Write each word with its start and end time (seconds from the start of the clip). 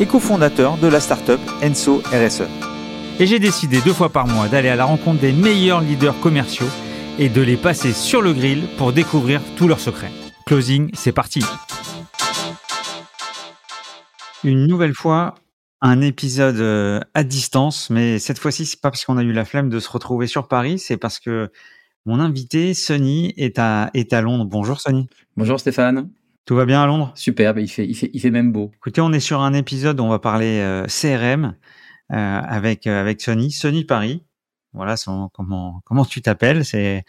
et 0.00 0.06
cofondateur 0.06 0.76
de 0.78 0.86
la 0.86 1.00
startup 1.00 1.40
Enso 1.62 2.02
RSE. 2.12 2.44
Et 3.20 3.26
j'ai 3.26 3.38
décidé 3.38 3.80
deux 3.80 3.92
fois 3.92 4.10
par 4.10 4.26
mois 4.26 4.48
d'aller 4.48 4.68
à 4.68 4.76
la 4.76 4.84
rencontre 4.84 5.20
des 5.20 5.32
meilleurs 5.32 5.80
leaders 5.80 6.18
commerciaux 6.20 6.68
et 7.18 7.28
de 7.28 7.42
les 7.42 7.56
passer 7.56 7.92
sur 7.92 8.22
le 8.22 8.32
grill 8.32 8.68
pour 8.76 8.92
découvrir 8.92 9.40
tous 9.56 9.66
leurs 9.66 9.80
secrets. 9.80 10.12
Closing, 10.46 10.90
c'est 10.94 11.12
parti. 11.12 11.42
Une 14.44 14.66
nouvelle 14.66 14.94
fois, 14.94 15.34
un 15.80 16.00
épisode 16.00 16.58
euh, 16.58 17.00
à 17.14 17.24
distance, 17.24 17.90
mais 17.90 18.20
cette 18.20 18.38
fois-ci, 18.38 18.66
c'est 18.66 18.80
pas 18.80 18.90
parce 18.90 19.04
qu'on 19.04 19.18
a 19.18 19.22
eu 19.22 19.32
la 19.32 19.44
flemme 19.44 19.68
de 19.68 19.80
se 19.80 19.90
retrouver 19.90 20.28
sur 20.28 20.46
Paris, 20.46 20.78
c'est 20.78 20.96
parce 20.96 21.18
que 21.18 21.50
mon 22.06 22.20
invité, 22.20 22.72
Sonny, 22.72 23.34
est 23.36 23.58
à, 23.58 23.90
est 23.94 24.12
à 24.12 24.22
Londres. 24.22 24.46
Bonjour 24.46 24.80
Sonny. 24.80 25.08
Bonjour 25.36 25.58
Stéphane. 25.58 26.08
Tout 26.48 26.56
va 26.56 26.64
bien 26.64 26.82
à 26.82 26.86
Londres? 26.86 27.12
Superbe, 27.14 27.58
il 27.58 27.68
fait, 27.68 27.86
il, 27.86 27.94
fait, 27.94 28.08
il 28.10 28.20
fait 28.22 28.30
même 28.30 28.52
beau. 28.52 28.70
Écoutez, 28.76 29.02
on 29.02 29.12
est 29.12 29.20
sur 29.20 29.42
un 29.42 29.52
épisode 29.52 30.00
où 30.00 30.02
on 30.02 30.08
va 30.08 30.18
parler 30.18 30.60
euh, 30.60 30.86
CRM 30.86 31.54
euh, 32.10 32.14
avec, 32.16 32.86
euh, 32.86 32.98
avec 32.98 33.20
Sonny, 33.20 33.50
Sonny 33.50 33.84
Paris. 33.84 34.24
Voilà 34.72 34.96
son, 34.96 35.28
comment, 35.34 35.82
comment 35.84 36.06
tu 36.06 36.22
t'appelles, 36.22 36.64
c'est 36.64 37.04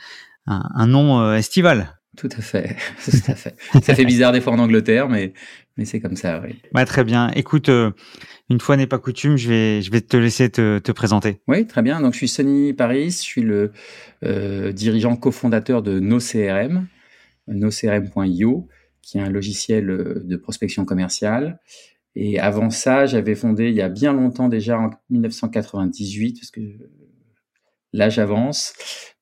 un, 0.46 0.70
un 0.76 0.88
nom 0.88 1.22
euh, 1.22 1.36
estival. 1.36 1.98
Tout 2.18 2.28
à 2.38 2.42
fait, 2.42 2.76
tout 3.06 3.32
à 3.32 3.36
fait. 3.36 3.56
ça 3.82 3.96
fait 3.96 4.04
bizarre 4.04 4.34
des 4.34 4.42
fois 4.42 4.52
en 4.52 4.60
Angleterre, 4.60 5.08
mais, 5.08 5.32
mais 5.78 5.86
c'est 5.86 6.02
comme 6.02 6.18
ça, 6.18 6.42
oui. 6.46 6.60
Ouais, 6.76 6.84
très 6.84 7.06
bien. 7.06 7.32
Écoute, 7.34 7.70
euh, 7.70 7.92
une 8.50 8.60
fois 8.60 8.76
n'est 8.76 8.88
pas 8.88 9.00
coutume, 9.00 9.38
je 9.38 9.48
vais, 9.48 9.82
je 9.82 9.90
vais 9.90 10.02
te 10.02 10.18
laisser 10.18 10.50
te, 10.50 10.80
te 10.80 10.92
présenter. 10.92 11.40
Oui, 11.48 11.66
très 11.66 11.82
bien. 11.82 12.02
Donc, 12.02 12.12
je 12.12 12.18
suis 12.18 12.28
Sonny 12.28 12.74
Paris, 12.74 13.12
je 13.12 13.16
suis 13.16 13.42
le 13.42 13.72
euh, 14.26 14.74
dirigeant 14.74 15.16
cofondateur 15.16 15.82
de 15.82 16.02
NoCRM, 16.02 16.88
nocrm.io, 17.48 18.68
qui 19.02 19.18
est 19.18 19.22
un 19.22 19.30
logiciel 19.30 19.90
euh, 19.90 20.22
de 20.24 20.36
prospection 20.38 20.86
commerciale. 20.86 21.60
Et 22.16 22.40
avant 22.40 22.70
ça, 22.70 23.06
j'avais 23.06 23.36
fondé 23.36 23.70
il 23.70 23.76
y 23.76 23.82
a 23.82 23.90
bien 23.90 24.14
longtemps 24.14 24.50
déjà, 24.50 24.80
en 24.80 24.90
1998, 25.10 26.40
parce 26.40 26.52
que 26.52 26.62
là 27.94 28.10
j'avance, 28.10 28.74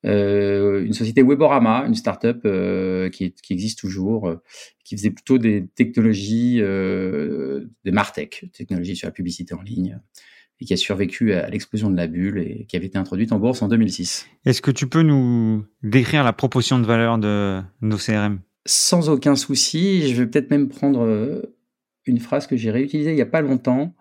euh, 0.04 0.84
une 0.84 0.92
société 0.92 1.22
Weborama, 1.22 1.84
une 1.86 1.94
startup 1.94 2.40
euh, 2.44 3.08
qui, 3.10 3.34
existe 3.50 3.78
toujours, 3.78 4.28
euh, 4.28 4.42
qui 4.84 4.96
faisait 4.96 5.10
plutôt 5.10 5.38
des 5.38 5.66
technologies, 5.74 6.58
euh, 6.60 7.66
des 7.84 7.90
martech, 7.90 8.46
technologies 8.52 8.96
sur 8.96 9.08
la 9.08 9.12
publicité 9.12 9.54
en 9.54 9.62
ligne, 9.62 10.00
et 10.60 10.64
qui 10.64 10.72
a 10.72 10.76
survécu 10.76 11.32
à 11.34 11.48
l'explosion 11.48 11.90
de 11.90 11.96
la 11.96 12.06
bulle 12.06 12.38
et 12.38 12.66
qui 12.66 12.76
avait 12.76 12.86
été 12.86 12.98
introduite 12.98 13.32
en 13.32 13.38
bourse 13.38 13.62
en 13.62 13.68
2006. 13.68 14.26
Est-ce 14.44 14.60
que 14.60 14.70
tu 14.70 14.88
peux 14.88 15.02
nous 15.02 15.64
décrire 15.82 16.24
la 16.24 16.32
proportion 16.32 16.78
de 16.78 16.86
valeur 16.86 17.18
de 17.18 17.60
nos 17.80 17.96
CRM 17.96 18.40
Sans 18.70 19.08
aucun 19.08 19.34
souci, 19.34 20.14
je 20.14 20.22
vais 20.22 20.28
peut-être 20.28 20.50
même 20.50 20.68
prendre 20.68 21.00
euh, 21.00 21.56
une 22.04 22.20
phrase 22.20 22.46
que 22.46 22.54
j'ai 22.54 22.70
réutilisée 22.70 23.12
il 23.12 23.14
n'y 23.16 23.22
a 23.22 23.26
pas 23.26 23.40
longtemps. 23.40 23.94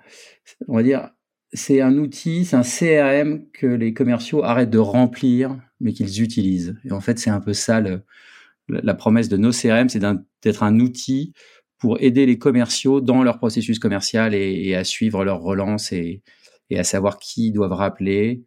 On 0.67 0.75
va 0.75 0.83
dire, 0.83 1.09
c'est 1.53 1.79
un 1.79 1.97
outil, 1.97 2.43
c'est 2.43 2.57
un 2.57 2.63
CRM 2.63 3.49
que 3.53 3.65
les 3.65 3.93
commerciaux 3.93 4.43
arrêtent 4.43 4.69
de 4.69 4.77
remplir, 4.77 5.57
mais 5.79 5.93
qu'ils 5.93 6.21
utilisent. 6.21 6.75
Et 6.83 6.91
en 6.91 6.99
fait, 6.99 7.17
c'est 7.17 7.29
un 7.29 7.39
peu 7.39 7.53
ça 7.53 7.81
la 8.67 8.93
promesse 8.93 9.29
de 9.29 9.37
nos 9.37 9.51
CRM, 9.51 9.87
c'est 9.87 10.03
d'être 10.43 10.63
un 10.63 10.81
outil 10.81 11.31
pour 11.79 12.01
aider 12.01 12.25
les 12.25 12.37
commerciaux 12.37 12.99
dans 12.99 13.23
leur 13.23 13.37
processus 13.37 13.79
commercial 13.79 14.33
et, 14.33 14.75
à 14.75 14.83
suivre 14.83 15.23
leur 15.23 15.39
relance 15.39 15.93
et, 15.93 16.23
à 16.75 16.83
savoir 16.83 17.19
qui 17.19 17.53
doivent 17.53 17.71
rappeler, 17.71 18.43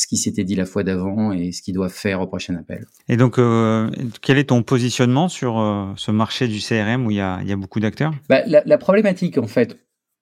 ce 0.00 0.06
qui 0.06 0.16
s'était 0.16 0.44
dit 0.44 0.54
la 0.54 0.64
fois 0.64 0.84
d'avant 0.84 1.32
et 1.32 1.50
ce 1.50 1.60
qu'ils 1.60 1.74
doivent 1.74 1.92
faire 2.06 2.20
au 2.20 2.26
prochain 2.28 2.54
appel. 2.54 2.86
Et 3.08 3.16
donc, 3.16 3.36
euh, 3.38 3.90
quel 4.22 4.38
est 4.38 4.48
ton 4.50 4.62
positionnement 4.62 5.28
sur 5.28 5.58
euh, 5.58 5.92
ce 5.96 6.12
marché 6.12 6.46
du 6.46 6.60
CRM 6.60 7.04
où 7.06 7.10
il 7.10 7.16
y 7.16 7.20
a, 7.20 7.40
il 7.42 7.48
y 7.48 7.52
a 7.52 7.56
beaucoup 7.56 7.80
d'acteurs? 7.80 8.12
Bah, 8.28 8.42
la, 8.46 8.62
la 8.64 8.78
problématique 8.78 9.38
en 9.38 9.48
fait 9.48 9.76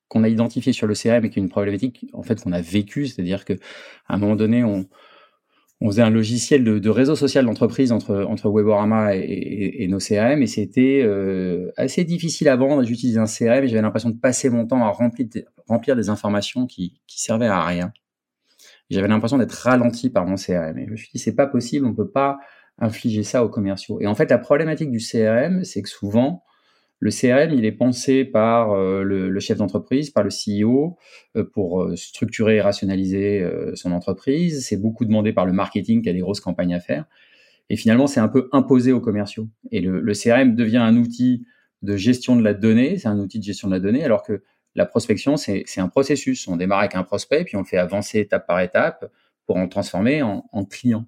qu'on 0.09 0.25
a 0.25 0.28
identifiée 0.31 0.72
sur 0.72 0.87
le 0.87 0.94
CRM 0.94 1.25
et 1.26 1.31
qui 1.31 1.38
est 1.38 1.42
une 1.42 1.50
problématique 1.50 2.06
en 2.14 2.22
fait 2.22 2.41
qu'on 2.42 2.53
a 2.53 2.62
vécue, 2.62 3.06
c'est-à-dire 3.06 3.44
que 3.44 3.53
à 4.09 4.14
un 4.14 4.19
moment 4.19 4.37
donné 4.37 4.64
on 4.64 4.87
on 5.82 5.91
faisait 5.91 6.00
un 6.00 6.08
logiciel 6.10 6.64
de, 6.64 6.78
de 6.78 6.88
réseau 6.88 7.16
social 7.16 7.44
d'entreprise 7.44 7.93
entre 7.93 8.25
entre 8.26 8.48
Weborama 8.48 9.14
et, 9.14 9.19
et- 9.20 9.82
et 9.84 9.88
nos 9.88 9.98
CRM 9.98 10.41
et 10.43 10.47
c'était 10.47 11.03
euh, 11.04 11.70
assez 11.76 12.03
difficile 12.04 12.48
à 12.48 12.56
vendre. 12.56 12.82
J'utilisais 12.84 13.19
un 13.20 13.26
CRM 13.26 13.62
et 13.64 13.69
j'avais 13.69 13.82
l'impression 13.82 14.08
de 14.08 14.16
passer 14.19 14.48
mon 14.48 14.66
temps 14.66 14.82
à 14.87 14.88
remplir 14.88 15.26
des, 15.28 15.44
remplir 15.69 15.94
des 15.97 16.08
informations 16.08 16.66
qui 16.66 17.03
qui 17.06 17.20
servaient 17.20 17.47
à 17.60 17.62
rien. 17.62 17.93
J'avais 18.91 19.09
l'impression 19.09 19.39
d'être 19.39 19.53
ralenti 19.53 20.11
par 20.11 20.27
mon 20.27 20.37
CRM 20.37 20.79
et 20.79 20.87
je 20.87 20.91
me 20.91 20.97
suis 20.97 21.11
dit 21.13 21.19
c'est 21.19 21.35
pas 21.35 21.47
possible, 21.47 21.87
on 21.87 21.95
peut 21.95 22.11
pas 22.11 22.39
infliger 22.79 23.23
ça 23.23 23.45
aux 23.45 23.49
commerciaux. 23.49 24.01
Et 24.01 24.07
en 24.07 24.15
fait 24.15 24.31
la 24.31 24.39
problématique 24.39 24.91
du 24.91 24.99
CRM 24.99 25.65
c'est 25.65 25.83
que 25.83 25.89
souvent 25.89 26.45
le 26.99 27.11
CRM, 27.11 27.53
il 27.53 27.65
est 27.65 27.73
pensé 27.73 28.25
par 28.25 28.73
euh, 28.73 29.03
le, 29.03 29.39
chef 29.41 29.59
d'entreprise, 29.59 30.11
par 30.11 30.25
le 30.25 30.31
CEO, 30.31 30.97
euh, 31.37 31.45
pour 31.45 31.83
euh, 31.83 31.97
structurer 31.97 32.57
et 32.57 32.61
rationaliser 32.61 33.47
son 33.75 33.93
entreprise. 33.93 34.67
C'est 34.67 34.79
beaucoup 34.79 35.05
demandé 35.05 35.33
par 35.33 35.47
le 35.47 35.53
marketing 35.53 36.03
qui 36.03 36.09
a 36.09 36.13
des 36.13 36.21
grosses 36.21 36.41
campagnes 36.41 36.75
à 36.75 36.81
faire. 36.81 37.05
Et 37.69 37.77
finalement, 37.77 38.07
c'est 38.07 38.21
un 38.21 38.29
peu 38.29 38.49
imposé 38.53 38.93
aux 38.93 39.01
commerciaux. 39.01 39.49
Et 39.73 39.81
le 39.81 40.13
CRM 40.13 40.55
devient 40.55 40.79
un 40.79 40.97
outil 40.97 41.45
de 41.83 41.97
gestion 41.97 42.37
de 42.37 42.43
la 42.43 42.55
donnée, 42.55 42.97
c'est 42.97 43.09
un 43.09 43.19
outil 43.19 43.39
de 43.39 43.45
gestion 43.45 43.69
de 43.69 43.75
la 43.75 43.81
donnée, 43.81 44.05
alors 44.05 44.23
que 44.23 44.43
la 44.76 44.87
prospection, 44.87 45.37
c'est 45.37 45.64
un 45.78 45.88
processus. 45.88 46.47
On 46.48 46.56
démarre 46.56 46.81
avec 46.81 46.94
un 46.94 47.03
prospect, 47.03 47.44
puis 47.44 47.56
on 47.56 47.60
le 47.60 47.64
fait 47.64 47.78
avancer 47.78 48.20
étape 48.20 48.47
par 48.47 48.60
étape 48.60 49.10
pour 49.47 49.56
en 49.56 49.69
transformer 49.69 50.22
en, 50.22 50.44
en 50.53 50.64
client. 50.64 51.06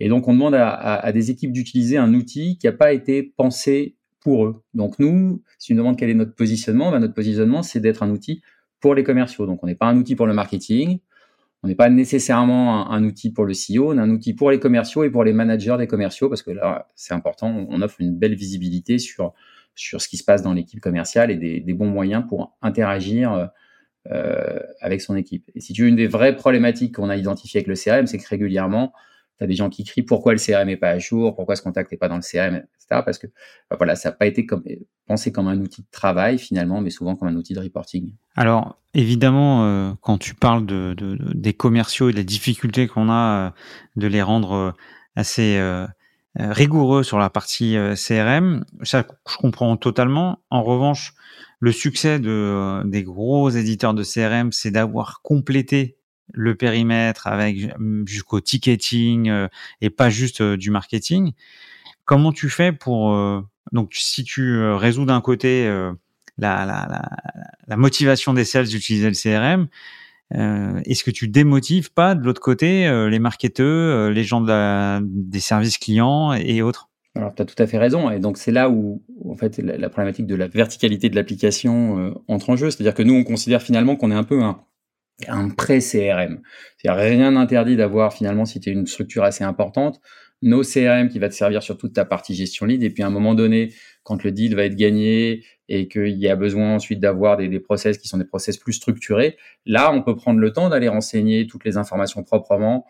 Et 0.00 0.08
donc, 0.08 0.28
on 0.28 0.32
demande 0.32 0.54
à, 0.54 1.10
des 1.12 1.30
équipes 1.30 1.52
d'utiliser 1.52 1.96
un 1.96 2.12
outil 2.14 2.58
qui 2.58 2.66
n'a 2.66 2.72
pas 2.72 2.92
été 2.92 3.22
pensé 3.22 3.96
pour 4.20 4.44
eux. 4.46 4.62
Donc 4.74 4.98
nous, 4.98 5.42
si 5.58 5.68
tu 5.68 5.74
me 5.74 5.78
demandes 5.78 5.96
quel 5.96 6.10
est 6.10 6.14
notre 6.14 6.34
positionnement, 6.34 6.90
ben 6.90 6.98
notre 6.98 7.14
positionnement, 7.14 7.62
c'est 7.62 7.78
d'être 7.78 8.02
un 8.02 8.10
outil 8.10 8.42
pour 8.80 8.94
les 8.94 9.04
commerciaux. 9.04 9.46
Donc 9.46 9.62
on 9.62 9.66
n'est 9.66 9.76
pas 9.76 9.86
un 9.86 9.96
outil 9.96 10.16
pour 10.16 10.26
le 10.26 10.34
marketing, 10.34 10.98
on 11.62 11.68
n'est 11.68 11.76
pas 11.76 11.88
nécessairement 11.88 12.90
un, 12.90 12.96
un 12.96 13.04
outil 13.04 13.30
pour 13.30 13.44
le 13.44 13.52
CEO, 13.52 13.92
on 13.92 13.98
est 13.98 14.00
un 14.00 14.10
outil 14.10 14.34
pour 14.34 14.50
les 14.50 14.58
commerciaux 14.58 15.04
et 15.04 15.10
pour 15.10 15.22
les 15.22 15.32
managers 15.32 15.76
des 15.78 15.86
commerciaux, 15.86 16.28
parce 16.28 16.42
que 16.42 16.50
là, 16.50 16.88
c'est 16.96 17.14
important, 17.14 17.48
on 17.48 17.68
on 17.70 17.82
offre 17.82 18.00
une 18.00 18.16
belle 18.16 18.34
visibilité 18.34 18.98
sur, 18.98 19.32
sur 19.76 20.00
ce 20.00 20.08
qui 20.08 20.16
se 20.16 20.24
passe 20.24 20.42
dans 20.42 20.52
l'équipe 20.52 20.80
commerciale 20.80 21.30
et 21.30 21.36
des, 21.36 21.74
bons 21.74 21.88
moyens 21.88 22.24
pour 22.28 22.56
interagir 22.62 23.50
euh, 24.12 24.58
avec 24.80 25.00
son 25.00 25.16
équipe. 25.16 25.50
Et 25.54 25.60
si 25.60 25.72
tu 25.72 25.82
veux, 25.82 25.88
une 25.88 25.96
des 25.96 26.06
vraies 26.06 26.36
problématiques 26.36 26.94
qu'on 26.96 27.10
a 27.10 27.16
identifiées 27.16 27.58
avec 27.58 27.66
le 27.68 27.74
CRM, 27.74 28.06
c'est 28.06 28.18
que 28.18 28.28
régulièrement, 28.28 28.92
tu 29.38 29.44
as 29.44 29.46
des 29.46 29.54
gens 29.54 29.68
qui 29.68 29.84
crient 29.84 30.02
pourquoi 30.02 30.32
le 30.32 30.38
CRM 30.38 30.66
n'est 30.66 30.76
pas 30.76 30.90
à 30.90 30.98
jour, 30.98 31.34
pourquoi 31.34 31.56
ce 31.56 31.62
contact 31.62 31.90
n'est 31.92 31.98
pas 31.98 32.08
dans 32.08 32.16
le 32.16 32.22
CRM, 32.22 32.56
etc. 32.56 33.02
Parce 33.04 33.18
que 33.18 33.26
bah 33.68 33.76
voilà, 33.76 33.96
ça 33.96 34.10
n'a 34.10 34.14
pas 34.14 34.26
été 34.26 34.46
pensé 35.06 35.32
comme 35.32 35.48
un 35.48 35.58
outil 35.60 35.82
de 35.82 35.88
travail 35.90 36.38
finalement, 36.38 36.80
mais 36.80 36.90
souvent 36.90 37.16
comme 37.16 37.28
un 37.28 37.36
outil 37.36 37.54
de 37.54 37.60
reporting. 37.60 38.12
Alors, 38.36 38.78
évidemment, 38.94 39.64
euh, 39.64 39.92
quand 40.00 40.18
tu 40.18 40.34
parles 40.34 40.64
de, 40.66 40.94
de- 40.96 41.16
de- 41.16 41.32
des 41.34 41.52
commerciaux 41.52 42.08
et 42.08 42.12
de 42.12 42.16
la 42.16 42.22
difficulté 42.22 42.86
qu'on 42.86 43.10
a 43.10 43.46
euh, 43.46 43.50
de 43.96 44.06
les 44.06 44.22
rendre 44.22 44.52
euh, 44.52 44.72
assez 45.16 45.58
euh, 45.58 45.84
euh, 45.84 45.86
rigoureux 46.38 47.02
sur 47.02 47.18
la 47.18 47.30
partie 47.30 47.76
euh, 47.76 47.94
CRM, 47.94 48.64
ça, 48.82 49.06
je 49.28 49.36
comprends 49.36 49.76
totalement. 49.76 50.40
En 50.50 50.62
revanche, 50.62 51.14
le 51.60 51.72
succès 51.72 52.18
de, 52.18 52.30
euh, 52.30 52.84
des 52.84 53.02
gros 53.02 53.48
éditeurs 53.50 53.94
de 53.94 54.04
CRM, 54.04 54.52
c'est 54.52 54.70
d'avoir 54.70 55.22
complété 55.22 55.96
le 56.32 56.54
périmètre 56.54 57.26
avec 57.26 57.56
euh, 57.62 58.02
jusqu'au 58.06 58.40
ticketing 58.40 59.30
euh, 59.30 59.48
et 59.80 59.90
pas 59.90 60.10
juste 60.10 60.40
euh, 60.40 60.56
du 60.56 60.70
marketing. 60.70 61.32
Comment 62.04 62.32
tu 62.32 62.48
fais 62.50 62.72
pour 62.72 63.12
euh, 63.12 63.40
donc 63.72 63.94
si 63.94 64.24
tu 64.24 64.56
euh, 64.56 64.76
résous 64.76 65.06
d'un 65.06 65.20
côté 65.20 65.66
euh, 65.66 65.92
la, 66.38 66.66
la, 66.66 66.86
la, 66.88 67.08
la 67.66 67.76
motivation 67.76 68.34
des 68.34 68.44
sales 68.44 68.66
d'utiliser 68.68 69.08
le 69.08 69.14
CRM, 69.14 69.68
euh, 70.34 70.80
est-ce 70.84 71.04
que 71.04 71.10
tu 71.10 71.28
démotives 71.28 71.92
pas 71.92 72.14
de 72.14 72.24
l'autre 72.24 72.40
côté 72.40 72.86
euh, 72.86 73.08
les 73.08 73.18
marketeurs, 73.18 73.66
euh, 73.66 74.10
les 74.10 74.24
gens 74.24 74.40
des 75.00 75.40
services 75.40 75.78
clients 75.78 76.32
et 76.32 76.62
autres? 76.62 76.88
Alors, 77.14 77.34
tu 77.34 77.42
as 77.42 77.44
tout 77.44 77.60
à 77.62 77.66
fait 77.66 77.78
raison. 77.78 78.10
Et 78.10 78.18
donc, 78.18 78.36
c'est 78.36 78.52
là 78.52 78.68
où, 78.68 79.02
en 79.24 79.36
fait, 79.36 79.58
la, 79.58 79.88
problématique 79.88 80.26
de 80.26 80.34
la 80.34 80.48
verticalité 80.48 81.08
de 81.08 81.16
l'application 81.16 82.14
entre 82.28 82.50
en 82.50 82.56
jeu. 82.56 82.70
C'est-à-dire 82.70 82.92
que 82.92 83.02
nous, 83.02 83.14
on 83.14 83.24
considère 83.24 83.62
finalement 83.62 83.96
qu'on 83.96 84.10
est 84.10 84.16
un 84.16 84.24
peu 84.24 84.42
un, 84.42 84.60
un 85.26 85.48
pré-CRM. 85.48 86.42
C'est-à-dire 86.76 87.02
rien 87.02 87.30
n'interdit 87.30 87.76
d'avoir 87.76 88.12
finalement, 88.12 88.44
si 88.44 88.60
tu 88.60 88.68
es 88.68 88.72
une 88.72 88.86
structure 88.86 89.24
assez 89.24 89.44
importante, 89.44 90.00
nos 90.42 90.62
CRM 90.62 91.08
qui 91.08 91.18
va 91.18 91.28
te 91.28 91.34
servir 91.34 91.62
sur 91.62 91.78
toute 91.78 91.94
ta 91.94 92.04
partie 92.04 92.34
gestion 92.34 92.66
lead. 92.66 92.82
Et 92.82 92.90
puis 92.90 93.02
à 93.02 93.06
un 93.06 93.10
moment 93.10 93.34
donné, 93.34 93.72
quand 94.02 94.22
le 94.22 94.32
deal 94.32 94.54
va 94.54 94.64
être 94.64 94.76
gagné 94.76 95.44
et 95.68 95.88
qu'il 95.88 96.16
y 96.16 96.28
a 96.28 96.36
besoin 96.36 96.74
ensuite 96.74 97.00
d'avoir 97.00 97.36
des, 97.36 97.60
process 97.60 97.98
qui 97.98 98.08
sont 98.08 98.18
des 98.18 98.24
process 98.24 98.56
plus 98.56 98.74
structurés, 98.74 99.36
là, 99.64 99.92
on 99.92 100.02
peut 100.02 100.14
prendre 100.14 100.38
le 100.38 100.52
temps 100.52 100.68
d'aller 100.68 100.88
renseigner 100.88 101.46
toutes 101.46 101.64
les 101.64 101.76
informations 101.76 102.22
proprement 102.22 102.86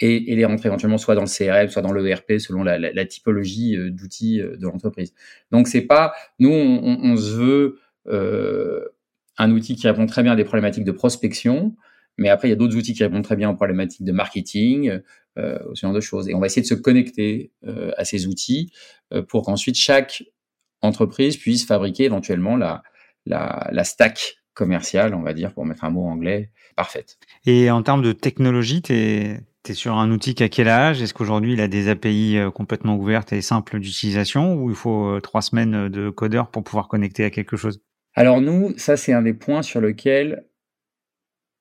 et, 0.00 0.34
les 0.34 0.44
rentrer 0.44 0.68
éventuellement 0.68 0.98
soit 0.98 1.14
dans 1.14 1.22
le 1.22 1.26
CRM, 1.26 1.68
soit 1.68 1.82
dans 1.82 1.92
l'ERP, 1.92 2.38
selon 2.38 2.62
la, 2.62 3.04
typologie 3.06 3.76
euh, 3.76 3.90
d'outils 3.90 4.40
euh, 4.40 4.56
de 4.56 4.64
l'entreprise. 4.64 5.12
Donc 5.50 5.68
c'est 5.68 5.82
pas, 5.82 6.12
nous, 6.38 6.50
on, 6.50 7.00
on, 7.02 7.16
se 7.16 7.30
veut 7.32 7.78
euh, 8.06 8.84
un 9.38 9.50
outil 9.50 9.76
qui 9.76 9.86
répond 9.86 10.06
très 10.06 10.22
bien 10.22 10.32
à 10.32 10.36
des 10.36 10.44
problématiques 10.44 10.84
de 10.84 10.92
prospection, 10.92 11.76
mais 12.18 12.28
après, 12.28 12.48
il 12.48 12.50
y 12.50 12.54
a 12.54 12.56
d'autres 12.56 12.76
outils 12.76 12.94
qui 12.94 13.02
répondent 13.02 13.24
très 13.24 13.36
bien 13.36 13.48
aux 13.48 13.54
problématiques 13.54 14.04
de 14.04 14.12
marketing, 14.12 15.00
euh, 15.38 15.58
ce 15.74 15.80
genre 15.80 15.94
de 15.94 16.00
choses. 16.00 16.28
Et 16.28 16.34
on 16.34 16.40
va 16.40 16.46
essayer 16.46 16.62
de 16.62 16.66
se 16.66 16.74
connecter 16.74 17.52
euh, 17.64 17.92
à 17.96 18.04
ces 18.04 18.26
outils 18.26 18.72
euh, 19.12 19.22
pour 19.22 19.44
qu'ensuite 19.44 19.76
chaque 19.76 20.24
entreprise 20.82 21.36
puisse 21.36 21.64
fabriquer 21.64 22.04
éventuellement 22.04 22.56
la, 22.56 22.82
la, 23.24 23.68
la 23.72 23.84
stack 23.84 24.38
commerciale, 24.58 25.14
on 25.14 25.22
va 25.22 25.34
dire, 25.34 25.54
pour 25.54 25.64
mettre 25.64 25.84
un 25.84 25.90
mot 25.90 26.06
anglais, 26.06 26.50
parfaite. 26.76 27.18
Et 27.46 27.70
en 27.70 27.82
termes 27.82 28.02
de 28.02 28.12
technologie, 28.12 28.82
tu 28.82 28.92
es, 28.92 29.40
es, 29.68 29.74
sur 29.74 29.94
un 29.94 30.10
outil 30.10 30.34
qui 30.34 30.42
a 30.42 30.48
quel 30.48 30.68
âge? 30.68 31.00
Est-ce 31.00 31.14
qu'aujourd'hui 31.14 31.52
il 31.52 31.60
a 31.60 31.68
des 31.68 31.88
API 31.88 32.36
euh, 32.36 32.50
complètement 32.50 32.96
ouvertes 32.96 33.32
et 33.32 33.40
simples 33.40 33.78
d'utilisation 33.78 34.54
ou 34.54 34.70
il 34.70 34.76
faut 34.76 35.06
euh, 35.06 35.20
trois 35.20 35.42
semaines 35.42 35.88
de 35.88 36.10
codeur 36.10 36.50
pour 36.50 36.64
pouvoir 36.64 36.88
connecter 36.88 37.24
à 37.24 37.30
quelque 37.30 37.56
chose? 37.56 37.80
Alors 38.14 38.40
nous, 38.40 38.74
ça 38.76 38.96
c'est 38.96 39.12
un 39.12 39.22
des 39.22 39.34
points 39.34 39.62
sur 39.62 39.80
lequel 39.80 40.44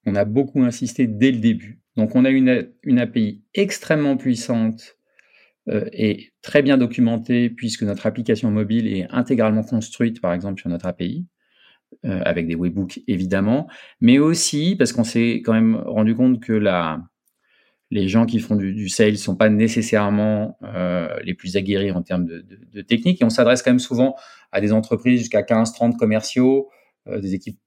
on 0.07 0.15
a 0.15 0.25
beaucoup 0.25 0.63
insisté 0.63 1.05
dès 1.05 1.31
le 1.31 1.39
début. 1.39 1.81
Donc 1.97 2.15
on 2.15 2.25
a 2.25 2.29
une, 2.29 2.71
une 2.83 2.97
API 2.97 3.43
extrêmement 3.53 4.15
puissante 4.15 4.97
euh, 5.67 5.85
et 5.91 6.31
très 6.41 6.61
bien 6.61 6.77
documentée 6.77 7.49
puisque 7.49 7.83
notre 7.83 8.05
application 8.07 8.49
mobile 8.49 8.87
est 8.87 9.05
intégralement 9.11 9.63
construite 9.63 10.21
par 10.21 10.33
exemple 10.33 10.61
sur 10.61 10.69
notre 10.69 10.87
API. 10.87 11.27
Euh, 12.03 12.21
avec 12.25 12.47
des 12.47 12.55
webbooks 12.55 12.99
évidemment, 13.07 13.65
mais 14.01 14.19
aussi 14.19 14.75
parce 14.75 14.91
qu'on 14.91 15.05
s'est 15.05 15.41
quand 15.45 15.53
même 15.53 15.77
rendu 15.77 16.15
compte 16.15 16.41
que 16.41 16.51
la, 16.51 17.01
les 17.91 18.09
gens 18.09 18.25
qui 18.25 18.39
font 18.39 18.57
du, 18.57 18.73
du 18.73 18.89
sales 18.89 19.17
sont 19.17 19.37
pas 19.37 19.47
nécessairement 19.47 20.57
euh, 20.63 21.07
les 21.23 21.33
plus 21.33 21.55
aguerris 21.55 21.91
en 21.91 22.03
termes 22.03 22.25
de, 22.25 22.45
de, 22.73 22.81
technique 22.81 23.21
et 23.21 23.25
on 23.25 23.29
s'adresse 23.29 23.61
quand 23.61 23.71
même 23.71 23.79
souvent 23.79 24.15
à 24.51 24.59
des 24.59 24.73
entreprises 24.73 25.19
jusqu'à 25.19 25.43
15-30 25.43 25.95
commerciaux, 25.95 26.67
des 27.09 27.35
équipes 27.35 27.57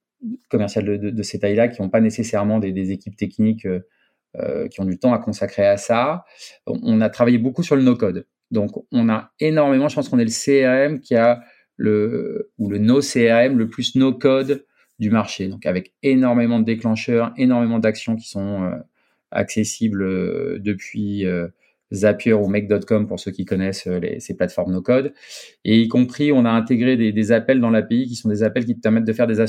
commerciales 0.48 0.84
de, 0.84 1.10
de, 1.10 1.22
ces 1.22 1.38
tailles-là 1.38 1.68
qui 1.68 1.80
n'ont 1.80 1.88
pas 1.88 2.00
nécessairement 2.00 2.58
des, 2.58 2.90
équipes 2.90 3.16
techniques 3.16 3.66
euh, 3.66 3.80
euh, 4.36 4.68
qui 4.68 4.80
ont 4.80 4.84
du 4.84 4.98
temps 4.98 5.12
à 5.12 5.18
consacrer 5.18 5.66
à 5.66 5.76
ça. 5.76 6.24
On 6.66 7.00
a 7.00 7.08
travaillé 7.08 7.38
beaucoup 7.38 7.62
sur 7.62 7.76
le 7.76 7.82
no-code. 7.82 8.26
Donc, 8.50 8.70
on 8.92 9.08
a 9.08 9.32
énormément, 9.40 9.88
je 9.88 9.94
pense 9.94 10.08
qu'on 10.08 10.18
est 10.18 10.24
le 10.24 10.30
CRM 10.30 11.00
qui 11.00 11.16
a 11.16 11.42
le, 11.76 12.50
ou 12.58 12.68
le 12.68 12.78
no 12.78 13.00
CRM 13.00 13.58
le 13.58 13.68
plus 13.68 13.96
no-code 13.96 14.66
du 14.98 15.10
marché. 15.10 15.48
Donc, 15.48 15.66
avec 15.66 15.94
énormément 16.02 16.60
de 16.60 16.64
déclencheurs, 16.64 17.32
énormément 17.36 17.78
d'actions 17.78 18.16
qui 18.16 18.28
sont 18.28 18.64
euh, 18.64 18.76
accessibles 19.30 20.60
depuis 20.60 21.24
Zapier 21.92 22.32
ou 22.32 22.46
Make.com 22.46 23.06
pour 23.06 23.18
ceux 23.18 23.30
qui 23.30 23.44
connaissent 23.44 23.86
euh, 23.86 24.00
ces 24.18 24.36
plateformes 24.36 24.72
no-code. 24.72 25.12
Et 25.64 25.80
y 25.80 25.88
compris, 25.88 26.32
on 26.32 26.44
a 26.44 26.50
intégré 26.50 26.96
des, 26.96 27.32
appels 27.32 27.60
dans 27.60 27.70
l'API 27.70 28.06
qui 28.06 28.16
sont 28.16 28.28
des 28.28 28.42
appels 28.42 28.64
qui 28.64 28.74
te 28.74 28.80
permettent 28.80 29.04
de 29.04 29.12
faire 29.12 29.26
des, 29.26 29.40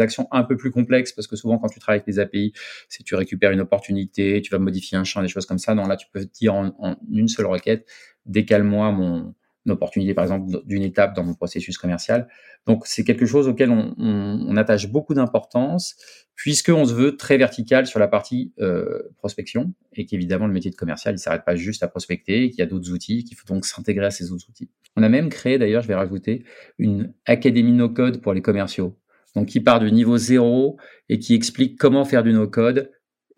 actions 0.00 0.28
un 0.30 0.42
peu 0.44 0.56
plus 0.56 0.70
complexes 0.70 1.12
parce 1.12 1.26
que 1.26 1.36
souvent, 1.36 1.58
quand 1.58 1.68
tu 1.68 1.78
travailles 1.78 2.00
avec 2.00 2.06
les 2.06 2.18
API, 2.18 2.52
c'est 2.88 3.02
tu 3.02 3.14
récupères 3.14 3.50
une 3.50 3.60
opportunité, 3.60 4.40
tu 4.42 4.50
vas 4.50 4.58
modifier 4.58 4.96
un 4.96 5.04
champ, 5.04 5.22
des 5.22 5.28
choses 5.28 5.46
comme 5.46 5.58
ça. 5.58 5.74
Donc 5.74 5.88
là, 5.88 5.96
tu 5.96 6.06
peux 6.12 6.24
dire 6.24 6.54
en, 6.54 6.74
en 6.78 6.96
une 7.10 7.28
seule 7.28 7.46
requête, 7.46 7.86
décale-moi 8.26 8.92
mon, 8.92 9.34
opportunité, 9.70 10.14
par 10.14 10.24
exemple, 10.24 10.62
d'une 10.64 10.82
étape 10.82 11.14
dans 11.14 11.24
mon 11.24 11.34
processus 11.34 11.78
commercial. 11.78 12.28
Donc, 12.66 12.86
c'est 12.86 13.04
quelque 13.04 13.26
chose 13.26 13.48
auquel 13.48 13.70
on, 13.70 14.56
attache 14.56 14.88
beaucoup 14.88 15.14
d'importance, 15.14 15.96
puisqu'on 16.34 16.84
se 16.84 16.92
veut 16.92 17.16
très 17.16 17.38
vertical 17.38 17.86
sur 17.86 17.98
la 17.98 18.08
partie 18.08 18.52
euh, 18.60 19.02
prospection, 19.18 19.72
et 19.94 20.06
qu'évidemment, 20.06 20.46
le 20.46 20.52
métier 20.52 20.70
de 20.70 20.76
commercial, 20.76 21.14
il 21.14 21.18
s'arrête 21.18 21.44
pas 21.44 21.56
juste 21.56 21.82
à 21.82 21.88
prospecter, 21.88 22.50
qu'il 22.50 22.58
y 22.58 22.62
a 22.62 22.66
d'autres 22.66 22.92
outils, 22.92 23.24
qu'il 23.24 23.36
faut 23.36 23.46
donc 23.46 23.64
s'intégrer 23.64 24.06
à 24.06 24.10
ces 24.10 24.32
autres 24.32 24.46
outils. 24.48 24.68
On 24.96 25.02
a 25.02 25.08
même 25.08 25.28
créé, 25.28 25.58
d'ailleurs, 25.58 25.82
je 25.82 25.88
vais 25.88 25.94
rajouter, 25.94 26.44
une 26.78 27.12
académie 27.26 27.72
no-code 27.72 28.20
pour 28.20 28.34
les 28.34 28.42
commerciaux. 28.42 28.96
Donc, 29.34 29.48
qui 29.48 29.60
part 29.60 29.80
du 29.80 29.90
niveau 29.92 30.16
zéro 30.16 30.76
et 31.08 31.18
qui 31.18 31.34
explique 31.34 31.78
comment 31.78 32.04
faire 32.04 32.22
du 32.22 32.32
no-code 32.32 32.90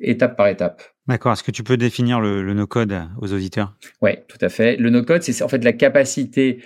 étape 0.03 0.37
par 0.37 0.49
étape. 0.49 0.83
D'accord. 1.07 1.33
Est-ce 1.33 1.43
que 1.43 1.51
tu 1.51 1.63
peux 1.63 1.77
définir 1.77 2.21
le, 2.21 2.43
le 2.43 2.55
no-code 2.55 2.97
aux 3.19 3.33
auditeurs? 3.33 3.77
Oui, 4.01 4.13
tout 4.29 4.39
à 4.41 4.49
fait. 4.49 4.77
Le 4.77 4.91
no-code, 4.91 5.23
c'est 5.23 5.43
en 5.43 5.49
fait 5.49 5.65
la 5.65 5.73
capacité 5.73 6.63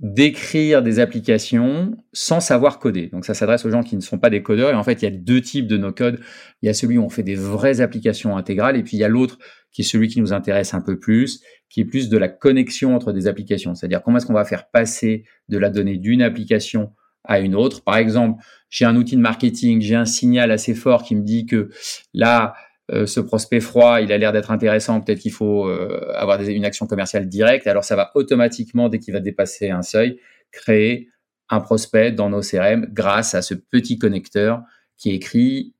d'écrire 0.00 0.82
des 0.82 0.98
applications 0.98 1.96
sans 2.12 2.40
savoir 2.40 2.78
coder. 2.78 3.06
Donc 3.06 3.24
ça 3.24 3.32
s'adresse 3.32 3.64
aux 3.64 3.70
gens 3.70 3.82
qui 3.82 3.94
ne 3.96 4.00
sont 4.00 4.18
pas 4.18 4.28
des 4.28 4.42
codeurs. 4.42 4.70
Et 4.70 4.74
en 4.74 4.82
fait, 4.82 5.00
il 5.00 5.04
y 5.04 5.08
a 5.08 5.10
deux 5.10 5.40
types 5.40 5.66
de 5.66 5.76
no-code. 5.76 6.20
Il 6.62 6.66
y 6.66 6.68
a 6.68 6.74
celui 6.74 6.98
où 6.98 7.04
on 7.04 7.08
fait 7.08 7.22
des 7.22 7.36
vraies 7.36 7.80
applications 7.80 8.36
intégrales, 8.36 8.76
et 8.76 8.82
puis 8.82 8.96
il 8.96 9.00
y 9.00 9.04
a 9.04 9.08
l'autre 9.08 9.38
qui 9.72 9.82
est 9.82 9.84
celui 9.84 10.08
qui 10.08 10.20
nous 10.20 10.32
intéresse 10.32 10.74
un 10.74 10.80
peu 10.80 10.98
plus, 10.98 11.42
qui 11.68 11.80
est 11.80 11.84
plus 11.84 12.08
de 12.08 12.18
la 12.18 12.28
connexion 12.28 12.94
entre 12.94 13.12
des 13.12 13.26
applications. 13.26 13.74
C'est-à-dire 13.74 14.02
comment 14.02 14.18
est-ce 14.18 14.26
qu'on 14.26 14.34
va 14.34 14.44
faire 14.44 14.68
passer 14.70 15.24
de 15.48 15.58
la 15.58 15.70
donnée 15.70 15.96
d'une 15.96 16.22
application 16.22 16.92
à 17.24 17.40
une 17.40 17.54
autre. 17.54 17.82
Par 17.82 17.96
exemple, 17.96 18.42
j'ai 18.70 18.84
un 18.84 18.96
outil 18.96 19.16
de 19.16 19.20
marketing, 19.20 19.80
j'ai 19.80 19.94
un 19.94 20.04
signal 20.04 20.50
assez 20.50 20.74
fort 20.74 21.02
qui 21.02 21.16
me 21.16 21.22
dit 21.22 21.46
que 21.46 21.70
là, 22.12 22.54
euh, 22.92 23.06
ce 23.06 23.20
prospect 23.20 23.60
froid, 23.60 24.00
il 24.00 24.12
a 24.12 24.18
l'air 24.18 24.32
d'être 24.32 24.50
intéressant, 24.50 25.00
peut-être 25.00 25.20
qu'il 25.20 25.32
faut 25.32 25.68
euh, 25.68 26.12
avoir 26.14 26.40
une 26.42 26.64
action 26.64 26.86
commerciale 26.86 27.28
directe. 27.28 27.66
Alors 27.66 27.84
ça 27.84 27.96
va 27.96 28.10
automatiquement, 28.14 28.88
dès 28.88 28.98
qu'il 28.98 29.14
va 29.14 29.20
dépasser 29.20 29.70
un 29.70 29.82
seuil, 29.82 30.20
créer 30.50 31.08
un 31.48 31.60
prospect 31.60 32.12
dans 32.12 32.30
nos 32.30 32.40
CRM 32.40 32.86
grâce 32.92 33.34
à 33.34 33.42
ce 33.42 33.54
petit 33.54 33.98
connecteur 33.98 34.62
qui 34.98 35.10
est 35.10 35.14
écrit 35.14 35.74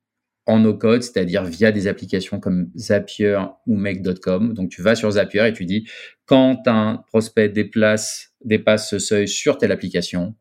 en 0.47 0.59
no-code, 0.59 1.01
c'est-à-dire 1.01 1.43
via 1.43 1.71
des 1.71 1.87
applications 1.87 2.39
comme 2.39 2.69
Zapier 2.77 3.39
ou 3.65 3.75
Make.com. 3.75 4.53
Donc 4.53 4.69
tu 4.69 4.81
vas 4.81 4.95
sur 4.95 5.09
Zapier 5.11 5.47
et 5.47 5.53
tu 5.53 5.65
dis 5.65 5.87
quand 6.25 6.67
un 6.67 7.03
prospect 7.07 7.49
déplace, 7.49 8.33
dépasse 8.43 8.89
ce 8.89 8.99
seuil 8.99 9.27
sur 9.27 9.57
telle 9.57 9.71
application, 9.71 10.35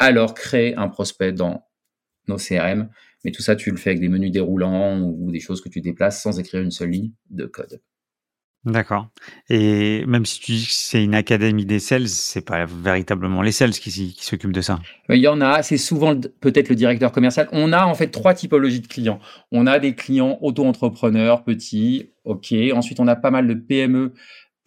alors 0.00 0.34
crée 0.34 0.74
un 0.74 0.88
prospect 0.88 1.32
dans 1.32 1.64
nos 2.26 2.36
CRM 2.36 2.88
mais 3.24 3.32
tout 3.32 3.42
ça, 3.42 3.56
tu 3.56 3.70
le 3.70 3.76
fais 3.76 3.90
avec 3.90 4.00
des 4.00 4.08
menus 4.08 4.30
déroulants 4.30 5.00
ou 5.00 5.30
des 5.30 5.40
choses 5.40 5.60
que 5.60 5.68
tu 5.68 5.80
déplaces 5.80 6.22
sans 6.22 6.38
écrire 6.38 6.62
une 6.62 6.70
seule 6.70 6.90
ligne 6.90 7.12
de 7.30 7.46
code. 7.46 7.80
D'accord. 8.64 9.08
Et 9.48 10.04
même 10.04 10.26
si 10.26 10.38
tu 10.38 10.52
dis 10.52 10.66
que 10.66 10.72
c'est 10.72 11.02
une 11.02 11.14
académie 11.14 11.64
des 11.64 11.78
sales, 11.78 12.08
c'est 12.08 12.42
pas 12.42 12.66
véritablement 12.66 13.40
les 13.40 13.52
sales 13.52 13.70
qui, 13.70 13.90
qui 13.90 14.24
s'occupent 14.24 14.52
de 14.52 14.60
ça. 14.60 14.80
Il 15.08 15.16
y 15.16 15.28
en 15.28 15.40
a, 15.40 15.62
c'est 15.62 15.78
souvent 15.78 16.14
peut-être 16.14 16.68
le 16.68 16.74
directeur 16.74 17.10
commercial. 17.10 17.48
On 17.52 17.72
a 17.72 17.86
en 17.86 17.94
fait 17.94 18.08
trois 18.08 18.34
typologies 18.34 18.80
de 18.80 18.86
clients. 18.86 19.18
On 19.50 19.66
a 19.66 19.78
des 19.78 19.94
clients 19.94 20.38
auto-entrepreneurs, 20.42 21.42
petits, 21.42 22.10
ok. 22.24 22.54
Ensuite, 22.74 23.00
on 23.00 23.08
a 23.08 23.16
pas 23.16 23.30
mal 23.30 23.46
de 23.46 23.54
PME 23.54 24.12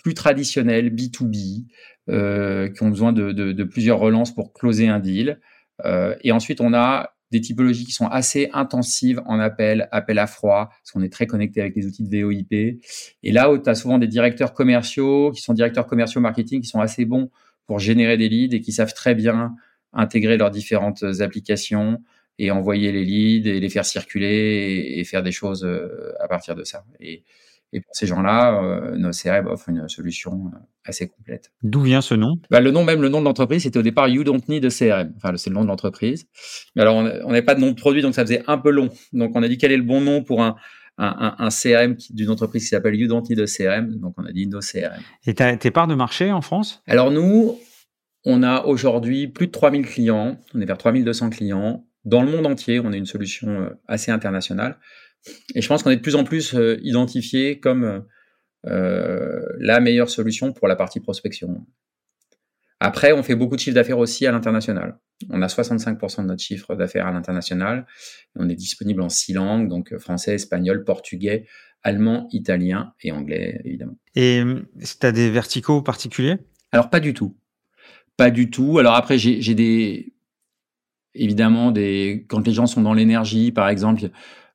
plus 0.03 0.15
traditionnels, 0.15 0.93
B2B, 0.93 1.65
euh, 2.09 2.69
qui 2.69 2.83
ont 2.83 2.89
besoin 2.89 3.13
de, 3.13 3.31
de, 3.31 3.51
de, 3.51 3.63
plusieurs 3.63 3.99
relances 3.99 4.33
pour 4.33 4.53
closer 4.53 4.87
un 4.87 4.99
deal. 4.99 5.39
Euh, 5.85 6.15
et 6.21 6.31
ensuite, 6.31 6.61
on 6.61 6.73
a 6.73 7.13
des 7.31 7.41
typologies 7.41 7.85
qui 7.85 7.91
sont 7.91 8.07
assez 8.07 8.49
intensives 8.53 9.21
en 9.25 9.39
appel, 9.39 9.87
appel 9.91 10.19
à 10.19 10.27
froid, 10.27 10.69
parce 10.69 10.91
qu'on 10.91 11.01
est 11.01 11.11
très 11.11 11.25
connecté 11.25 11.61
avec 11.61 11.75
les 11.75 11.87
outils 11.87 12.03
de 12.03 12.21
VOIP. 12.21 12.51
Et 13.23 13.31
là 13.31 13.49
tu 13.57 13.69
as 13.69 13.73
souvent 13.73 13.97
des 13.97 14.07
directeurs 14.07 14.53
commerciaux, 14.53 15.31
qui 15.31 15.41
sont 15.41 15.53
directeurs 15.53 15.87
commerciaux 15.87 16.21
marketing, 16.21 16.61
qui 16.61 16.67
sont 16.67 16.79
assez 16.79 17.05
bons 17.05 17.31
pour 17.65 17.79
générer 17.79 18.17
des 18.17 18.29
leads 18.29 18.55
et 18.55 18.61
qui 18.61 18.71
savent 18.71 18.93
très 18.93 19.15
bien 19.15 19.55
intégrer 19.93 20.37
leurs 20.37 20.51
différentes 20.51 21.03
applications 21.21 21.99
et 22.37 22.51
envoyer 22.51 22.91
les 22.91 23.03
leads 23.03 23.49
et 23.49 23.59
les 23.59 23.69
faire 23.69 23.85
circuler 23.85 24.93
et, 24.97 25.03
faire 25.03 25.23
des 25.23 25.31
choses 25.31 25.63
euh, 25.63 26.13
à 26.19 26.27
partir 26.27 26.55
de 26.55 26.63
ça. 26.63 26.83
Et 27.73 27.81
pour 27.81 27.95
ces 27.95 28.05
gens-là, 28.05 28.63
euh, 28.63 28.95
nos 28.97 29.09
CRM 29.11 29.47
offre 29.47 29.67
une 29.69 29.89
solution 29.89 30.51
euh, 30.53 30.57
assez 30.85 31.07
complète. 31.07 31.51
D'où 31.63 31.81
vient 31.81 32.01
ce 32.01 32.13
nom? 32.13 32.35
Bah, 32.51 32.59
Le 32.61 32.69
nom, 32.69 32.83
même 32.83 33.01
le 33.01 33.09
nom 33.09 33.19
de 33.19 33.25
l'entreprise, 33.25 33.63
c'était 33.63 33.79
au 33.79 33.83
départ 33.83 34.07
You 34.07 34.23
Don't 34.23 34.41
Need 34.47 34.65
a 34.65 34.69
CRM. 34.69 35.13
Enfin, 35.17 35.35
c'est 35.37 35.49
le 35.49 35.55
nom 35.55 35.63
de 35.63 35.67
l'entreprise. 35.67 36.27
Mais 36.75 36.83
alors, 36.83 36.97
on 36.97 37.03
n'avait 37.03 37.41
pas 37.41 37.55
de 37.55 37.61
nom 37.61 37.71
de 37.71 37.75
produit, 37.75 38.03
donc 38.03 38.13
ça 38.13 38.21
faisait 38.21 38.43
un 38.47 38.59
peu 38.59 38.69
long. 38.69 38.89
Donc, 39.11 39.31
on 39.35 39.41
a 39.41 39.47
dit 39.47 39.57
quel 39.57 39.71
est 39.71 39.77
le 39.77 39.83
bon 39.83 40.01
nom 40.01 40.23
pour 40.23 40.43
un, 40.43 40.55
un, 40.99 41.35
un, 41.39 41.49
CRM 41.49 41.95
d'une 42.11 42.29
entreprise 42.29 42.63
qui 42.63 42.69
s'appelle 42.69 42.95
You 42.95 43.07
Don't 43.07 43.23
Need 43.27 43.39
a 43.39 43.45
CRM. 43.45 43.99
Donc, 43.99 44.13
on 44.17 44.25
a 44.25 44.31
dit 44.31 44.45
No 44.45 44.59
CRM. 44.59 45.01
Et 45.25 45.33
tes 45.33 45.71
parts 45.71 45.87
de 45.87 45.95
marché 45.95 46.31
en 46.31 46.41
France? 46.41 46.83
Alors, 46.85 47.09
nous, 47.09 47.57
on 48.23 48.43
a 48.43 48.63
aujourd'hui 48.65 49.27
plus 49.27 49.47
de 49.47 49.51
3000 49.51 49.85
clients. 49.87 50.37
On 50.53 50.61
est 50.61 50.65
vers 50.65 50.77
3200 50.77 51.31
clients. 51.31 51.85
Dans 52.05 52.21
le 52.21 52.29
monde 52.29 52.45
entier, 52.45 52.79
on 52.79 52.91
a 52.91 52.97
une 52.97 53.05
solution 53.05 53.47
euh, 53.47 53.69
assez 53.87 54.11
internationale. 54.11 54.77
Et 55.55 55.61
je 55.61 55.67
pense 55.67 55.83
qu'on 55.83 55.91
est 55.91 55.97
de 55.97 56.01
plus 56.01 56.15
en 56.15 56.23
plus 56.23 56.53
euh, 56.53 56.79
identifié 56.83 57.59
comme 57.59 58.05
euh, 58.65 59.41
la 59.59 59.79
meilleure 59.79 60.09
solution 60.09 60.53
pour 60.53 60.67
la 60.67 60.75
partie 60.75 60.99
prospection. 60.99 61.65
Après, 62.79 63.13
on 63.13 63.23
fait 63.23 63.35
beaucoup 63.35 63.55
de 63.55 63.61
chiffres 63.61 63.75
d'affaires 63.75 63.97
aussi 63.97 64.25
à 64.27 64.31
l'international. 64.31 64.99
On 65.29 65.41
a 65.41 65.47
65% 65.47 66.23
de 66.23 66.27
notre 66.27 66.41
chiffre 66.41 66.75
d'affaires 66.75 67.07
à 67.07 67.11
l'international. 67.11 67.85
On 68.35 68.49
est 68.49 68.55
disponible 68.55 69.01
en 69.01 69.09
six 69.09 69.31
langues, 69.31 69.69
donc 69.69 69.97
français, 69.97 70.35
espagnol, 70.35 70.83
portugais, 70.83 71.47
allemand, 71.83 72.27
italien 72.31 72.93
et 73.01 73.11
anglais, 73.11 73.61
évidemment. 73.63 73.95
Et 74.15 74.43
tu 74.99 75.05
as 75.05 75.11
des 75.13 75.29
verticaux 75.29 75.81
particuliers? 75.81 76.39
Alors, 76.73 76.89
pas 76.89 76.99
du 76.99 77.13
tout. 77.13 77.37
Pas 78.17 78.31
du 78.31 78.49
tout. 78.49 78.79
Alors 78.79 78.95
après, 78.95 79.17
j'ai 79.17 79.55
des... 79.55 80.13
Évidemment, 81.15 81.71
des, 81.71 82.25
quand 82.27 82.45
les 82.47 82.53
gens 82.53 82.65
sont 82.65 82.81
dans 82.81 82.93
l'énergie, 82.93 83.51
par 83.51 83.69
exemple, 83.69 84.09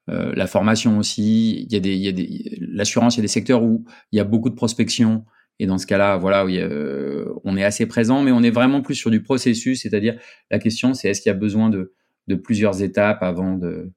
euh, 0.09 0.33
la 0.35 0.47
formation 0.47 0.99
aussi, 0.99 1.63
il 1.63 1.73
y 1.73 1.77
a 1.77 1.81
des, 1.81 1.95
il 1.95 2.01
y 2.01 2.09
a 2.09 2.13
des, 2.13 2.59
l'assurance, 2.61 3.17
il 3.17 3.19
y 3.19 3.21
a 3.21 3.23
des 3.23 3.29
secteurs 3.29 3.63
où 3.63 3.85
il 4.13 4.17
y 4.17 4.21
a 4.21 4.25
beaucoup 4.25 4.51
de 4.51 4.55
prospection. 4.55 5.25
Et 5.59 5.67
dans 5.67 5.79
ce 5.79 5.87
cas-là, 5.87 6.17
voilà, 6.17 6.45
euh, 6.45 7.33
on 7.45 7.57
est 7.57 7.65
assez 7.65 7.87
présent, 7.87 8.23
mais 8.23 8.31
on 8.31 8.43
est 8.43 8.51
vraiment 8.51 8.81
plus 8.81 8.95
sur 8.95 9.11
du 9.11 9.23
processus, 9.23 9.83
c'est-à-dire 9.83 10.19
la 10.51 10.59
question, 10.59 10.95
c'est 10.95 11.09
est-ce 11.09 11.21
qu'il 11.21 11.31
y 11.31 11.35
a 11.35 11.39
besoin 11.39 11.69
de, 11.69 11.95
de 12.29 12.35
plusieurs 12.37 12.81
étapes 12.83 13.23
avant 13.23 13.57
de, 13.57 13.91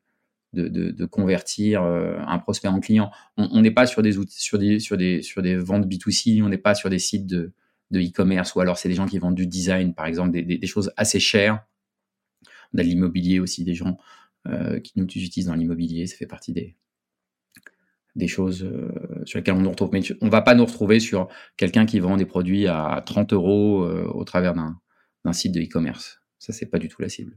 de, 0.53 0.67
de, 0.67 1.05
convertir 1.05 1.83
euh, 1.83 2.17
un 2.27 2.39
prospect 2.39 2.67
en 2.67 2.79
client? 2.79 3.11
On 3.37 3.61
n'est 3.61 3.71
pas 3.71 3.85
sur 3.85 4.01
des 4.01 4.17
outils, 4.17 4.41
sur 4.41 4.57
des, 4.57 4.79
sur 4.79 4.97
des, 4.97 5.21
sur 5.21 5.43
des 5.43 5.55
ventes 5.55 5.85
B2C, 5.85 6.41
on 6.43 6.49
n'est 6.49 6.57
pas 6.57 6.73
sur 6.73 6.89
des 6.89 6.99
sites 6.99 7.27
de, 7.27 7.53
de 7.91 7.99
e-commerce, 7.99 8.55
ou 8.55 8.59
alors 8.59 8.79
c'est 8.79 8.89
des 8.89 8.95
gens 8.95 9.05
qui 9.05 9.19
vendent 9.19 9.35
du 9.35 9.45
design, 9.45 9.93
par 9.93 10.07
exemple, 10.07 10.31
des, 10.31 10.43
des, 10.43 10.67
choses 10.67 10.91
assez 10.97 11.19
chères. 11.19 11.63
On 12.73 12.79
a 12.79 12.83
de 12.83 12.87
l'immobilier 12.87 13.39
aussi, 13.39 13.63
des 13.63 13.75
gens 13.75 13.97
euh, 14.47 14.79
qui 14.79 14.93
nous 14.95 15.05
utilisent 15.05 15.45
dans 15.45 15.55
l'immobilier, 15.55 16.07
ça 16.07 16.17
fait 16.17 16.25
partie 16.25 16.53
des, 16.53 16.75
choses 18.27 18.63
euh, 18.63 18.91
sur 19.25 19.39
lesquelles 19.39 19.55
on 19.55 19.61
nous 19.61 19.69
retrouve. 19.69 19.89
Mais 19.93 20.01
on 20.21 20.29
va 20.29 20.41
pas 20.41 20.55
nous 20.55 20.65
retrouver 20.65 20.99
sur 20.99 21.27
quelqu'un 21.57 21.85
qui 21.85 21.99
vend 21.99 22.17
des 22.17 22.25
produits 22.25 22.67
à 22.67 23.01
30 23.05 23.33
euros 23.33 23.85
au 23.85 24.23
travers 24.23 24.53
d'un 24.53 25.33
site 25.33 25.53
de 25.53 25.61
e-commerce. 25.61 26.21
Ça, 26.39 26.53
c'est 26.53 26.65
pas 26.65 26.79
du 26.79 26.89
tout 26.89 27.01
la 27.01 27.09
cible. 27.09 27.35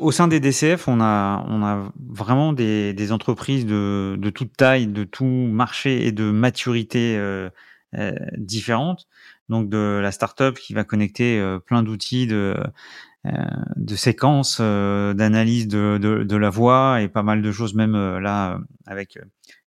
Au 0.00 0.12
sein 0.12 0.28
des 0.28 0.40
DCF, 0.40 0.88
on 0.88 1.00
a, 1.02 1.92
vraiment 2.08 2.54
des, 2.54 3.12
entreprises 3.12 3.66
de, 3.66 4.16
de, 4.18 4.30
toute 4.30 4.56
taille, 4.56 4.86
de 4.86 5.04
tout 5.04 5.26
marché 5.26 6.06
et 6.06 6.10
de 6.10 6.30
maturité 6.30 7.18
euh, 7.18 7.50
euh, 7.96 8.12
différentes. 8.38 9.06
Donc 9.50 9.68
de 9.68 9.98
la 10.00 10.12
startup 10.12 10.56
qui 10.56 10.74
va 10.74 10.84
connecter 10.84 11.40
euh, 11.40 11.58
plein 11.58 11.82
d'outils 11.82 12.28
de, 12.28 12.56
euh, 13.26 13.30
de 13.74 13.96
séquences, 13.96 14.58
euh, 14.60 15.12
d'analyse 15.12 15.66
de, 15.66 15.98
de, 15.98 16.36
la 16.36 16.50
voix 16.50 17.02
et 17.02 17.08
pas 17.08 17.24
mal 17.24 17.42
de 17.42 17.50
choses 17.50 17.74
même 17.74 17.96
là 18.18 18.60
avec 18.86 19.18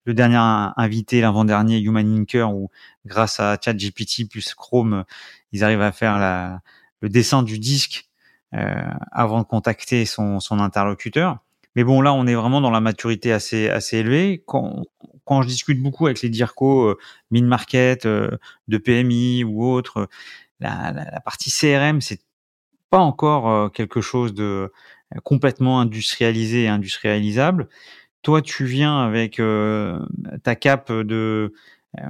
le 0.05 0.13
dernier 0.13 0.37
invité, 0.37 1.19
l'avant-dernier 1.19 1.79
Human 1.79 2.21
Inker, 2.21 2.53
où 2.53 2.71
grâce 3.05 3.41
à 3.41 3.57
ChatGPT 3.61 4.29
plus 4.29 4.53
Chrome, 4.53 5.03
ils 5.51 5.65
arrivent 5.65 5.81
à 5.81 5.91
faire 5.91 6.61
le 7.01 7.09
dessin 7.09 7.43
du 7.43 7.59
disque 7.59 8.09
avant 8.51 9.39
de 9.39 9.45
contacter 9.45 10.05
son, 10.05 10.39
son, 10.39 10.59
interlocuteur. 10.59 11.39
Mais 11.75 11.83
bon, 11.83 12.01
là, 12.01 12.13
on 12.13 12.27
est 12.27 12.35
vraiment 12.35 12.61
dans 12.61 12.69
la 12.69 12.81
maturité 12.81 13.31
assez, 13.31 13.69
assez 13.69 13.97
élevée. 13.97 14.43
Quand 15.25 15.41
je 15.41 15.47
discute 15.47 15.81
beaucoup 15.81 16.05
avec 16.05 16.21
les 16.21 16.29
DIRCO, 16.29 16.89
euh, 16.89 16.97
mid-market, 17.31 18.05
euh, 18.05 18.29
de 18.67 18.77
PMI 18.77 19.43
ou 19.43 19.65
autres, 19.65 20.07
la, 20.59 20.91
la, 20.91 21.11
la 21.11 21.19
partie 21.21 21.51
CRM, 21.51 22.01
c'est 22.01 22.21
pas 22.89 22.99
encore 22.99 23.49
euh, 23.49 23.69
quelque 23.69 24.01
chose 24.01 24.33
de 24.33 24.71
complètement 25.23 25.79
industrialisé 25.79 26.63
et 26.63 26.67
industrialisable. 26.67 27.69
Toi, 28.23 28.41
tu 28.41 28.65
viens 28.65 28.99
avec 29.01 29.39
ta 30.43 30.55
cape 30.55 30.91
de 30.91 31.53
euh, 31.99 32.01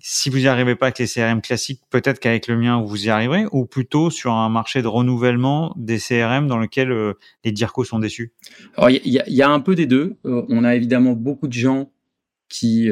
si 0.00 0.30
vous 0.30 0.38
n'y 0.38 0.46
arrivez 0.46 0.76
pas 0.76 0.86
avec 0.86 0.98
les 0.98 1.06
CRM 1.06 1.42
classiques, 1.42 1.82
peut-être 1.90 2.20
qu'avec 2.20 2.46
le 2.46 2.56
mien 2.56 2.80
vous 2.80 3.06
y 3.06 3.10
arriverez, 3.10 3.44
ou 3.52 3.66
plutôt 3.66 4.10
sur 4.10 4.32
un 4.32 4.48
marché 4.48 4.80
de 4.82 4.86
renouvellement 4.86 5.74
des 5.76 5.98
CRM 5.98 6.46
dans 6.46 6.56
lequel 6.56 6.90
euh, 6.90 7.14
les 7.44 7.52
DIRCO 7.52 7.84
sont 7.84 7.98
déçus? 7.98 8.32
Il 8.88 9.00
y, 9.04 9.20
y, 9.26 9.42
a 9.42 9.50
un 9.50 9.60
peu 9.60 9.74
des 9.74 9.86
deux. 9.86 10.16
Euh, 10.24 10.42
on 10.48 10.64
a 10.64 10.74
évidemment 10.74 11.12
beaucoup 11.12 11.48
de 11.48 11.52
gens 11.52 11.90
qui, 12.48 12.90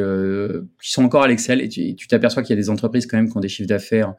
qui 0.82 0.90
sont 0.90 1.04
encore 1.04 1.23
à 1.23 1.28
l'Excel 1.28 1.61
et 1.61 1.68
tu 1.68 2.08
t'aperçois 2.08 2.42
qu'il 2.42 2.50
y 2.50 2.58
a 2.58 2.61
des 2.61 2.70
entreprises 2.70 3.06
quand 3.06 3.16
même 3.16 3.30
qui 3.30 3.37
ont 3.37 3.40
des 3.40 3.49
chiffres 3.49 3.68
d'affaires 3.68 4.14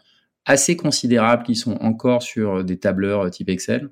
assez 0.45 0.77
considérables 0.77 1.43
qui 1.43 1.55
sont 1.55 1.77
encore 1.81 2.23
sur 2.23 2.63
des 2.63 2.77
tableurs 2.77 3.29
type 3.31 3.49
Excel 3.49 3.89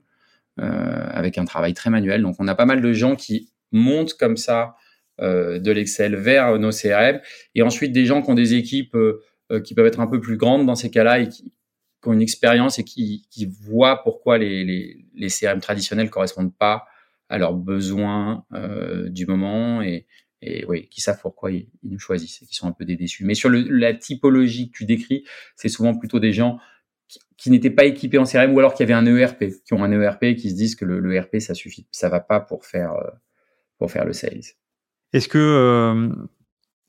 avec 0.58 1.38
un 1.38 1.46
travail 1.46 1.74
très 1.74 1.90
manuel. 1.90 2.22
Donc 2.22 2.36
on 2.40 2.48
a 2.48 2.56
pas 2.56 2.66
mal 2.66 2.82
de 2.82 2.94
gens 2.94 3.16
qui 3.16 3.52
montent 3.74 4.14
comme 4.14 4.38
ça 4.38 4.76
euh, 5.22 5.60
de 5.60 5.72
l'Excel 5.72 6.16
vers 6.16 6.58
nos 6.58 6.72
CRM, 6.72 7.20
et 7.54 7.62
ensuite 7.62 7.92
des 7.92 8.08
gens 8.08 8.24
qui 8.24 8.32
ont 8.32 8.36
des 8.36 8.56
équipes 8.56 8.96
euh, 8.96 9.22
euh, 9.52 9.62
qui 9.62 9.76
peuvent 9.76 9.86
être 9.86 10.00
un 10.00 10.08
peu 10.08 10.20
plus 10.20 10.38
grandes 10.38 10.66
dans 10.66 10.74
ces 10.74 10.90
cas-là 10.90 11.20
et 11.20 11.30
qui, 11.30 11.54
ont 12.06 12.14
une 12.14 12.22
expérience 12.22 12.80
et 12.80 12.84
qui, 12.84 13.28
voient 13.62 14.02
pourquoi 14.04 14.40
les, 14.40 15.06
CRM 15.30 15.62
traditionnels 15.62 16.10
correspondent 16.10 16.54
pas 16.58 16.86
à 17.30 17.38
leurs 17.38 17.54
besoins 17.54 18.44
du 19.08 19.26
moment 19.26 19.82
et, 19.82 20.06
et 20.46 20.66
oui, 20.66 20.88
qui 20.90 21.02
savent 21.02 21.20
pourquoi 21.22 21.52
ils, 21.52 21.68
nous 21.84 22.00
choisissent 22.00 22.42
et 22.42 22.46
qui 22.46 22.56
sont 22.56 22.68
un 22.68 22.72
peu 22.72 22.86
déçus. 22.86 23.26
Mais 23.26 23.36
sur 23.36 23.50
la 23.50 23.94
typologie 23.94 24.70
que 24.72 24.78
tu 24.78 24.86
décris, 24.86 25.24
c'est 25.56 25.70
souvent 25.70 25.96
plutôt 25.96 26.20
des 26.20 26.34
gens 26.34 26.60
qui, 27.38 27.50
n'étaient 27.50 27.70
pas 27.70 27.86
équipés 27.86 28.18
en 28.18 28.24
CRM 28.24 28.54
ou 28.54 28.60
alors 28.60 28.74
qui 28.74 28.84
avaient 28.84 28.94
un 28.94 29.06
ERP, 29.06 29.46
qui 29.66 29.74
ont 29.74 29.84
un 29.84 29.92
ERP 29.92 30.24
et 30.24 30.36
qui 30.36 30.50
se 30.50 30.56
disent 30.56 30.76
que 30.76 30.86
le, 30.86 31.14
ERP 31.14 31.40
ça 31.40 31.54
suffit, 31.54 31.88
ça 31.92 32.10
va 32.10 32.20
pas 32.20 32.40
pour 32.40 32.66
faire 32.66 32.94
pour 33.78 33.92
faire 33.92 34.06
le 34.06 34.14
sales. 34.14 34.42
Est-ce 35.14 35.28
que 35.28 35.38
euh, 35.38 36.10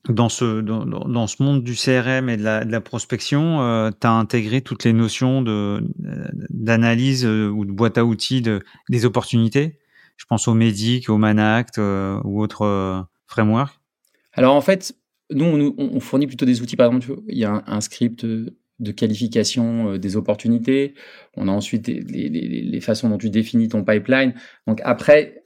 dans, 0.09 0.29
ce, 0.29 0.61
dans, 0.61 1.27
ce 1.27 1.43
monde 1.43 1.63
du 1.63 1.75
CRM 1.75 2.29
et 2.29 2.37
de 2.37 2.43
la, 2.43 2.81
prospection, 2.81 3.61
euh, 3.61 3.91
tu 3.91 4.07
as 4.07 4.11
intégré 4.11 4.61
toutes 4.61 4.83
les 4.83 4.93
notions 4.93 5.43
d'analyse 6.49 7.25
euh, 7.25 7.49
ou 7.49 7.65
de 7.65 7.71
boîte 7.71 7.97
à 7.97 8.05
outils 8.05 8.41
de, 8.41 8.61
des 8.89 9.05
opportunités? 9.05 9.79
Je 10.17 10.25
pense 10.25 10.47
au 10.47 10.53
Medic, 10.53 11.09
au 11.09 11.17
Manact 11.17 11.77
ou 11.77 12.41
autres 12.41 13.05
frameworks. 13.27 13.79
Alors 14.33 14.55
en 14.55 14.61
fait, 14.61 14.95
nous, 15.31 15.73
on, 15.77 15.99
fournit 15.99 16.27
plutôt 16.27 16.45
des 16.45 16.61
outils. 16.61 16.75
Par 16.75 16.87
exemple, 16.87 17.21
il 17.27 17.37
y 17.37 17.45
a 17.45 17.63
un, 17.65 17.81
script 17.81 18.25
de 18.25 18.91
qualification 18.91 19.97
des 19.97 20.17
opportunités. 20.17 20.93
On 21.35 21.47
a 21.47 21.51
ensuite 21.51 21.87
les, 21.87 22.01
les, 22.01 22.29
les, 22.29 22.81
façons 22.81 23.09
dont 23.09 23.17
tu 23.17 23.29
définis 23.29 23.69
ton 23.69 23.83
pipeline. 23.83 24.33
Donc 24.67 24.81
après, 24.83 25.45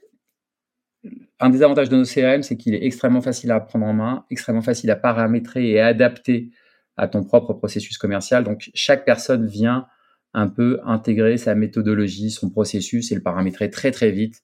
un 1.38 1.50
des 1.50 1.62
avantages 1.62 1.88
de 1.88 1.96
nos 1.96 2.04
CRM, 2.04 2.42
c'est 2.42 2.56
qu'il 2.56 2.74
est 2.74 2.84
extrêmement 2.84 3.22
facile 3.22 3.50
à 3.50 3.60
prendre 3.60 3.86
en 3.86 3.94
main, 3.94 4.24
extrêmement 4.30 4.62
facile 4.62 4.90
à 4.90 4.96
paramétrer 4.96 5.70
et 5.70 5.80
à 5.80 5.86
adapter 5.86 6.50
à 6.96 7.08
ton 7.08 7.24
propre 7.24 7.54
processus 7.54 7.96
commercial. 7.96 8.44
Donc, 8.44 8.70
chaque 8.74 9.06
personne 9.06 9.46
vient 9.46 9.86
un 10.34 10.48
peu 10.48 10.80
intégrer 10.84 11.38
sa 11.38 11.54
méthodologie, 11.54 12.30
son 12.30 12.50
processus 12.50 13.10
et 13.10 13.14
le 13.14 13.22
paramétrer 13.22 13.70
très, 13.70 13.90
très 13.90 14.10
vite 14.10 14.42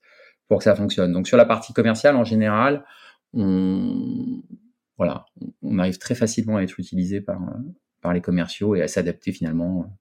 pour 0.48 0.58
que 0.58 0.64
ça 0.64 0.74
fonctionne. 0.74 1.12
Donc, 1.12 1.28
sur 1.28 1.36
la 1.36 1.44
partie 1.44 1.74
commerciale, 1.74 2.16
en 2.16 2.24
général, 2.24 2.84
on, 3.36 4.42
voilà, 4.96 5.26
on 5.62 5.78
arrive 5.78 5.98
très 5.98 6.14
facilement 6.14 6.56
à 6.56 6.62
être 6.62 6.80
utilisé 6.80 7.20
par, 7.20 7.40
par 8.00 8.12
les 8.12 8.20
commerciaux 8.20 8.74
et 8.74 8.82
à 8.82 8.88
s'adapter 8.88 9.32
finalement 9.32 9.96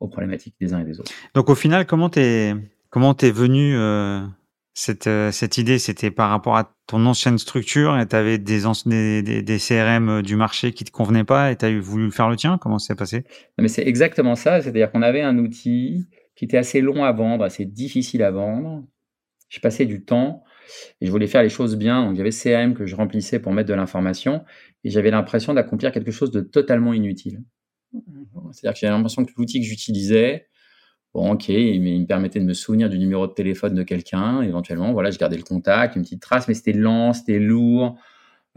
aux 0.00 0.08
problématiques 0.08 0.56
des 0.60 0.74
uns 0.74 0.80
et 0.80 0.84
des 0.84 1.00
autres. 1.00 1.12
Donc, 1.34 1.48
au 1.48 1.54
final, 1.54 1.86
comment 1.86 2.10
t'es, 2.10 2.54
comment 2.90 3.14
t'es 3.14 3.30
venu, 3.30 3.76
euh 3.76 4.20
cette, 4.76 5.06
euh, 5.06 5.32
cette 5.32 5.56
idée, 5.56 5.78
c'était 5.78 6.10
par 6.10 6.28
rapport 6.28 6.58
à 6.58 6.76
ton 6.86 7.06
ancienne 7.06 7.38
structure 7.38 7.98
et 7.98 8.06
tu 8.06 8.14
avais 8.14 8.36
des, 8.36 8.60
des, 9.22 9.42
des, 9.42 9.58
CRM 9.58 10.08
euh, 10.10 10.22
du 10.22 10.36
marché 10.36 10.72
qui 10.72 10.84
te 10.84 10.90
convenaient 10.90 11.24
pas 11.24 11.50
et 11.50 11.56
tu 11.56 11.64
as 11.64 11.80
voulu 11.80 12.12
faire 12.12 12.28
le 12.28 12.36
tien? 12.36 12.58
Comment 12.58 12.78
ça 12.78 12.88
s'est 12.88 12.94
passé? 12.94 13.24
Non, 13.56 13.62
mais 13.62 13.68
C'est 13.68 13.86
exactement 13.86 14.34
ça. 14.34 14.60
C'est-à-dire 14.60 14.92
qu'on 14.92 15.00
avait 15.00 15.22
un 15.22 15.38
outil 15.38 16.06
qui 16.34 16.44
était 16.44 16.58
assez 16.58 16.82
long 16.82 17.04
à 17.04 17.12
vendre, 17.12 17.42
assez 17.42 17.64
difficile 17.64 18.22
à 18.22 18.30
vendre. 18.30 18.84
Je 19.48 19.60
passais 19.60 19.86
du 19.86 20.04
temps 20.04 20.44
et 21.00 21.06
je 21.06 21.10
voulais 21.10 21.26
faire 21.26 21.42
les 21.42 21.48
choses 21.48 21.76
bien. 21.76 22.04
Donc, 22.04 22.16
j'avais 22.16 22.30
CRM 22.30 22.74
que 22.74 22.86
je 22.86 22.96
remplissais 22.96 23.38
pour 23.38 23.52
mettre 23.52 23.68
de 23.68 23.74
l'information 23.74 24.44
et 24.84 24.90
j'avais 24.90 25.10
l'impression 25.10 25.54
d'accomplir 25.54 25.92
quelque 25.92 26.10
chose 26.10 26.30
de 26.30 26.40
totalement 26.40 26.92
inutile. 26.92 27.42
C'est-à-dire 28.52 28.74
que 28.74 28.80
j'avais 28.80 28.92
l'impression 28.92 29.24
que 29.24 29.32
l'outil 29.36 29.60
que 29.60 29.66
j'utilisais, 29.66 30.48
Bon, 31.16 31.32
ok, 31.32 31.48
mais 31.48 31.96
il 31.96 32.02
me 32.02 32.06
permettait 32.06 32.40
de 32.40 32.44
me 32.44 32.52
souvenir 32.52 32.90
du 32.90 32.98
numéro 32.98 33.26
de 33.26 33.32
téléphone 33.32 33.74
de 33.74 33.82
quelqu'un. 33.82 34.42
Éventuellement, 34.42 34.92
voilà, 34.92 35.10
je 35.10 35.18
gardais 35.18 35.38
le 35.38 35.44
contact, 35.44 35.96
une 35.96 36.02
petite 36.02 36.20
trace, 36.20 36.46
mais 36.46 36.52
c'était 36.52 36.74
lent, 36.74 37.14
c'était 37.14 37.38
lourd. 37.38 37.98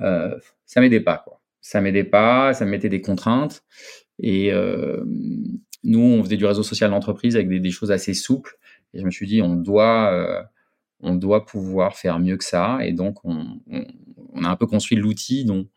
Euh, 0.01 0.38
ça 0.66 0.82
m'aidait 0.82 1.00
pas, 1.00 1.20
quoi. 1.20 1.42
Ça 1.62 1.80
m'aidait 1.80 2.04
pas, 2.04 2.54
ça 2.54 2.66
me 2.66 2.72
mettait 2.72 2.89
des 2.89 3.00
contraintes. 3.00 3.63
Et 4.22 4.51
euh, 4.51 5.06
nous, 5.86 6.01
on 6.01 6.22
faisait 6.22 6.36
du 6.36 6.46
réseau 6.46 6.63
social 6.63 6.89
d'entreprise 6.89 7.38
avec 7.38 7.48
des, 7.48 7.72
choses 7.72 7.92
assez 7.92 8.13
souples. 8.13 8.58
Et 8.94 9.00
je 9.00 9.06
me 9.06 9.12
suis 9.12 9.25
dit, 9.25 9.42
on 9.42 9.56
doit, 9.56 10.12
euh, 10.12 10.44
on 11.01 11.15
doit 11.15 11.46
pouvoir 11.46 11.96
faire 11.96 12.20
mieux 12.20 12.38
que 12.38 12.44
ça. 12.44 12.79
Et 12.82 12.94
donc, 12.94 13.24
on, 13.24 13.60
a 14.44 14.50
un 14.50 14.56
peu 14.56 14.68
construit 14.68 14.98
l'outil 14.98 15.46
dont, 15.46 15.68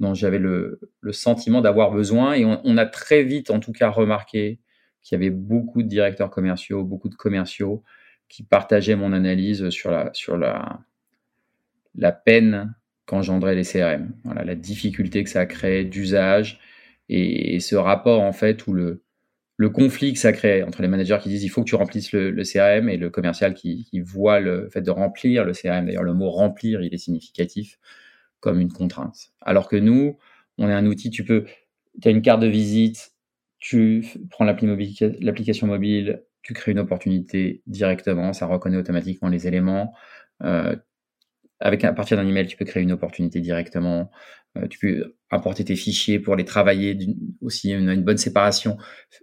dont 0.00 0.14
j'avais 0.14 0.38
le, 0.38 0.80
le, 1.00 1.12
sentiment 1.12 1.60
d'avoir 1.60 1.90
besoin. 1.90 2.34
Et 2.34 2.44
on, 2.44 2.76
a 2.76 2.86
très 2.86 3.22
vite, 3.22 3.50
en 3.50 3.60
tout 3.60 3.72
cas, 3.72 3.90
remarqué 3.90 4.60
qu'il 5.02 5.16
y 5.16 5.20
avait 5.20 5.30
beaucoup 5.30 5.82
de 5.82 5.88
directeurs 5.88 6.30
commerciaux, 6.30 6.84
beaucoup 6.84 7.08
de 7.08 7.14
commerciaux 7.14 7.82
qui 8.28 8.42
partageaient 8.42 8.96
mon 8.96 9.12
analyse 9.12 9.68
sur 9.70 9.90
la, 9.90 10.10
sur 10.14 10.36
la, 10.36 10.80
la 11.94 12.12
peine 12.12 12.74
qu'engendraient 13.04 13.54
les 13.54 13.64
CRM. 13.64 14.14
Voilà, 14.24 14.44
la 14.44 14.54
difficulté 14.54 15.24
que 15.24 15.30
ça 15.30 15.40
a 15.40 15.46
créé 15.46 15.84
d'usage 15.84 16.60
et, 17.08 17.60
ce 17.60 17.76
rapport 17.76 18.22
en 18.22 18.32
fait 18.32 18.66
où 18.66 18.72
le, 18.72 19.02
le 19.62 19.70
conflit 19.70 20.12
que 20.12 20.18
ça 20.18 20.32
crée 20.32 20.64
entre 20.64 20.82
les 20.82 20.88
managers 20.88 21.18
qui 21.22 21.28
disent 21.28 21.44
il 21.44 21.48
faut 21.48 21.62
que 21.62 21.68
tu 21.68 21.76
remplisses 21.76 22.10
le, 22.10 22.42
CRM 22.42 22.88
et 22.88 22.96
le 22.96 23.10
commercial 23.10 23.54
qui, 23.54 23.88
voit 24.00 24.40
le 24.40 24.68
fait 24.70 24.80
de 24.80 24.90
remplir 24.90 25.44
le 25.44 25.52
CRM. 25.52 25.86
D'ailleurs, 25.86 26.02
le 26.02 26.14
mot 26.14 26.30
remplir, 26.30 26.82
il 26.82 26.92
est 26.92 26.98
significatif 26.98 27.78
comme 28.40 28.58
une 28.58 28.72
contrainte. 28.72 29.30
Alors 29.40 29.68
que 29.68 29.76
nous, 29.76 30.18
on 30.58 30.68
est 30.68 30.72
un 30.72 30.84
outil, 30.86 31.10
tu 31.10 31.24
peux, 31.24 31.44
tu 32.00 32.08
as 32.08 32.10
une 32.10 32.22
carte 32.22 32.40
de 32.40 32.48
visite, 32.48 33.12
tu 33.60 34.04
prends 34.30 34.44
l'application 34.44 35.68
mobile, 35.68 36.24
tu 36.42 36.54
crées 36.54 36.72
une 36.72 36.80
opportunité 36.80 37.62
directement, 37.68 38.32
ça 38.32 38.46
reconnaît 38.46 38.78
automatiquement 38.78 39.28
les 39.28 39.46
éléments. 39.46 39.94
Euh, 40.42 40.74
avec 41.62 41.84
à 41.84 41.92
partir 41.92 42.16
d'un 42.16 42.26
email, 42.26 42.46
tu 42.46 42.56
peux 42.56 42.64
créer 42.64 42.82
une 42.82 42.92
opportunité 42.92 43.40
directement. 43.40 44.10
Euh, 44.58 44.66
tu 44.68 44.78
peux 44.78 45.14
importer 45.30 45.64
tes 45.64 45.76
fichiers 45.76 46.18
pour 46.18 46.36
les 46.36 46.44
travailler 46.44 46.98
aussi 47.40 47.70
une, 47.70 47.88
une 47.88 48.02
bonne 48.02 48.18
séparation 48.18 48.76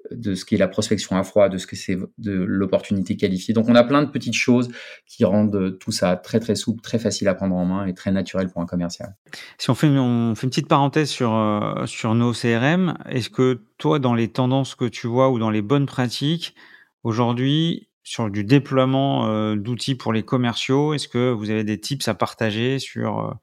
de 0.09 0.33
ce 0.33 0.43
qui 0.43 0.55
est 0.55 0.57
la 0.57 0.67
prospection 0.67 1.15
à 1.17 1.23
froid, 1.23 1.49
de 1.49 1.59
ce 1.59 1.67
que 1.67 1.75
c'est 1.75 1.97
de 2.17 2.31
l'opportunité 2.31 3.15
qualifiée. 3.15 3.53
Donc 3.53 3.69
on 3.69 3.75
a 3.75 3.83
plein 3.83 4.01
de 4.01 4.09
petites 4.09 4.33
choses 4.33 4.71
qui 5.05 5.25
rendent 5.25 5.77
tout 5.79 5.91
ça 5.91 6.15
très 6.15 6.39
très 6.39 6.55
souple, 6.55 6.81
très 6.81 6.97
facile 6.97 7.27
à 7.27 7.35
prendre 7.35 7.55
en 7.55 7.65
main 7.65 7.85
et 7.85 7.93
très 7.93 8.11
naturel 8.11 8.49
pour 8.49 8.61
un 8.61 8.65
commercial. 8.65 9.15
Si 9.59 9.69
on 9.69 9.75
fait 9.75 9.87
une, 9.87 9.99
on 9.99 10.33
fait 10.33 10.47
une 10.47 10.49
petite 10.49 10.67
parenthèse 10.67 11.09
sur 11.09 11.35
euh, 11.35 11.85
sur 11.85 12.15
nos 12.15 12.31
CRM, 12.31 12.97
est-ce 13.09 13.29
que 13.29 13.61
toi 13.77 13.99
dans 13.99 14.15
les 14.15 14.29
tendances 14.29 14.73
que 14.73 14.85
tu 14.85 15.05
vois 15.05 15.29
ou 15.29 15.37
dans 15.37 15.51
les 15.51 15.61
bonnes 15.61 15.85
pratiques 15.85 16.55
aujourd'hui 17.03 17.88
sur 18.09 18.31
du 18.31 18.43
déploiement 18.43 19.27
euh, 19.27 19.55
d'outils 19.55 19.93
pour 19.93 20.13
les 20.13 20.23
commerciaux, 20.23 20.95
est-ce 20.95 21.07
que 21.07 21.29
vous 21.31 21.51
avez 21.51 21.63
des 21.63 21.79
tips 21.79 22.07
à 22.07 22.15
partager 22.15 22.79
sur 22.79 23.37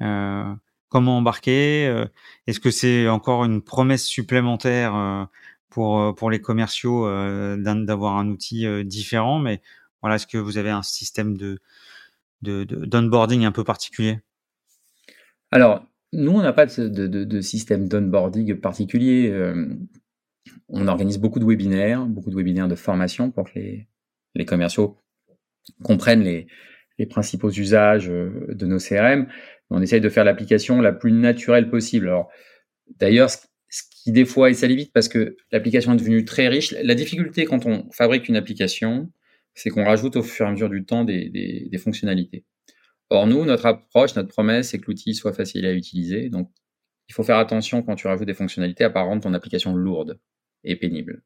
euh, 0.00 0.54
comment 0.88 1.18
embarquer 1.18 1.88
euh, 1.88 2.06
Est-ce 2.46 2.60
que 2.60 2.70
c'est 2.70 3.08
encore 3.08 3.44
une 3.44 3.60
promesse 3.60 4.04
supplémentaire 4.04 4.94
euh, 4.94 5.24
pour 5.68 5.98
euh, 6.00 6.30
les 6.30 6.40
commerciaux 6.40 7.08
d'avoir 7.56 8.16
un 8.16 8.28
outil 8.28 8.84
différent? 8.84 9.40
Mais 9.40 9.60
voilà, 10.00 10.14
est-ce 10.14 10.28
que 10.28 10.38
vous 10.38 10.58
avez 10.58 10.70
un 10.70 10.82
système 10.82 11.36
de 11.36 11.58
d'onboarding 12.40 13.44
un 13.44 13.52
peu 13.52 13.64
particulier? 13.64 14.20
Alors, 15.50 15.84
nous, 16.12 16.30
on 16.30 16.42
n'a 16.42 16.52
pas 16.52 16.66
de, 16.66 16.86
de, 16.88 17.40
système 17.40 17.88
d'onboarding 17.88 18.54
particulier. 18.60 19.34
on 20.68 20.86
organise 20.86 21.18
beaucoup 21.18 21.40
de 21.40 21.46
webinaires, 21.46 22.06
beaucoup 22.06 22.30
de 22.30 22.36
webinaires 22.36 22.68
de 22.68 22.76
formation 22.76 23.32
pour 23.32 23.44
que 23.44 23.58
les, 23.58 23.88
les 24.34 24.44
commerciaux 24.44 24.98
comprennent 25.82 26.22
les, 26.22 26.46
principaux 27.08 27.50
usages 27.50 28.06
de 28.06 28.66
nos 28.66 28.78
CRM 28.78 29.26
on 29.70 29.82
essaye 29.82 30.00
de 30.00 30.08
faire 30.08 30.24
l'application 30.24 30.80
la 30.80 30.92
plus 30.92 31.12
naturelle 31.12 31.68
possible. 31.68 32.08
Alors, 32.08 32.30
d'ailleurs, 33.00 33.30
ce 33.30 33.82
qui 33.90 34.12
des 34.12 34.24
fois, 34.24 34.50
et 34.50 34.54
ça 34.54 34.66
vite 34.66 34.92
parce 34.92 35.08
que 35.08 35.36
l'application 35.50 35.94
est 35.94 35.96
devenue 35.96 36.24
très 36.24 36.48
riche. 36.48 36.72
La 36.82 36.94
difficulté 36.94 37.44
quand 37.44 37.66
on 37.66 37.90
fabrique 37.90 38.28
une 38.28 38.36
application, 38.36 39.10
c'est 39.54 39.70
qu'on 39.70 39.84
rajoute 39.84 40.16
au 40.16 40.22
fur 40.22 40.46
et 40.46 40.48
à 40.48 40.52
mesure 40.52 40.68
du 40.68 40.84
temps 40.84 41.04
des, 41.04 41.70
fonctionnalités. 41.78 42.44
Or, 43.10 43.26
nous, 43.26 43.44
notre 43.44 43.66
approche, 43.66 44.14
notre 44.16 44.28
promesse, 44.28 44.70
c'est 44.70 44.78
que 44.78 44.86
l'outil 44.86 45.14
soit 45.14 45.32
facile 45.32 45.66
à 45.66 45.72
utiliser. 45.72 46.28
Donc, 46.28 46.50
il 47.08 47.14
faut 47.14 47.22
faire 47.22 47.38
attention 47.38 47.82
quand 47.82 47.96
tu 47.96 48.06
rajoutes 48.06 48.26
des 48.26 48.34
fonctionnalités 48.34 48.84
à 48.84 48.90
pas 48.90 49.02
rendre 49.02 49.22
ton 49.22 49.34
application 49.34 49.74
lourde 49.74 50.18
et 50.64 50.76
pénible. 50.76 51.22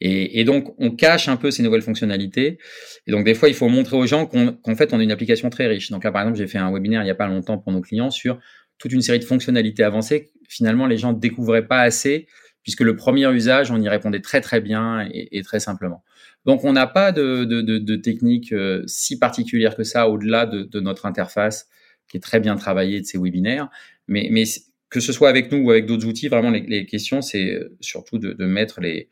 Et, 0.00 0.42
donc, 0.44 0.74
on 0.78 0.90
cache 0.90 1.28
un 1.28 1.36
peu 1.36 1.52
ces 1.52 1.62
nouvelles 1.62 1.82
fonctionnalités. 1.82 2.58
Et 3.06 3.12
donc, 3.12 3.24
des 3.24 3.34
fois, 3.34 3.48
il 3.48 3.54
faut 3.54 3.68
montrer 3.68 3.96
aux 3.96 4.06
gens 4.06 4.26
qu'en 4.26 4.74
fait, 4.74 4.92
on 4.92 4.98
a 4.98 5.02
une 5.02 5.12
application 5.12 5.48
très 5.48 5.68
riche. 5.68 5.90
Donc 5.90 6.02
là, 6.02 6.10
par 6.10 6.22
exemple, 6.22 6.38
j'ai 6.38 6.48
fait 6.48 6.58
un 6.58 6.72
webinaire 6.72 7.02
il 7.02 7.04
n'y 7.04 7.10
a 7.10 7.14
pas 7.14 7.28
longtemps 7.28 7.58
pour 7.58 7.72
nos 7.72 7.80
clients 7.80 8.10
sur 8.10 8.40
toute 8.78 8.92
une 8.92 9.02
série 9.02 9.20
de 9.20 9.24
fonctionnalités 9.24 9.84
avancées. 9.84 10.32
Finalement, 10.48 10.86
les 10.86 10.96
gens 10.96 11.12
ne 11.12 11.20
découvraient 11.20 11.68
pas 11.68 11.80
assez, 11.80 12.26
puisque 12.64 12.80
le 12.80 12.96
premier 12.96 13.32
usage, 13.32 13.70
on 13.70 13.80
y 13.80 13.88
répondait 13.88 14.20
très 14.20 14.40
très 14.40 14.60
bien 14.60 15.08
et, 15.12 15.40
très 15.42 15.60
simplement. 15.60 16.02
Donc, 16.46 16.64
on 16.64 16.72
n'a 16.72 16.88
pas 16.88 17.12
de, 17.12 17.96
technique 17.96 18.52
euh, 18.52 18.82
si 18.86 19.20
particulière 19.20 19.76
que 19.76 19.84
ça 19.84 20.08
au-delà 20.08 20.46
de, 20.46 20.80
notre 20.80 21.06
interface 21.06 21.68
qui 22.10 22.16
est 22.16 22.20
très 22.20 22.40
bien 22.40 22.56
travaillée 22.56 23.00
de 23.00 23.06
ces 23.06 23.18
webinaires. 23.18 23.68
Mais, 24.08 24.44
que 24.90 25.00
ce 25.00 25.12
soit 25.12 25.30
avec 25.30 25.50
nous 25.52 25.58
ou 25.58 25.70
avec 25.70 25.86
d'autres 25.86 26.06
outils, 26.06 26.28
vraiment, 26.28 26.50
les, 26.50 26.60
les 26.60 26.86
questions, 26.86 27.22
c'est 27.22 27.58
surtout 27.80 28.18
de, 28.18 28.44
mettre 28.44 28.80
les, 28.80 29.08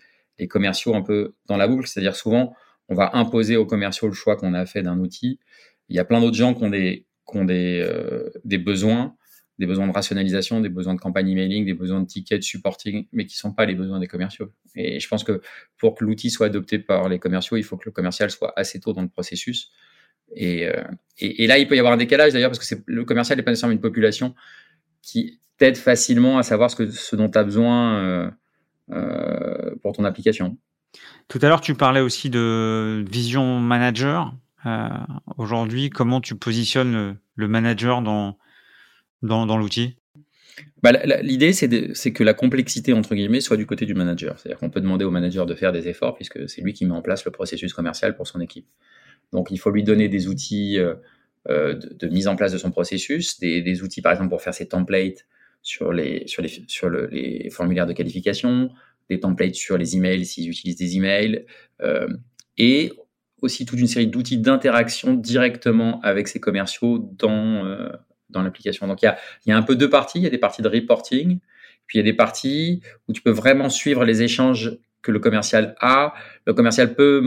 commerciaux 0.49 0.95
un 0.95 1.03
peu 1.03 1.35
dans 1.47 1.57
la 1.57 1.69
boucle. 1.69 1.87
C'est-à-dire 1.87 2.17
souvent, 2.17 2.55
on 2.89 2.95
va 2.95 3.17
imposer 3.17 3.57
aux 3.57 3.67
commerciaux 3.67 4.09
le 4.09 4.15
choix 4.15 4.37
qu'on 4.37 4.55
a 4.55 4.67
fait 4.67 4.83
d'un 4.83 4.99
outil. 4.99 5.39
Il 5.89 5.97
y 5.97 5.99
a 5.99 6.05
plein 6.05 6.21
d'autres 6.21 6.37
gens 6.37 6.55
qui 6.55 6.65
ont 6.65 6.71
des, 6.71 7.07
qui 7.31 7.39
ont 7.39 7.45
des, 7.45 7.81
euh, 7.81 8.31
des 8.45 8.59
besoins, 8.59 9.17
des 9.59 9.67
besoins 9.67 9.87
de 9.87 9.93
rationalisation, 9.93 10.61
des 10.61 10.69
besoins 10.69 10.95
de 10.95 11.01
campagne 11.01 11.29
emailing, 11.29 11.67
des 11.67 11.75
besoins 11.75 12.01
de 12.01 12.07
tickets, 12.07 12.39
de 12.39 12.45
supporting, 12.45 13.07
mais 13.13 13.27
qui 13.27 13.37
ne 13.37 13.41
sont 13.41 13.53
pas 13.53 13.67
les 13.67 13.75
besoins 13.75 14.01
des 14.01 14.07
commerciaux. 14.07 14.53
Et 14.75 14.99
je 15.01 15.09
pense 15.09 15.23
que 15.23 15.41
pour 15.79 15.95
que 15.95 16.05
l'outil 16.05 16.31
soit 16.31 16.47
adopté 16.47 16.79
par 16.79 17.09
les 17.09 17.19
commerciaux, 17.19 17.57
il 17.57 17.63
faut 17.63 17.77
que 17.77 17.85
le 17.87 17.93
commercial 17.93 18.31
soit 18.31 18.53
assez 18.57 18.81
tôt 18.81 18.93
dans 18.93 19.03
le 19.03 19.09
processus. 19.09 19.71
Et, 20.35 20.67
euh, 20.67 20.83
et, 21.19 21.47
là, 21.47 21.59
il 21.59 21.69
peut 21.69 21.77
y 21.77 21.79
avoir 21.79 21.93
un 21.93 21.99
décalage 21.99 22.33
d'ailleurs, 22.33 22.51
parce 22.51 22.67
que 22.67 22.75
le 22.87 23.05
commercial 23.05 23.37
n'est 23.37 23.43
pas 23.43 23.51
nécessairement 23.51 23.75
une 23.75 23.81
population 23.81 24.35
qui 25.03 25.41
t'aide 25.59 25.77
facilement 25.77 26.39
à 26.39 26.43
savoir 26.43 26.71
ce, 26.71 26.77
que, 26.77 26.91
ce 26.91 27.17
dont 27.17 27.29
tu 27.29 27.39
as 27.39 27.45
besoin. 27.45 27.99
Euh, 27.99 28.31
pour 29.83 29.93
ton 29.93 30.05
application. 30.05 30.57
Tout 31.29 31.39
à 31.43 31.49
l'heure, 31.49 31.61
tu 31.61 31.75
parlais 31.75 32.01
aussi 32.01 32.31
de 32.31 33.05
vision 33.09 33.61
manager. 33.61 34.35
Euh, 34.67 34.89
aujourd'hui, 35.39 35.91
comment 35.91 36.21
tu 36.21 36.35
positionnes 36.35 37.17
le, 37.37 37.49
manager 37.49 38.03
dans, 38.03 38.37
dans, 39.23 39.57
l'outil? 39.57 39.97
Bah, 40.83 40.93
L'idée, 41.23 41.53
c'est 41.53 42.13
que 42.13 42.25
la 42.25 42.35
complexité, 42.35 42.93
entre 42.93 43.15
guillemets, 43.15 43.41
soit 43.41 43.57
du 43.57 43.67
côté 43.67 43.87
du 43.87 43.95
manager. 43.95 44.39
C'est-à-dire 44.39 44.59
qu'on 44.59 44.71
peut 44.71 44.81
demander 44.81 45.05
au 45.05 45.11
manager 45.11 45.47
de 45.47 45.55
faire 45.55 45.73
des 45.73 45.89
efforts 45.89 46.15
puisque 46.15 46.49
c'est 46.49 46.63
lui 46.63 46.73
qui 46.73 46.85
met 46.85 46.95
en 46.95 47.03
place 47.03 47.25
le 47.25 47.31
processus 47.31 47.73
commercial 47.73 48.17
pour 48.17 48.27
son 48.27 48.41
équipe. 48.41 48.67
Donc, 49.33 49.51
il 49.51 49.59
faut 49.59 49.71
lui 49.71 49.85
donner 49.85 50.09
des 50.09 50.27
outils 50.27 50.79
euh, 50.79 50.95
de, 51.75 52.09
mise 52.09 52.27
en 52.27 52.35
place 52.35 52.53
de 52.53 52.59
son 52.59 52.73
processus, 52.73 53.39
des, 53.39 53.63
des, 53.63 53.83
outils, 53.83 54.03
par 54.03 54.13
exemple, 54.13 54.31
pour 54.31 54.43
faire 54.43 54.55
ses 54.55 54.67
templates 54.67 55.27
sur 55.63 55.93
les, 55.93 56.27
sur 56.27 56.43
les, 56.43 56.65
sur 56.67 56.91
les 56.91 57.51
formulaires 57.51 57.87
de 57.87 57.93
qualification, 57.93 58.71
des 59.09 59.21
templates 59.21 59.55
sur 59.55 59.77
les 59.77 59.97
emails 59.97 60.25
s'ils 60.25 60.49
utilisent 60.49 60.77
des 60.77 60.97
emails, 60.97 61.45
euh, 61.83 62.09
et 62.57 62.93
aussi 63.43 63.67
toute 63.67 63.81
une 63.81 63.87
série 63.87 64.07
d'outils 64.07 64.39
d'interaction 64.39 65.15
directement 65.15 66.01
avec 66.03 66.29
ces 66.29 66.41
commerciaux 66.41 66.99
dans, 66.99 67.65
euh, 67.65 67.89
dans 68.29 68.43
l'application. 68.43 68.87
Donc 68.87 69.03
il 69.03 69.07
y 69.07 69.09
a, 69.09 69.19
y 69.47 69.53
a 69.53 69.57
un 69.57 69.63
peu 69.63 69.77
deux 69.77 69.91
parties, 69.91 70.19
il 70.19 70.25
y 70.25 70.27
a 70.27 70.31
des 70.31 70.39
parties 70.39 70.63
de 70.63 70.69
reporting, 70.69 71.39
puis 71.87 71.99
il 71.99 72.01
y 72.01 72.01
a 72.01 72.11
des 72.11 72.17
parties 72.17 72.83
où 73.09 73.13
tu 73.13 73.23
peux 73.23 73.31
vraiment 73.31 73.69
suivre 73.69 74.05
les 74.05 74.23
échanges 74.23 74.79
que 75.03 75.11
le 75.11 75.19
commercial 75.19 75.75
a. 75.81 76.15
Le 76.47 76.55
commercial 76.55 76.95
peut, 76.95 77.23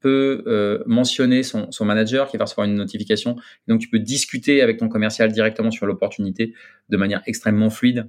peut 0.00 0.42
euh, 0.46 0.82
mentionner 0.86 1.42
son, 1.42 1.70
son, 1.70 1.84
manager 1.84 2.28
qui 2.28 2.36
va 2.36 2.44
recevoir 2.44 2.66
une 2.66 2.74
notification. 2.74 3.36
Donc, 3.68 3.80
tu 3.80 3.88
peux 3.88 3.98
discuter 3.98 4.62
avec 4.62 4.78
ton 4.78 4.88
commercial 4.88 5.30
directement 5.32 5.70
sur 5.70 5.86
l'opportunité 5.86 6.54
de 6.88 6.96
manière 6.96 7.22
extrêmement 7.26 7.70
fluide 7.70 8.08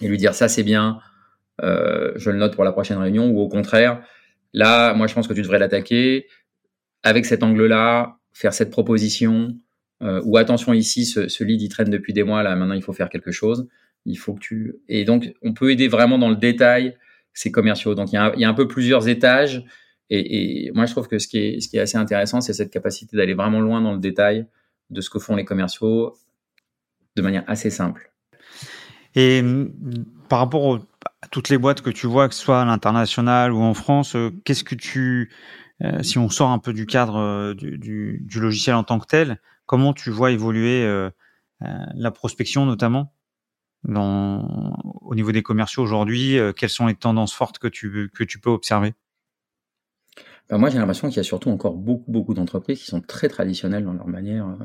et 0.00 0.08
lui 0.08 0.18
dire 0.18 0.34
ça 0.34 0.48
c'est 0.48 0.62
bien, 0.62 0.98
euh, 1.62 2.12
je 2.16 2.30
le 2.30 2.36
note 2.36 2.54
pour 2.54 2.64
la 2.64 2.72
prochaine 2.72 2.98
réunion, 2.98 3.28
ou 3.30 3.40
au 3.40 3.48
contraire, 3.48 4.02
là, 4.52 4.94
moi 4.94 5.06
je 5.06 5.14
pense 5.14 5.26
que 5.26 5.32
tu 5.32 5.42
devrais 5.42 5.58
l'attaquer 5.58 6.26
avec 7.02 7.24
cet 7.24 7.42
angle-là, 7.42 8.18
faire 8.32 8.52
cette 8.52 8.70
proposition, 8.70 9.56
euh, 10.02 10.20
ou 10.24 10.36
attention 10.36 10.74
ici, 10.74 11.06
ce, 11.06 11.28
ce 11.28 11.44
lead 11.44 11.62
il 11.62 11.68
traîne 11.68 11.88
depuis 11.88 12.12
des 12.12 12.22
mois, 12.22 12.42
là 12.42 12.54
maintenant 12.56 12.74
il 12.74 12.82
faut 12.82 12.92
faire 12.92 13.08
quelque 13.08 13.30
chose. 13.30 13.68
Il 14.04 14.16
faut 14.16 14.34
que 14.34 14.40
tu 14.40 14.76
et 14.88 15.04
donc 15.04 15.32
on 15.42 15.52
peut 15.52 15.70
aider 15.70 15.88
vraiment 15.88 16.18
dans 16.18 16.28
le 16.28 16.36
détail 16.36 16.96
ces 17.36 17.52
commerciaux. 17.52 17.94
Donc, 17.94 18.12
il 18.12 18.16
y 18.16 18.44
a, 18.44 18.48
un 18.48 18.54
peu 18.54 18.66
plusieurs 18.66 19.08
étages. 19.08 19.64
Et, 20.10 20.70
moi, 20.74 20.86
je 20.86 20.92
trouve 20.92 21.06
que 21.06 21.18
ce 21.18 21.28
qui 21.28 21.38
est, 21.38 21.78
assez 21.78 21.98
intéressant, 21.98 22.40
c'est 22.40 22.54
cette 22.54 22.70
capacité 22.70 23.16
d'aller 23.16 23.34
vraiment 23.34 23.60
loin 23.60 23.80
dans 23.80 23.92
le 23.92 23.98
détail 23.98 24.46
de 24.90 25.00
ce 25.00 25.10
que 25.10 25.18
font 25.18 25.36
les 25.36 25.44
commerciaux 25.44 26.14
de 27.14 27.22
manière 27.22 27.44
assez 27.46 27.70
simple. 27.70 28.12
Et 29.14 29.42
mm, 29.42 30.04
par 30.28 30.38
rapport 30.38 30.80
à 31.22 31.28
toutes 31.28 31.50
les 31.50 31.58
boîtes 31.58 31.82
que 31.82 31.90
tu 31.90 32.06
vois, 32.06 32.28
que 32.28 32.34
ce 32.34 32.40
soit 32.42 32.62
à 32.62 32.64
l'international 32.64 33.52
ou 33.52 33.60
en 33.60 33.74
France, 33.74 34.16
euh, 34.16 34.30
qu'est-ce 34.44 34.64
que 34.64 34.74
tu, 34.74 35.30
euh, 35.82 36.02
si 36.02 36.18
on 36.18 36.30
sort 36.30 36.50
un 36.50 36.58
peu 36.58 36.72
du 36.72 36.86
cadre 36.86 37.16
euh, 37.16 37.54
du, 37.54 38.26
logiciel 38.34 38.76
en 38.76 38.84
tant 38.84 38.98
que 38.98 39.06
tel, 39.06 39.40
comment 39.66 39.92
tu 39.92 40.10
vois 40.10 40.30
évoluer 40.30 40.86
la 41.60 42.10
prospection 42.12 42.66
notamment? 42.66 43.15
Au 43.94 45.14
niveau 45.14 45.32
des 45.32 45.42
commerciaux 45.42 45.82
aujourd'hui 45.82 46.38
euh, 46.38 46.52
Quelles 46.52 46.70
sont 46.70 46.86
les 46.86 46.94
tendances 46.94 47.34
fortes 47.34 47.58
que 47.58 47.68
tu, 47.68 48.10
que 48.14 48.24
tu 48.24 48.38
peux 48.38 48.50
observer? 48.50 48.94
Ben 50.48 50.58
Moi, 50.58 50.70
j'ai 50.70 50.78
l'impression 50.78 51.08
qu'il 51.08 51.16
y 51.16 51.20
a 51.20 51.24
surtout 51.24 51.50
encore 51.50 51.74
beaucoup, 51.74 52.10
beaucoup 52.10 52.34
d'entreprises 52.34 52.80
qui 52.80 52.86
sont 52.86 53.00
très 53.00 53.28
traditionnelles 53.28 53.84
dans 53.84 53.92
leur 53.92 54.08
manière 54.08 54.46
euh, 54.48 54.64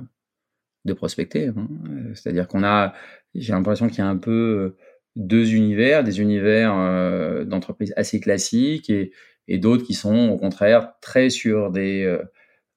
de 0.86 0.93
prospecter. 0.93 1.47
Hein. 1.47 1.67
Euh, 1.89 2.13
c'est-à-dire 2.15 2.47
qu'on 2.47 2.63
a, 2.63 2.93
j'ai 3.36 3.53
l'impression 3.53 3.88
qu'il 3.88 3.99
y 3.99 4.01
a 4.01 4.07
un 4.07 4.17
peu 4.17 4.75
deux 5.15 5.53
univers, 5.53 6.03
des 6.03 6.21
univers 6.21 7.45
d'entreprises 7.45 7.93
assez 7.97 8.21
classiques 8.21 8.89
et, 8.89 9.12
et 9.49 9.57
d'autres 9.57 9.84
qui 9.84 9.93
sont 9.93 10.29
au 10.29 10.38
contraire 10.38 10.93
très 11.01 11.29
sur 11.29 11.69
des, 11.69 12.17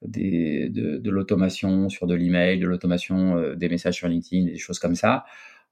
des 0.01 0.67
de, 0.69 0.97
de 0.97 1.09
l'automation, 1.09 1.87
sur 1.87 2.07
de 2.07 2.13
l'email, 2.13 2.59
de 2.59 2.67
l'automation 2.67 3.53
des 3.53 3.69
messages 3.69 3.95
sur 3.95 4.09
LinkedIn, 4.09 4.47
des 4.47 4.57
choses 4.57 4.79
comme 4.79 4.95
ça 4.95 5.23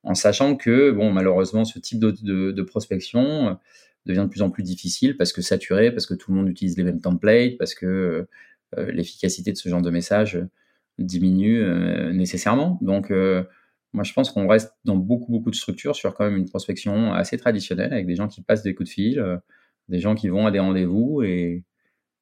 en 0.04 0.16
sachant 0.16 0.56
que, 0.56 0.92
bon, 0.92 1.12
malheureusement, 1.12 1.66
ce 1.66 1.80
type 1.80 2.00
de, 2.00 2.62
prospection, 2.62 3.58
devient 4.06 4.24
de 4.24 4.28
plus 4.28 4.42
en 4.42 4.50
plus 4.50 4.64
difficile 4.64 5.16
parce 5.16 5.32
que 5.32 5.42
saturé, 5.42 5.92
parce 5.92 6.06
que 6.06 6.14
tout 6.14 6.32
le 6.32 6.38
monde 6.38 6.50
utilise 6.50 6.78
les 6.78 6.84
mêmes 6.84 7.00
templates, 7.00 7.58
parce 7.58 7.74
que 7.74 8.28
euh, 8.78 8.92
l'efficacité 8.92 9.52
de 9.54 9.58
ce 9.58 9.70
genre 9.70 9.82
de 9.82 9.90
message 9.90 10.42
diminue 11.00 11.64
nécessairement. 12.14 12.78
Donc, 12.82 13.12
moi, 13.94 14.04
je 14.04 14.14
pense 14.14 14.32
qu'on 14.32 14.48
reste 14.48 14.74
dans 14.86 14.98
beaucoup, 14.98 15.32
beaucoup 15.32 15.52
de 15.52 15.56
structures 15.56 15.96
sur 15.96 16.14
quand 16.16 16.26
même 16.26 16.38
une 16.38 16.50
prospection 16.50 17.14
assez 17.14 17.38
traditionnelle 17.38 17.94
avec 17.94 18.06
des 18.08 18.16
gens 18.16 18.28
qui 18.28 18.42
passent 18.42 18.64
des 18.64 18.76
coups 18.76 18.90
de 18.90 18.94
fil, 18.94 19.40
des 19.90 20.00
gens 20.00 20.16
qui 20.16 20.30
vont 20.30 20.46
à 20.46 20.52
des 20.52 20.60
rendez-vous 20.60 21.24
et 21.24 21.64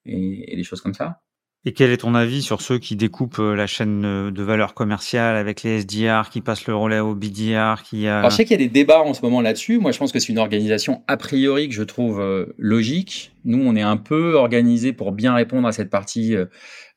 des 0.05 0.63
choses 0.63 0.81
comme 0.81 0.93
ça. 0.93 1.21
Et 1.63 1.73
quel 1.73 1.91
est 1.91 1.97
ton 1.97 2.15
avis 2.15 2.41
sur 2.41 2.59
ceux 2.59 2.79
qui 2.79 2.95
découpent 2.95 3.39
euh, 3.39 3.55
la 3.55 3.67
chaîne 3.67 4.03
euh, 4.03 4.31
de 4.31 4.41
valeur 4.41 4.73
commerciale 4.73 5.35
avec 5.35 5.61
les 5.61 5.81
SDR, 5.81 6.29
qui 6.31 6.41
passent 6.41 6.65
le 6.65 6.75
relais 6.75 6.99
au 6.99 7.13
BDR, 7.13 7.83
qui 7.83 8.07
a... 8.07 8.19
Alors, 8.19 8.31
je 8.31 8.37
sais 8.37 8.45
qu'il 8.45 8.59
y 8.59 8.63
a 8.63 8.65
des 8.65 8.71
débats 8.71 9.01
en 9.01 9.13
ce 9.13 9.21
moment 9.21 9.41
là-dessus. 9.41 9.77
Moi, 9.77 9.91
je 9.91 9.99
pense 9.99 10.11
que 10.11 10.17
c'est 10.17 10.29
une 10.29 10.39
organisation 10.39 11.03
a 11.07 11.17
priori 11.17 11.69
que 11.69 11.75
je 11.75 11.83
trouve 11.83 12.19
euh, 12.19 12.47
logique. 12.57 13.33
Nous, 13.45 13.63
on 13.63 13.75
est 13.75 13.81
un 13.83 13.97
peu 13.97 14.33
organisé 14.33 14.91
pour 14.91 15.11
bien 15.11 15.35
répondre 15.35 15.67
à 15.67 15.71
cette 15.71 15.91
partie 15.91 16.35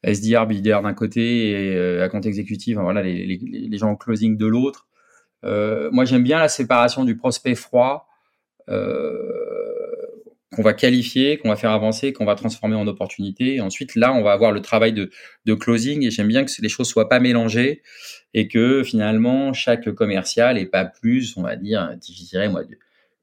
SDR, 0.02 0.46
BDR 0.46 0.82
d'un 0.82 0.94
côté 0.94 1.50
et 1.50 2.00
à 2.00 2.08
compte 2.08 2.26
exécutif, 2.26 2.76
voilà, 2.76 3.02
les, 3.02 3.78
gens 3.78 3.90
en 3.90 3.96
closing 3.96 4.36
de 4.36 4.46
l'autre. 4.46 4.86
Euh, 5.44 5.90
moi, 5.92 6.04
j'aime 6.04 6.22
bien 6.22 6.38
la 6.38 6.48
séparation 6.48 7.04
du 7.04 7.16
prospect 7.16 7.54
froid. 7.54 8.08
Euh, 8.70 9.43
qu'on 10.54 10.62
va 10.62 10.74
qualifier, 10.74 11.38
qu'on 11.38 11.48
va 11.48 11.56
faire 11.56 11.70
avancer, 11.70 12.12
qu'on 12.12 12.24
va 12.24 12.34
transformer 12.34 12.76
en 12.76 12.86
opportunité. 12.86 13.56
Et 13.56 13.60
ensuite, 13.60 13.94
là, 13.94 14.12
on 14.12 14.22
va 14.22 14.32
avoir 14.32 14.52
le 14.52 14.60
travail 14.60 14.92
de, 14.92 15.10
de 15.44 15.54
closing. 15.54 16.04
Et 16.04 16.10
j'aime 16.10 16.28
bien 16.28 16.44
que 16.44 16.50
les 16.60 16.68
choses 16.68 16.88
soient 16.88 17.08
pas 17.08 17.20
mélangées 17.20 17.82
et 18.32 18.48
que 18.48 18.82
finalement, 18.82 19.52
chaque 19.52 19.90
commercial 19.92 20.58
ait 20.58 20.66
pas 20.66 20.84
plus, 20.84 21.36
on 21.36 21.42
va 21.42 21.56
dire, 21.56 21.96
dirais, 21.98 22.48
moi, 22.48 22.62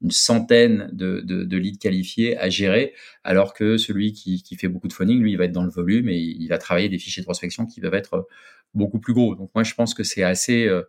une 0.01 0.11
centaine 0.11 0.89
de, 0.93 1.21
de, 1.21 1.43
de, 1.43 1.57
leads 1.57 1.77
qualifiés 1.77 2.37
à 2.37 2.49
gérer, 2.49 2.93
alors 3.23 3.53
que 3.53 3.77
celui 3.77 4.13
qui, 4.13 4.41
qui, 4.41 4.55
fait 4.55 4.67
beaucoup 4.67 4.87
de 4.87 4.93
phoning, 4.93 5.21
lui, 5.21 5.33
il 5.33 5.37
va 5.37 5.45
être 5.45 5.51
dans 5.51 5.63
le 5.63 5.69
volume 5.69 6.09
et 6.09 6.17
il 6.17 6.47
va 6.47 6.57
travailler 6.57 6.89
des 6.89 6.97
fichiers 6.97 7.21
de 7.21 7.25
prospection 7.25 7.65
qui 7.65 7.81
peuvent 7.81 7.93
être 7.93 8.27
beaucoup 8.73 8.99
plus 8.99 9.13
gros. 9.13 9.35
Donc 9.35 9.51
moi, 9.53 9.63
je 9.63 9.73
pense 9.73 9.93
que 9.93 10.03
c'est 10.03 10.23
assez, 10.23 10.65
euh, 10.65 10.83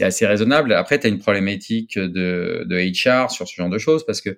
assez 0.00 0.26
raisonnable. 0.26 0.72
Après, 0.72 0.98
tu 0.98 1.06
as 1.06 1.10
une 1.10 1.18
problématique 1.18 1.98
de, 1.98 2.64
de 2.66 2.76
HR 2.76 3.30
sur 3.30 3.46
ce 3.46 3.54
genre 3.54 3.70
de 3.70 3.78
choses 3.78 4.04
parce 4.06 4.20
que 4.20 4.36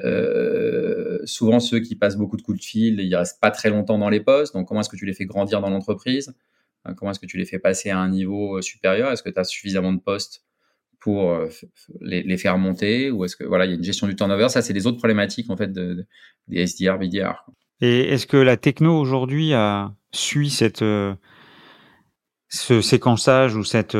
euh, 0.00 1.18
souvent, 1.24 1.60
ceux 1.60 1.80
qui 1.80 1.96
passent 1.96 2.16
beaucoup 2.16 2.36
de 2.36 2.42
coups 2.42 2.58
de 2.58 2.64
fil, 2.64 3.00
ils 3.00 3.14
restent 3.14 3.40
pas 3.40 3.50
très 3.50 3.70
longtemps 3.70 3.98
dans 3.98 4.08
les 4.08 4.20
postes. 4.20 4.54
Donc, 4.54 4.66
comment 4.68 4.80
est-ce 4.80 4.88
que 4.88 4.96
tu 4.96 5.06
les 5.06 5.12
fais 5.12 5.26
grandir 5.26 5.60
dans 5.60 5.70
l'entreprise? 5.70 6.34
Hein, 6.84 6.94
Comment 6.94 7.10
est-ce 7.10 7.20
que 7.20 7.26
tu 7.26 7.38
les 7.38 7.44
fais 7.44 7.58
passer 7.58 7.90
à 7.90 7.98
un 7.98 8.08
niveau 8.08 8.58
euh, 8.58 8.62
supérieur? 8.62 9.12
Est-ce 9.12 9.22
que 9.22 9.30
tu 9.30 9.38
as 9.38 9.44
suffisamment 9.44 9.92
de 9.92 10.00
postes 10.00 10.44
pour 11.00 11.32
euh, 11.32 11.48
les, 12.00 12.36
faire 12.36 12.58
monter? 12.58 13.10
Ou 13.10 13.24
est-ce 13.24 13.36
que 13.36 13.44
voilà, 13.44 13.66
il 13.66 13.70
y 13.70 13.72
a 13.72 13.76
une 13.76 13.84
gestion 13.84 14.06
du 14.06 14.16
turnover? 14.16 14.48
Ça, 14.48 14.62
c'est 14.62 14.72
les 14.72 14.86
autres 14.86 14.98
problématiques 14.98 15.50
en 15.50 15.56
fait 15.56 15.72
de, 15.72 16.06
des 16.48 16.66
SDR, 16.66 16.98
BDR. 16.98 17.44
Et 17.80 18.12
est-ce 18.12 18.26
que 18.26 18.36
la 18.36 18.56
techno 18.56 18.98
aujourd'hui 18.98 19.52
suit 20.12 20.50
cette 20.50 20.84
ce 22.48 22.80
séquençage 22.80 23.56
ou 23.56 23.64
cette 23.64 23.96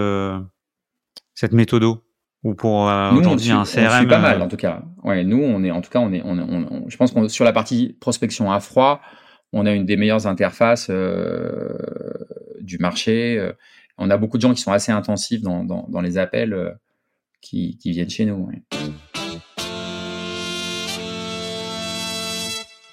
cette 1.34 1.52
méthode? 1.52 1.98
Ou 2.44 2.54
pour 2.54 2.88
euh, 2.88 3.12
aujourd'hui 3.12 3.52
un 3.52 3.64
CRM 3.64 4.04
on 4.04 4.08
pas 4.08 4.18
mal 4.18 4.40
euh, 4.40 4.44
en 4.44 4.48
tout 4.48 4.56
cas. 4.56 4.82
Ouais, 5.04 5.22
nous 5.24 5.40
on 5.42 5.62
est 5.62 5.70
en 5.70 5.80
tout 5.80 5.90
cas 5.90 6.00
on 6.00 6.12
est 6.12 6.22
on, 6.24 6.38
on, 6.38 6.88
je 6.88 6.96
pense 6.96 7.12
qu'on 7.12 7.28
sur 7.28 7.44
la 7.44 7.52
partie 7.52 7.96
prospection 8.00 8.50
à 8.50 8.60
froid, 8.60 9.00
on 9.52 9.66
a 9.66 9.72
une 9.72 9.86
des 9.86 9.96
meilleures 9.96 10.26
interfaces 10.26 10.88
euh, 10.90 11.76
du 12.60 12.78
marché. 12.78 13.52
On 13.98 14.10
a 14.10 14.16
beaucoup 14.16 14.36
de 14.36 14.42
gens 14.42 14.54
qui 14.54 14.60
sont 14.60 14.72
assez 14.72 14.90
intensifs 14.90 15.42
dans, 15.42 15.64
dans, 15.64 15.86
dans 15.88 16.00
les 16.00 16.18
appels 16.18 16.54
euh, 16.54 16.70
qui, 17.40 17.78
qui, 17.78 17.90
viennent 17.90 18.10
chez 18.10 18.24
nous. 18.24 18.48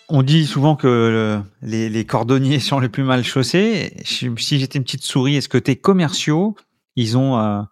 On 0.10 0.24
dit 0.24 0.46
souvent 0.46 0.76
que 0.76 0.88
le, 0.88 1.42
les, 1.62 1.90
les, 1.90 2.06
cordonniers 2.06 2.60
sont 2.60 2.80
les 2.80 2.90
plus 2.90 3.04
mal 3.04 3.24
chaussés. 3.24 3.96
Si 4.04 4.60
j'étais 4.60 4.78
une 4.78 4.84
petite 4.84 5.04
souris, 5.04 5.38
est-ce 5.38 5.50
que 5.50 5.58
tes 5.58 5.78
commerciaux, 5.78 6.56
ils 6.96 7.18
ont 7.18 7.66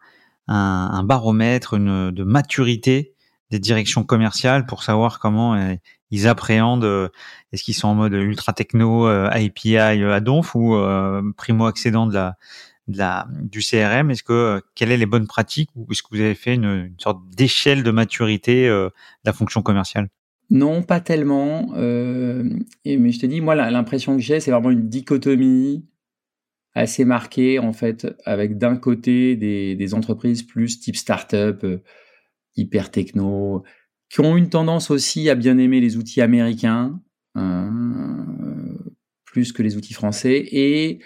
un, 0.48 0.90
un 0.92 1.04
baromètre 1.04 1.76
une, 1.76 2.12
de 2.12 2.24
maturité 2.24 3.14
des 3.52 3.60
directions 3.60 4.04
commerciales 4.04 4.66
pour 4.66 4.84
savoir 4.84 5.20
comment 5.20 5.56
euh, 5.56 5.76
ils 6.12 6.28
appréhendent 6.28 6.84
euh, 6.84 7.10
est-ce 7.52 7.64
qu'ils 7.64 7.76
sont 7.76 7.88
en 7.88 7.96
mode 7.96 8.14
ultra 8.14 8.54
techno 8.54 9.08
euh, 9.08 9.30
API 9.30 9.78
à 9.78 10.20
donf 10.20 10.56
ou 10.56 10.78
primo 11.38 11.66
accédant 11.66 12.08
de 12.08 12.14
la, 12.14 12.36
de 12.88 12.98
la 12.98 13.28
du 13.30 13.60
CRM 13.60 14.12
est-ce 14.12 14.24
que 14.24 14.62
quelles 14.76 14.90
sont 14.90 14.98
les 14.98 15.06
bonnes 15.06 15.28
pratiques 15.28 15.70
ou 15.76 15.88
est-ce 15.92 16.04
que 16.04 16.10
vous 16.12 16.22
avez 16.22 16.36
fait 16.36 16.56
une, 16.56 16.66
une 16.66 17.00
sorte 17.00 17.20
d'échelle 17.30 17.84
de 17.84 17.92
maturité 17.92 18.68
de 18.68 18.92
la 19.24 19.34
fonction 19.34 19.62
commerciale? 19.62 20.10
Non, 20.50 20.82
pas 20.82 21.02
tellement. 21.02 21.68
Mais 21.76 23.12
je 23.12 23.20
te 23.20 23.26
dis, 23.26 23.42
moi, 23.42 23.54
l'impression 23.56 24.16
que 24.16 24.22
j'ai, 24.22 24.40
c'est 24.40 24.52
vraiment 24.52 24.72
une 24.72 24.88
dichotomie 24.88 25.84
assez 26.78 27.06
marqué 27.06 27.58
en 27.58 27.74
fait 27.74 28.08
avec 28.24 28.58
d'un 28.58 28.78
côté 28.78 29.36
des, 29.36 29.94
entreprises 29.94 30.44
plus 30.44 30.80
type 30.80 30.96
startup, 30.96 31.64
euh, 31.64 31.82
hyper 32.56 32.92
techno, 32.92 33.64
qui 34.10 34.22
ont 34.22 34.38
une 34.38 34.50
tendance 34.50 34.92
aussi 34.92 35.30
à 35.30 35.36
bien 35.36 35.58
aimer 35.58 35.82
les 35.82 35.98
outils 35.98 36.22
américains 36.22 37.02
euh, 37.36 37.70
plus 39.26 39.52
que 39.52 39.64
les 39.64 39.76
outils 39.76 39.94
français 39.94 40.48
et 40.52 41.00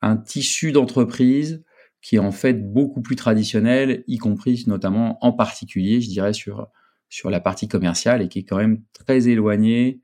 un 0.00 0.16
tissu 0.16 0.72
d'entreprise 0.72 1.62
qui 2.00 2.16
est 2.16 2.20
en 2.20 2.32
fait 2.32 2.54
beaucoup 2.54 3.02
plus 3.02 3.16
traditionnel, 3.16 4.04
y 4.06 4.18
compris 4.18 4.64
notamment 4.66 5.18
en 5.24 5.32
particulier, 5.32 6.00
je 6.00 6.08
dirais 6.08 6.32
sur 6.32 6.68
sur 7.10 7.30
la 7.30 7.40
partie 7.40 7.68
commerciale 7.68 8.22
et 8.22 8.28
qui 8.28 8.40
est 8.40 8.44
quand 8.44 8.58
même 8.58 8.82
très 8.92 9.28
éloigné 9.28 10.02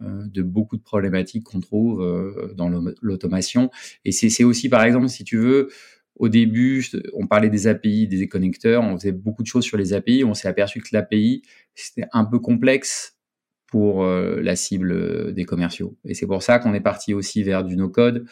de 0.00 0.42
beaucoup 0.42 0.76
de 0.76 0.82
problématiques 0.82 1.44
qu'on 1.44 1.60
trouve 1.60 2.02
euh, 2.02 2.52
dans 2.54 2.68
l'automation. 3.00 3.70
Et 4.04 4.12
c'est 4.12 4.44
aussi, 4.44 4.68
par 4.68 4.82
exemple, 4.82 5.08
si 5.08 5.24
tu 5.24 5.36
veux, 5.36 5.68
au 6.16 6.28
début, 6.28 6.84
on 7.12 7.26
parlait 7.26 7.50
des 7.50 7.66
API, 7.66 8.06
des 8.06 8.28
connecteurs, 8.28 8.82
on 8.82 8.98
faisait 8.98 9.12
beaucoup 9.12 9.42
de 9.42 9.48
choses 9.48 9.64
sur 9.64 9.76
les 9.76 9.92
API, 9.92 10.24
on 10.24 10.34
s'est 10.34 10.48
aperçu 10.48 10.80
que 10.80 10.88
l'API, 10.92 11.42
c'était 11.74 12.06
un 12.12 12.24
peu 12.24 12.38
complexe 12.38 13.18
pour 13.66 14.04
euh, 14.04 14.40
la 14.40 14.54
cible 14.56 15.32
des 15.34 15.44
commerciaux. 15.44 15.96
Et 16.04 16.14
c'est 16.14 16.26
pour 16.26 16.42
ça 16.42 16.58
qu'on 16.58 16.74
est 16.74 16.80
parti 16.80 17.14
aussi 17.14 17.42
vers 17.42 17.64
du 17.64 17.76
no-code, 17.76 18.26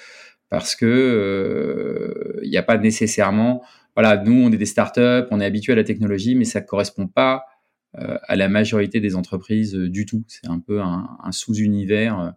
parce 0.48 0.76
que 0.76 2.40
il 2.42 2.50
n'y 2.50 2.56
a 2.56 2.62
pas 2.62 2.78
nécessairement, 2.78 3.62
voilà, 3.96 4.22
nous 4.22 4.34
on 4.34 4.52
est 4.52 4.56
des 4.56 4.66
startups, 4.66 5.26
on 5.30 5.40
est 5.40 5.44
habitué 5.44 5.72
à 5.72 5.76
la 5.76 5.84
technologie, 5.84 6.34
mais 6.34 6.44
ça 6.44 6.60
correspond 6.60 7.08
pas 7.08 7.36
euh, 7.36 7.51
à 7.94 8.36
la 8.36 8.48
majorité 8.48 9.00
des 9.00 9.14
entreprises 9.14 9.74
euh, 9.74 9.88
du 9.88 10.06
tout. 10.06 10.24
C'est 10.28 10.48
un 10.48 10.58
peu 10.58 10.80
un, 10.80 11.16
un 11.22 11.32
sous-univers, 11.32 12.34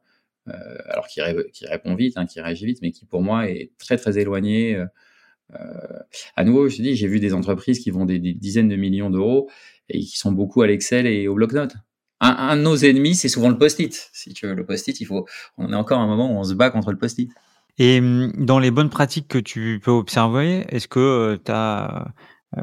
euh, 0.47 0.77
alors 0.89 1.07
qui, 1.07 1.21
qui, 1.53 1.65
répond 1.65 1.95
vite, 1.95 2.17
hein, 2.17 2.25
qui 2.25 2.41
réagit 2.41 2.65
vite, 2.65 2.79
mais 2.81 2.91
qui 2.91 3.05
pour 3.05 3.21
moi 3.21 3.49
est 3.49 3.71
très 3.77 3.97
très 3.97 4.17
éloigné. 4.19 4.83
à 6.35 6.43
nouveau, 6.43 6.69
je 6.69 6.77
te 6.77 6.81
dis, 6.81 6.95
j'ai 6.95 7.07
vu 7.07 7.19
des 7.19 7.33
entreprises 7.33 7.79
qui 7.79 7.91
vont 7.91 8.05
des, 8.05 8.19
dizaines 8.19 8.69
de 8.69 8.75
millions 8.75 9.09
d'euros 9.09 9.49
et 9.89 9.99
qui 9.99 10.17
sont 10.17 10.31
beaucoup 10.31 10.61
à 10.61 10.67
l'Excel 10.67 11.07
et 11.07 11.27
au 11.27 11.35
bloc-notes. 11.35 11.75
Un, 12.21 12.29
un, 12.29 12.57
de 12.57 12.61
nos 12.61 12.77
ennemis, 12.77 13.15
c'est 13.15 13.29
souvent 13.29 13.49
le 13.49 13.57
post-it. 13.57 14.09
Si 14.13 14.33
tu 14.33 14.47
veux, 14.47 14.55
le 14.55 14.65
post-it, 14.65 14.99
il 14.99 15.05
faut. 15.05 15.25
On 15.57 15.71
est 15.71 15.75
encore 15.75 15.99
à 15.99 16.03
un 16.03 16.07
moment 16.07 16.31
où 16.31 16.39
on 16.39 16.43
se 16.43 16.53
bat 16.53 16.69
contre 16.69 16.91
le 16.91 16.97
post-it. 16.97 17.29
Et 17.77 17.99
hum, 17.99 18.31
dans 18.37 18.59
les 18.59 18.71
bonnes 18.71 18.89
pratiques 18.89 19.27
que 19.27 19.37
tu 19.37 19.79
peux 19.83 19.91
observer, 19.91 20.65
est-ce 20.69 20.87
que 20.87 21.39
tu 21.43 21.51
as 21.51 22.07
euh, 22.07 22.09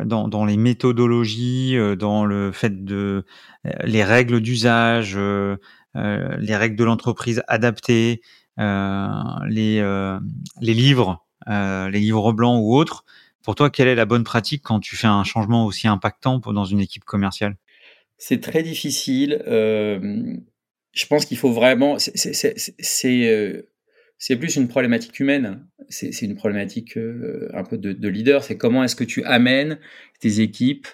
dans, 0.05 0.29
dans, 0.29 0.45
les 0.45 0.57
méthodologies, 0.57 1.77
euh, 1.77 1.97
dans 1.97 2.25
le 2.25 2.53
fait 2.53 2.85
de 2.85 3.25
euh, 3.67 3.71
les 3.85 4.05
règles 4.05 4.41
d'usage, 4.41 5.19
les 5.95 6.57
règles 6.57 6.77
de 6.77 6.85
l'entreprise 6.85 7.43
adaptées, 7.49 8.23
les, 8.57 9.83
les 10.61 10.75
livres, 10.75 11.27
les 11.47 12.01
livres 12.01 12.33
blancs 12.33 12.61
ou 12.63 12.75
autres. 12.75 13.05
Pour 13.43 13.55
toi, 13.57 13.71
quelle 13.71 13.89
est 13.89 13.95
la 13.95 14.05
bonne 14.05 14.25
pratique 14.25 14.63
quand 14.63 14.81
tu 14.81 14.97
fais 14.97 15.09
un 15.09 15.25
changement 15.25 15.67
aussi 15.67 15.89
impactant 15.89 16.39
dans 16.39 16.65
une 16.65 16.81
équipe 16.81 17.05
commerciale? 17.05 17.57
C'est 18.25 18.41
très 18.41 18.63
difficile. 18.63 19.43
Euh, 19.49 20.37
je 20.93 21.07
pense 21.07 21.25
qu'il 21.25 21.37
faut 21.37 21.51
vraiment. 21.51 21.97
C'est 21.99 23.65
c'est 24.25 24.37
plus 24.37 24.55
une 24.55 24.69
problématique 24.69 25.19
humaine. 25.19 25.67
C'est 25.89 26.23
une 26.23 26.37
problématique 26.37 26.97
euh, 26.97 27.51
un 27.55 27.65
peu 27.65 27.77
de, 27.77 27.93
de 27.93 28.09
leader. 28.09 28.45
C'est 28.45 28.57
comment 28.57 28.85
est-ce 28.85 28.95
que 28.95 29.03
tu 29.03 29.25
amènes 29.25 29.81
tes 30.21 30.39
équipes 30.39 30.87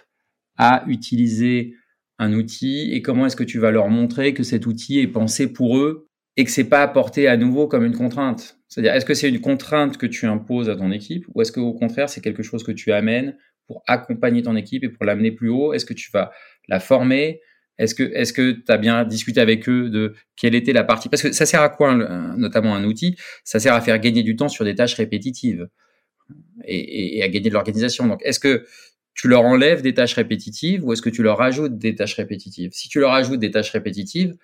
à 0.57 0.83
utiliser 0.87 1.75
un 2.19 2.33
outil 2.33 2.91
et 2.91 3.03
comment 3.03 3.27
est-ce 3.27 3.37
que 3.37 3.45
tu 3.45 3.59
vas 3.59 3.71
leur 3.71 3.91
montrer 3.91 4.33
que 4.33 4.43
cet 4.43 4.65
outil 4.65 5.01
est 5.01 5.09
pensé 5.09 5.53
pour 5.53 5.77
eux 5.77 6.09
et 6.39 6.45
que 6.45 6.51
c'est 6.51 6.71
pas 6.71 6.83
apporté 6.83 7.29
à 7.29 7.37
nouveau 7.37 7.69
comme 7.69 7.85
une 7.85 7.95
contrainte. 7.95 8.59
C'est-à-dire, 8.67 8.95
est-ce 8.95 9.05
que 9.05 9.13
c'est 9.13 9.29
une 9.29 9.43
contrainte 9.43 9.99
que 9.99 10.07
tu 10.07 10.25
imposes 10.25 10.71
à 10.71 10.77
ton 10.77 10.91
équipe 10.91 11.27
ou 11.35 11.43
est-ce 11.43 11.53
qu'au 11.53 11.75
contraire, 11.75 12.09
c'est 12.09 12.23
quelque 12.23 12.43
chose 12.43 12.65
que 12.65 12.73
tu 12.73 12.93
amènes 12.93 13.37
pour 13.67 13.83
accompagner 13.87 14.41
ton 14.41 14.57
équipe 14.57 14.85
et 14.85 14.89
pour 14.89 15.05
l'amener 15.05 15.33
plus 15.33 15.51
haut? 15.51 15.75
Est-ce 15.75 15.85
que 15.85 15.93
tu 15.93 16.11
vas 16.15 16.33
la 16.67 16.81
former 16.81 17.43
est-ce 17.79 17.95
que 17.95 18.03
est-ce 18.03 18.33
que 18.33 18.53
tu 18.53 18.65
as 18.69 18.77
bien 18.77 19.05
discuté 19.05 19.41
avec 19.41 19.69
eux 19.69 19.89
de 19.89 20.15
quelle 20.37 20.55
était 20.55 20.73
la 20.73 20.85
partie? 20.85 21.09
Parce 21.09 21.23
que 21.23 21.33
ça 21.33 21.47
sert 21.47 21.63
à 21.63 21.69
quoi, 21.69 21.95
notamment 22.37 22.75
un 22.75 22.85
outil? 22.85 23.17
Ça 23.45 23.61
sert 23.61 23.75
à 23.75 23.81
faire 23.81 23.99
gagner 23.99 24.23
du 24.23 24.37
temps 24.37 24.49
sur 24.49 24.65
des 24.65 24.75
tâches 24.75 24.95
répétitives 24.95 25.69
et, 26.65 27.19
et, 27.19 27.23
à 27.23 27.29
gagner 27.29 27.49
de 27.49 27.55
l'organisation. 27.55 28.07
Donc, 28.07 28.21
est-ce 28.25 28.41
que 28.41 28.67
tu 29.15 29.29
leur 29.29 29.43
enlèves 29.43 29.83
des 29.83 29.95
tâches 29.95 30.15
répétitives 30.15 30.85
ou 30.85 30.93
est-ce 30.93 31.03
que 31.03 31.11
tu 31.11 31.23
leur 31.23 31.39
rajoutes 31.39 31.77
des 31.77 31.95
tâches 31.95 32.15
répétitives? 32.15 32.71
Si 32.73 32.89
tu 32.89 33.01
leur 33.01 33.11
rajoutes 33.11 33.41
des 33.41 33.51
tâches 33.51 33.71
répétitives, 33.71 34.37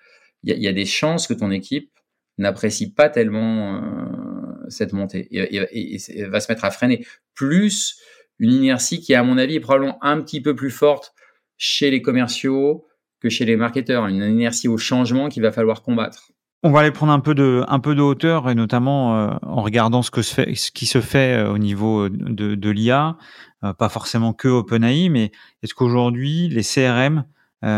il 0.43 0.61
y, 0.61 0.67
a 0.67 0.73
des 0.73 0.85
chances 0.85 1.27
que 1.27 1.33
ton 1.33 1.49
équipe 1.49 1.91
n'apprécie 2.37 2.93
pas 2.93 3.09
tellement 3.09 3.77
euh, 3.77 4.69
cette 4.69 4.93
montée 4.93 5.27
et, 5.31 6.25
va 6.27 6.39
se 6.39 6.51
mettre 6.51 6.65
à 6.65 6.71
freiner. 6.71 7.05
Plus 7.33 7.99
une 8.37 8.51
inertie 8.51 8.99
qui, 8.99 9.15
à 9.15 9.23
mon 9.23 9.37
avis, 9.37 9.55
est 9.55 9.59
probablement 9.61 9.97
un 10.03 10.21
petit 10.21 10.41
peu 10.41 10.55
plus 10.55 10.71
forte 10.71 11.13
chez 11.57 11.89
les 11.89 12.01
commerciaux 12.01 12.85
que 13.25 13.29
chez 13.31 13.45
les 13.45 13.55
marketeurs. 13.55 14.05
Une 14.05 14.23
inertie 14.23 14.67
au 14.67 14.77
changement 14.77 15.29
qu'il 15.29 15.41
va 15.41 15.51
falloir 15.51 15.81
combattre. 15.81 16.31
On 16.61 16.71
va 16.71 16.81
aller 16.81 16.91
prendre 16.91 17.11
un 17.11 17.19
peu 17.19 17.33
de, 17.33 17.63
un 17.67 17.79
peu 17.79 17.95
de 17.95 18.01
hauteur 18.01 18.49
et 18.49 18.55
notamment 18.55 19.17
euh, 19.17 19.31
en 19.41 19.63
regardant 19.63 20.03
ce, 20.03 20.11
que 20.11 20.21
se 20.21 20.33
fait, 20.33 20.53
ce 20.53 20.71
qui 20.71 20.85
se 20.85 21.01
fait 21.01 21.37
euh, 21.37 21.51
au 21.51 21.57
niveau 21.57 22.07
de, 22.07 22.53
de 22.53 22.69
l'IA, 22.69 23.17
euh, 23.63 23.73
pas 23.73 23.89
forcément 23.89 24.33
que 24.33 24.47
OpenAI, 24.47 25.09
mais 25.09 25.31
est-ce 25.63 25.73
qu'aujourd'hui 25.73 26.49
les 26.49 26.63
CRM 26.63 27.25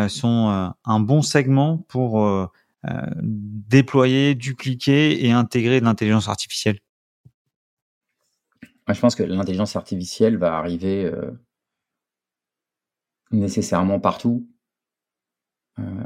sont 0.09 0.73
un 0.83 0.99
bon 0.99 1.21
segment 1.21 1.77
pour 1.87 2.51
déployer, 3.21 4.35
dupliquer 4.35 5.25
et 5.25 5.31
intégrer 5.31 5.79
de 5.79 5.85
l'intelligence 5.85 6.27
artificielle? 6.27 6.79
Je 8.89 8.99
pense 8.99 9.15
que 9.15 9.23
l'intelligence 9.23 9.77
artificielle 9.77 10.35
va 10.35 10.57
arriver 10.57 11.09
nécessairement 13.31 14.01
partout, 14.01 14.45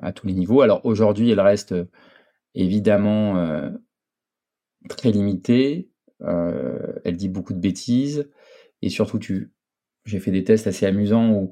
à 0.02 0.12
tous 0.12 0.28
les 0.28 0.34
niveaux. 0.34 0.62
Alors 0.62 0.86
aujourd'hui, 0.86 1.30
elle 1.30 1.40
reste 1.40 1.74
évidemment 2.56 3.38
euh, 3.38 3.70
très 4.90 5.12
limitée. 5.12 5.90
Euh, 6.22 6.94
elle 7.04 7.18
dit 7.18 7.30
beaucoup 7.30 7.54
de 7.54 7.60
bêtises. 7.60 8.30
Et 8.82 8.90
surtout, 8.90 9.20
tu, 9.20 9.52
j'ai 10.06 10.20
fait 10.20 10.32
des 10.32 10.44
tests 10.44 10.68
assez 10.68 10.86
amusants 10.86 11.32
où 11.32 11.52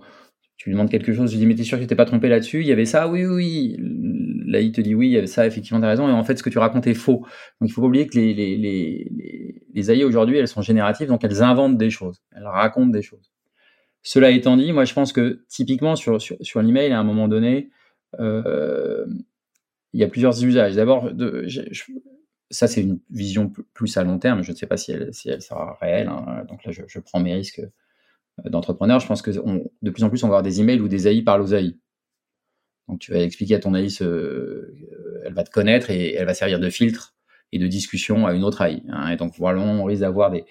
tu 0.57 0.69
lui 0.69 0.73
demandes 0.73 0.89
quelque 0.89 1.13
chose, 1.13 1.29
je 1.29 1.35
lui 1.35 1.39
dis 1.39 1.45
mais 1.45 1.55
t'es 1.55 1.63
sûr 1.63 1.77
que 1.77 1.83
tu 1.83 1.87
t'es 1.87 1.95
pas 1.95 2.05
trompé 2.05 2.27
là-dessus? 2.27 2.59
Il 2.61 2.67
y 2.67 2.73
avait 2.73 2.85
ça, 2.85 3.07
oui, 3.07 3.25
oui. 3.25 3.77
Il 3.79 4.71
te 4.73 4.81
dit 4.81 4.93
oui, 4.93 5.07
il 5.07 5.11
y 5.11 5.17
avait 5.17 5.27
ça, 5.27 5.47
effectivement, 5.47 5.79
t'as 5.79 5.87
raison. 5.87 6.09
Et 6.09 6.11
en 6.11 6.23
fait, 6.23 6.37
ce 6.37 6.43
que 6.43 6.49
tu 6.49 6.57
racontes 6.57 6.85
est 6.87 6.95
faux. 6.95 7.19
Donc, 7.61 7.69
il 7.69 7.71
faut 7.71 7.81
pas 7.81 7.87
oublier 7.87 8.07
que 8.07 8.17
les, 8.17 8.33
les, 8.33 8.57
les, 8.57 9.63
les 9.73 9.91
AI 9.91 10.03
aujourd'hui, 10.03 10.37
elles 10.37 10.49
sont 10.49 10.61
génératives, 10.61 11.07
donc 11.07 11.23
elles 11.23 11.41
inventent 11.43 11.77
des 11.77 11.89
choses, 11.89 12.21
elles 12.35 12.45
racontent 12.45 12.89
des 12.89 13.01
choses. 13.01 13.31
Cela 14.01 14.31
étant 14.31 14.57
dit, 14.57 14.73
moi, 14.73 14.85
je 14.85 14.93
pense 14.93 15.13
que 15.13 15.45
typiquement 15.47 15.95
sur, 15.95 16.21
sur, 16.21 16.35
sur 16.41 16.61
l'email, 16.61 16.91
à 16.91 16.99
un 16.99 17.03
moment 17.03 17.27
donné, 17.27 17.69
euh, 17.69 17.78
il 18.17 19.99
y 19.99 20.03
a 20.03 20.07
plusieurs 20.07 20.43
usages. 20.43 20.75
D'abord, 20.75 21.09
ça 22.51 22.67
c'est 22.67 22.81
une 22.81 22.99
vision 23.09 23.51
plus 23.73 23.97
à 23.97 24.03
long 24.03 24.19
terme. 24.19 24.43
Je 24.43 24.51
ne 24.51 24.55
sais 24.55 24.65
pas 24.65 24.77
si 24.77 24.91
elle, 24.91 25.13
sera 25.13 25.77
réelle. 25.81 26.07
Hein. 26.07 26.45
Donc 26.47 26.63
là, 26.65 26.71
je, 26.71 26.99
prends 26.99 27.19
mes 27.19 27.33
risques 27.33 27.59
euh, 27.59 28.49
d'entrepreneur. 28.49 28.99
Je 28.99 29.07
pense 29.07 29.21
que 29.21 29.31
de 29.31 29.89
plus 29.89 30.03
en 30.03 30.09
plus, 30.09 30.23
on 30.23 30.27
va 30.27 30.35
avoir 30.35 30.43
des 30.43 30.61
emails 30.61 30.81
où 30.81 30.87
des 30.87 31.07
AI 31.07 31.21
parlent 31.21 31.41
aux 31.41 31.53
AI. 31.53 31.77
Donc 32.87 32.99
tu 32.99 33.11
vas 33.11 33.19
expliquer 33.19 33.55
à 33.55 33.59
ton 33.59 33.75
AI, 33.75 33.89
ce, 33.89 34.73
elle 35.23 35.33
va 35.33 35.43
te 35.43 35.51
connaître 35.51 35.91
et 35.91 36.15
elle 36.15 36.25
va 36.25 36.33
servir 36.33 36.59
de 36.59 36.69
filtre 36.69 37.15
et 37.51 37.59
de 37.59 37.67
discussion 37.67 38.25
à 38.25 38.33
une 38.33 38.43
autre 38.43 38.61
AI. 38.63 38.81
Hein. 38.89 39.11
Et 39.11 39.15
donc 39.15 39.33
voilà, 39.37 39.61
on 39.61 39.83
risque 39.83 40.01
d'avoir 40.01 40.31
des, 40.31 40.45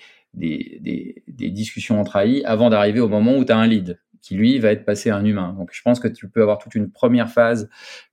discussions 1.26 2.00
entre 2.00 2.16
AI 2.16 2.44
avant 2.44 2.70
d'arriver 2.70 3.00
au 3.00 3.08
moment 3.08 3.36
où 3.36 3.44
tu 3.44 3.50
as 3.50 3.58
un 3.58 3.66
lead 3.66 3.98
qui 4.20 4.34
lui 4.34 4.58
va 4.58 4.72
être 4.72 4.84
passé 4.84 5.10
à 5.10 5.16
un 5.16 5.24
humain. 5.24 5.54
Donc 5.58 5.70
je 5.72 5.82
pense 5.82 6.00
que 6.00 6.08
tu 6.08 6.28
peux 6.28 6.42
avoir 6.42 6.58
toute 6.58 6.74
une 6.74 6.90
première 6.90 7.30
phase 7.30 7.68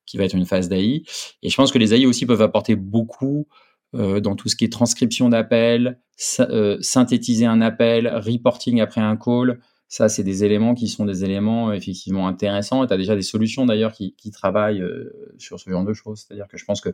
qui 0.06 0.18
va 0.18 0.26
être 0.26 0.36
une 0.36 0.46
phase 0.46 0.70
d'AI. 0.70 1.04
Et 1.42 1.50
je 1.50 1.56
pense 1.56 1.72
que 1.72 1.78
les 1.78 1.94
AI 1.94 2.06
aussi 2.06 2.26
peuvent 2.26 2.42
apporter 2.42 2.76
beaucoup 2.76 3.48
euh, 3.96 4.20
dans 4.20 4.36
tout 4.36 4.50
ce 4.50 4.56
qui 4.56 4.66
est 4.66 4.72
transcription 4.72 5.30
d'appels, 5.30 6.00
euh, 6.40 6.78
synthétiser 6.82 7.46
un 7.46 7.62
appel, 7.62 8.08
reporting 8.08 8.82
après 8.82 9.02
un 9.02 9.18
call. 9.18 9.60
Ça, 9.88 10.10
c'est 10.10 10.24
des 10.24 10.44
éléments 10.44 10.74
qui 10.74 10.88
sont 10.88 11.06
des 11.06 11.24
éléments 11.24 11.72
effectivement 11.72 12.28
intéressants. 12.28 12.84
Et 12.84 12.88
tu 12.88 12.94
as 12.94 12.98
déjà 12.98 13.16
des 13.16 13.22
solutions 13.22 13.66
d'ailleurs 13.66 13.94
qui, 13.94 14.32
travaillent 14.32 14.82
euh, 14.82 15.34
sur 15.38 15.60
ce 15.60 15.70
genre 15.70 15.86
de 15.86 15.94
choses. 15.94 16.26
C'est-à-dire 16.28 16.48
que 16.48 16.58
je 16.58 16.66
pense 16.66 16.82
que 16.82 16.90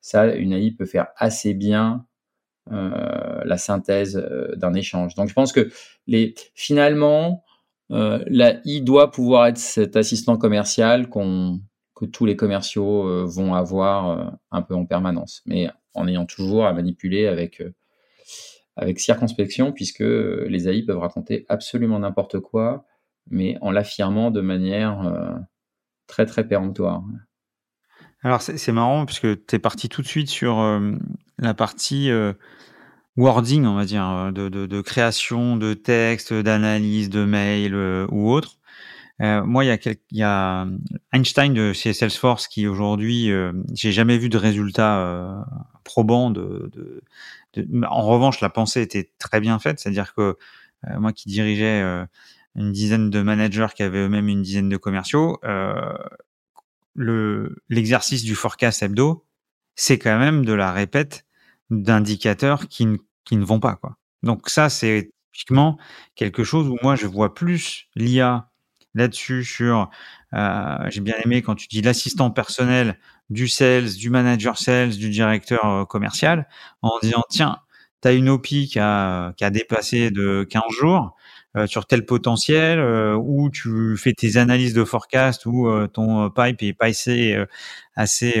ça, 0.00 0.26
une 0.34 0.52
AI 0.52 0.70
peut 0.70 0.86
faire 0.86 1.08
assez 1.16 1.54
bien 1.54 2.06
euh, 2.72 3.42
la 3.44 3.58
synthèse 3.58 4.16
euh, 4.16 4.54
d'un 4.54 4.74
échange. 4.74 5.14
Donc 5.16 5.28
je 5.28 5.34
pense 5.34 5.52
que 5.52 5.70
les, 6.06 6.34
finalement, 6.54 7.42
euh, 7.90 8.22
la 8.26 8.60
I 8.64 8.82
doit 8.82 9.10
pouvoir 9.10 9.46
être 9.46 9.58
cet 9.58 9.96
assistant 9.96 10.36
commercial 10.36 11.08
qu'on 11.08 11.60
que 11.96 12.06
tous 12.06 12.24
les 12.24 12.36
commerciaux 12.36 13.06
euh, 13.06 13.24
vont 13.26 13.54
avoir 13.54 14.10
euh, 14.10 14.30
un 14.50 14.62
peu 14.62 14.74
en 14.74 14.86
permanence, 14.86 15.42
mais 15.44 15.68
en 15.94 16.08
ayant 16.08 16.24
toujours 16.24 16.66
à 16.66 16.72
manipuler 16.72 17.26
avec 17.26 17.62
avec 18.76 19.00
circonspection, 19.00 19.72
puisque 19.72 20.00
les 20.00 20.68
AI 20.68 20.82
peuvent 20.82 20.98
raconter 20.98 21.44
absolument 21.48 21.98
n'importe 21.98 22.38
quoi, 22.40 22.86
mais 23.28 23.58
en 23.60 23.70
l'affirmant 23.70 24.30
de 24.30 24.40
manière 24.40 25.38
très 26.06 26.24
très 26.24 26.46
péremptoire. 26.46 27.02
Alors 28.22 28.40
c'est 28.40 28.72
marrant, 28.72 29.04
puisque 29.04 29.44
tu 29.46 29.56
es 29.56 29.58
parti 29.58 29.88
tout 29.90 30.00
de 30.00 30.06
suite 30.06 30.28
sur 30.28 30.80
la 31.38 31.52
partie 31.52 32.10
wording, 33.20 33.66
on 33.66 33.74
va 33.74 33.84
dire, 33.84 34.08
euh, 34.08 34.30
de, 34.30 34.48
de, 34.48 34.66
de 34.66 34.80
création 34.80 35.56
de 35.56 35.74
texte, 35.74 36.32
d'analyse, 36.32 37.10
de 37.10 37.24
mail 37.24 37.74
euh, 37.74 38.06
ou 38.10 38.30
autre. 38.32 38.56
Euh, 39.20 39.44
moi, 39.44 39.64
il 39.64 39.68
y, 39.68 39.70
a 39.70 39.76
il 39.84 40.16
y 40.16 40.22
a 40.22 40.66
Einstein 41.12 41.52
de 41.52 41.74
chez 41.74 41.92
Salesforce 41.92 42.48
qui 42.48 42.66
aujourd'hui, 42.66 43.30
euh, 43.30 43.52
j'ai 43.74 43.92
jamais 43.92 44.16
vu 44.16 44.30
de 44.30 44.38
résultat 44.38 45.44
probant. 45.84 46.30
De, 46.30 46.70
de, 46.72 47.66
En 47.86 48.02
revanche, 48.06 48.40
la 48.40 48.48
pensée 48.48 48.80
était 48.80 49.10
très 49.18 49.40
bien 49.40 49.58
faite, 49.58 49.78
c'est-à-dire 49.78 50.14
que 50.14 50.36
moi 50.98 51.12
qui 51.12 51.28
dirigeais 51.28 51.82
une 52.54 52.72
dizaine 52.72 53.10
de 53.10 53.20
managers 53.20 53.66
qui 53.76 53.82
avaient 53.82 54.06
eux-mêmes 54.06 54.28
une 54.30 54.40
dizaine 54.40 54.70
de 54.70 54.78
commerciaux, 54.78 55.38
le 56.94 57.56
l'exercice 57.68 58.22
du 58.24 58.34
forecast 58.34 58.82
hebdo, 58.82 59.26
c'est 59.74 59.98
quand 59.98 60.18
même 60.18 60.46
de 60.46 60.54
la 60.54 60.72
répète 60.72 61.26
d'indicateurs 61.68 62.68
qui 62.68 62.86
ne, 62.86 62.96
ne 63.38 63.44
vont 63.44 63.60
pas. 63.60 63.76
Quoi. 63.76 63.96
Donc 64.22 64.48
ça, 64.48 64.68
c'est 64.68 65.10
typiquement 65.32 65.78
quelque 66.14 66.44
chose 66.44 66.68
où 66.68 66.76
moi, 66.82 66.96
je 66.96 67.06
vois 67.06 67.34
plus 67.34 67.86
l'IA 67.94 68.50
là-dessus 68.94 69.44
sur... 69.44 69.90
Euh, 70.34 70.76
J'ai 70.88 71.00
bien 71.00 71.16
aimé 71.24 71.42
quand 71.42 71.54
tu 71.54 71.66
dis 71.68 71.82
l'assistant 71.82 72.30
personnel 72.30 72.98
du 73.30 73.48
sales, 73.48 73.94
du 73.94 74.10
manager 74.10 74.58
sales, 74.58 74.90
du 74.90 75.10
directeur 75.10 75.64
euh, 75.66 75.84
commercial, 75.84 76.48
en 76.82 76.98
disant, 77.02 77.22
tiens, 77.28 77.58
tu 78.02 78.08
as 78.08 78.12
une 78.12 78.28
OPI 78.28 78.68
qui 78.68 78.78
a, 78.78 79.32
qui 79.34 79.44
a 79.44 79.50
dépassé 79.50 80.10
de 80.10 80.46
15 80.48 80.62
jours, 80.80 81.14
euh, 81.56 81.66
sur 81.66 81.86
tel 81.86 82.06
potentiel, 82.06 82.78
euh, 82.78 83.16
où 83.16 83.50
tu 83.50 83.96
fais 83.96 84.12
tes 84.12 84.36
analyses 84.36 84.72
de 84.72 84.84
forecast, 84.84 85.46
où 85.46 85.66
euh, 85.66 85.88
ton 85.88 86.30
pipe 86.30 86.62
est 86.62 86.72
pas 86.72 86.86
assez 86.86 87.36
assez 87.96 88.40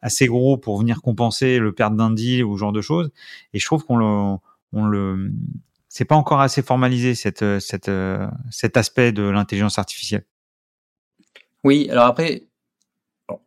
assez 0.00 0.26
gros 0.26 0.56
pour 0.56 0.78
venir 0.78 1.02
compenser 1.02 1.58
le 1.58 1.74
perte 1.74 1.94
d'un 1.96 2.10
deal 2.10 2.44
ou 2.44 2.56
ce 2.56 2.60
genre 2.60 2.72
de 2.72 2.80
choses. 2.80 3.10
Et 3.52 3.58
je 3.58 3.66
trouve 3.66 3.84
qu'on 3.84 3.96
le 3.98 4.38
on 4.72 4.86
le 4.86 5.32
c'est 5.88 6.06
pas 6.06 6.14
encore 6.14 6.40
assez 6.40 6.62
formalisé 6.62 7.14
cette 7.14 7.44
cette 7.60 7.90
cet 8.50 8.76
aspect 8.78 9.12
de 9.12 9.22
l'intelligence 9.24 9.78
artificielle. 9.78 10.24
Oui, 11.62 11.88
alors 11.90 12.06
après 12.06 12.44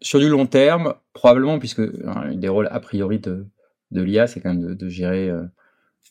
sur 0.02 0.20
du 0.20 0.30
long 0.30 0.46
terme, 0.46 0.94
probablement 1.14 1.58
puisque 1.58 1.82
un 2.06 2.36
des 2.36 2.48
rôles 2.48 2.70
a 2.72 2.80
priori 2.80 3.18
de 3.18 3.48
de 3.90 4.02
l'IA, 4.04 4.28
c'est 4.28 4.40
quand 4.40 4.54
même 4.54 4.62
de, 4.62 4.74
de 4.76 4.90
gérer 4.90 5.32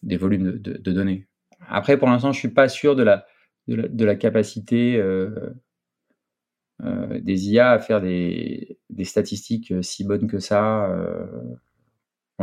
des 0.03 0.17
volumes 0.17 0.45
de, 0.45 0.59
de, 0.59 0.79
de 0.79 0.93
données. 0.93 1.29
Après, 1.69 1.99
pour 1.99 2.09
l'instant, 2.09 2.33
je 2.33 2.39
suis 2.39 2.49
pas 2.49 2.69
sûr 2.69 2.97
de 2.97 3.03
la, 3.03 3.27
de 3.69 4.05
la, 4.05 4.17
capacité 4.17 4.97
euh, 4.97 5.55
euh, 6.83 7.21
des 7.21 7.51
IA 7.51 7.71
à 7.71 7.79
faire 7.79 8.01
des, 8.01 8.79
des, 8.91 9.05
statistiques 9.05 9.73
euh, 9.73 9.83
si 9.83 10.05
bonnes 10.05 10.27
que 10.27 10.39
ça. 10.39 10.89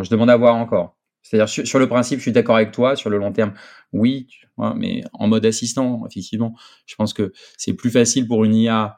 Je 0.01 0.09
demande 0.09 0.29
à 0.29 0.37
voir 0.37 0.55
encore. 0.55 0.97
C'est-à-dire, 1.21 1.49
sur, 1.49 1.79
le 1.79 1.89
principe, 1.89 2.19
je 2.19 2.23
suis 2.23 2.31
d'accord 2.31 2.55
avec 2.55 2.71
toi. 2.71 2.95
Sur 2.95 3.09
le 3.09 3.17
long 3.17 3.33
terme, 3.33 3.53
oui, 3.91 4.27
mais 4.75 5.03
en 5.13 5.27
mode 5.27 5.45
assistant, 5.45 6.05
effectivement, 6.09 6.55
je 6.85 6.95
pense 6.95 7.13
que 7.13 7.33
c'est 7.57 7.73
plus 7.73 7.91
facile 7.91 8.27
pour 8.27 8.45
une 8.45 8.55
IA 8.55 8.97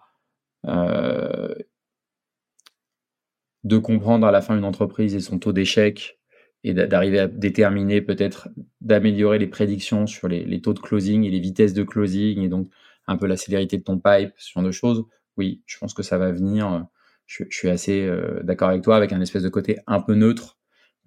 de 3.63 3.77
comprendre 3.77 4.27
à 4.27 4.31
la 4.31 4.41
fin 4.41 4.57
une 4.57 4.65
entreprise 4.65 5.15
et 5.15 5.19
son 5.19 5.39
taux 5.39 5.53
d'échec 5.53 6.20
et 6.63 6.73
d'arriver 6.73 7.19
à 7.19 7.27
déterminer 7.27 8.01
peut-être 8.01 8.49
d'améliorer 8.81 9.39
les 9.39 9.47
prédictions 9.47 10.05
sur 10.05 10.27
les, 10.27 10.61
taux 10.61 10.73
de 10.73 10.79
closing 10.79 11.23
et 11.23 11.29
les 11.29 11.39
vitesses 11.39 11.73
de 11.73 11.83
closing 11.83 12.39
et 12.41 12.49
donc 12.49 12.67
un 13.07 13.17
peu 13.17 13.25
la 13.25 13.37
célérité 13.37 13.77
de 13.77 13.83
ton 13.83 13.97
pipe, 13.97 14.33
ce 14.37 14.51
genre 14.53 14.63
de 14.63 14.71
choses, 14.71 15.05
oui, 15.37 15.63
je 15.65 15.77
pense 15.79 15.93
que 15.93 16.03
ça 16.03 16.17
va 16.17 16.31
venir. 16.31 16.85
Je, 17.25 17.43
suis 17.49 17.69
assez 17.69 18.05
euh, 18.05 18.41
d'accord 18.43 18.69
avec 18.69 18.83
toi 18.83 18.95
avec 18.95 19.11
un 19.11 19.21
espèce 19.21 19.43
de 19.43 19.49
côté 19.49 19.77
un 19.87 20.01
peu 20.01 20.13
neutre 20.13 20.59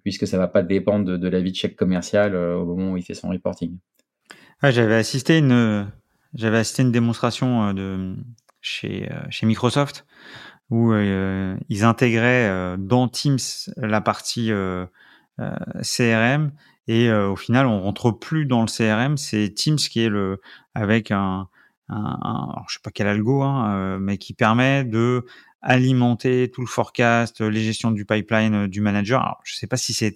puisque 0.03 0.27
ça 0.27 0.37
va 0.37 0.47
pas 0.47 0.61
dépendre 0.61 1.05
de, 1.05 1.17
de 1.17 1.27
la 1.27 1.39
vie 1.39 1.51
de 1.51 1.55
chèque 1.55 1.75
commercial 1.75 2.35
euh, 2.35 2.57
au 2.57 2.65
moment 2.65 2.91
où 2.91 2.97
il 2.97 3.03
fait 3.03 3.13
son 3.13 3.29
reporting. 3.29 3.77
J'avais 4.61 4.95
assisté 4.95 5.37
une 5.37 5.87
j'avais 6.33 6.57
assisté 6.57 6.81
une 6.81 6.91
démonstration 6.91 7.69
euh, 7.69 7.73
de 7.73 8.15
chez 8.61 9.09
chez 9.29 9.45
Microsoft 9.45 10.05
où 10.71 10.95
ils 10.95 11.83
intégraient 11.83 12.75
dans 12.79 13.07
Teams 13.07 13.37
la 13.77 14.01
partie 14.01 14.51
CRM 15.37 16.51
et 16.87 17.09
euh, 17.09 17.29
au 17.29 17.35
final 17.35 17.65
on 17.65 17.81
rentre 17.81 18.11
plus 18.11 18.45
dans 18.45 18.61
le 18.61 18.67
CRM 18.67 19.17
c'est 19.17 19.49
Teams 19.53 19.77
qui 19.77 20.01
est 20.01 20.09
le 20.09 20.39
avec 20.73 21.11
un 21.11 21.47
un, 21.87 22.63
je 22.67 22.73
sais 22.73 22.79
pas 22.83 22.89
quel 22.89 23.07
algo, 23.07 23.43
hein, 23.43 23.99
mais 23.99 24.17
qui 24.17 24.33
permet 24.33 24.83
de 24.83 25.23
alimenter 25.61 26.49
tout 26.51 26.61
le 26.61 26.67
forecast, 26.67 27.41
les 27.41 27.61
gestions 27.61 27.91
du 27.91 28.05
pipeline 28.05 28.67
du 28.67 28.81
manager. 28.81 29.21
Alors, 29.21 29.41
je 29.43 29.55
sais 29.55 29.67
pas 29.67 29.77
si 29.77 29.93
c'est 29.93 30.15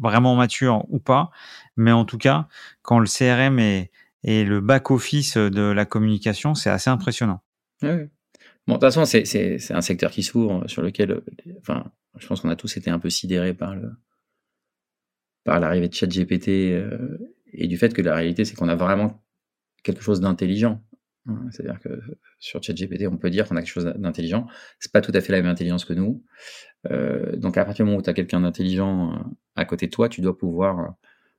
vraiment 0.00 0.34
mature 0.34 0.84
ou 0.88 0.98
pas, 0.98 1.30
mais 1.76 1.92
en 1.92 2.04
tout 2.04 2.18
cas, 2.18 2.48
quand 2.82 2.98
le 2.98 3.06
CRM 3.06 3.58
est, 3.58 3.90
et 4.24 4.44
le 4.44 4.60
back-office 4.60 5.36
de 5.36 5.62
la 5.62 5.84
communication, 5.84 6.54
c'est 6.54 6.70
assez 6.70 6.90
impressionnant. 6.90 7.40
Oui. 7.82 7.88
Bon, 8.68 8.74
de 8.74 8.78
toute 8.78 8.92
façon, 8.92 9.04
c'est 9.04 9.72
un 9.72 9.80
secteur 9.80 10.12
qui 10.12 10.22
s'ouvre, 10.22 10.68
sur 10.68 10.82
lequel, 10.82 11.22
enfin, 11.60 11.90
je 12.16 12.26
pense 12.28 12.40
qu'on 12.40 12.48
a 12.48 12.54
tous 12.54 12.76
été 12.76 12.90
un 12.90 13.00
peu 13.00 13.10
sidérés 13.10 13.54
par 13.54 13.74
le 13.74 13.90
par 15.44 15.60
l'arrivée 15.60 15.88
de 15.88 15.94
ChatGPT 15.94 16.48
euh, 16.48 17.18
et 17.52 17.66
du 17.68 17.76
fait 17.76 17.92
que 17.94 18.02
la 18.02 18.14
réalité, 18.14 18.44
c'est 18.44 18.54
qu'on 18.54 18.68
a 18.68 18.76
vraiment 18.76 19.22
quelque 19.82 20.02
chose 20.02 20.20
d'intelligent. 20.20 20.82
Hein. 21.26 21.46
C'est-à-dire 21.50 21.80
que 21.80 22.00
sur 22.38 22.62
ChatGPT, 22.62 23.06
on 23.06 23.16
peut 23.16 23.30
dire 23.30 23.48
qu'on 23.48 23.56
a 23.56 23.62
quelque 23.62 23.72
chose 23.72 23.92
d'intelligent. 23.96 24.46
C'est 24.78 24.92
pas 24.92 25.00
tout 25.00 25.12
à 25.14 25.20
fait 25.20 25.32
la 25.32 25.42
même 25.42 25.50
intelligence 25.50 25.84
que 25.84 25.92
nous. 25.92 26.24
Euh, 26.90 27.36
donc, 27.36 27.56
à 27.56 27.64
partir 27.64 27.84
du 27.84 27.90
moment 27.90 27.98
où 28.00 28.02
tu 28.02 28.10
as 28.10 28.14
quelqu'un 28.14 28.40
d'intelligent 28.40 29.14
euh, 29.14 29.18
à 29.56 29.64
côté 29.64 29.86
de 29.86 29.90
toi, 29.90 30.08
tu 30.08 30.20
dois 30.20 30.36
pouvoir 30.36 30.94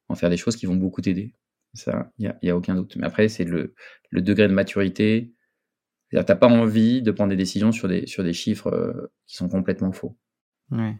en 0.10 0.16
faire 0.16 0.30
des 0.30 0.38
choses 0.38 0.56
qui 0.56 0.66
vont 0.66 0.76
beaucoup 0.76 1.02
t'aider. 1.02 1.34
Ça, 1.74 2.12
il 2.20 2.34
n'y 2.44 2.50
a, 2.50 2.54
a, 2.54 2.56
aucun 2.56 2.76
doute. 2.76 2.96
Mais 2.98 3.06
après, 3.06 3.28
c'est 3.28 3.46
le, 3.46 3.74
degré 4.12 4.48
de 4.48 4.54
maturité. 4.54 5.34
Tu 6.10 6.18
n'as 6.18 6.24
pas 6.24 6.48
envie 6.48 7.02
de 7.02 7.12
prendre 7.12 7.32
des 7.32 7.36
décisions 7.36 7.72
sur 7.72 7.88
des, 7.88 8.06
sur 8.06 8.24
des 8.24 8.34
chiffres 8.34 8.68
euh, 8.68 9.12
qui 9.26 9.36
sont 9.36 9.50
complètement 9.50 9.92
faux. 9.92 10.16
Ouais. 10.70 10.96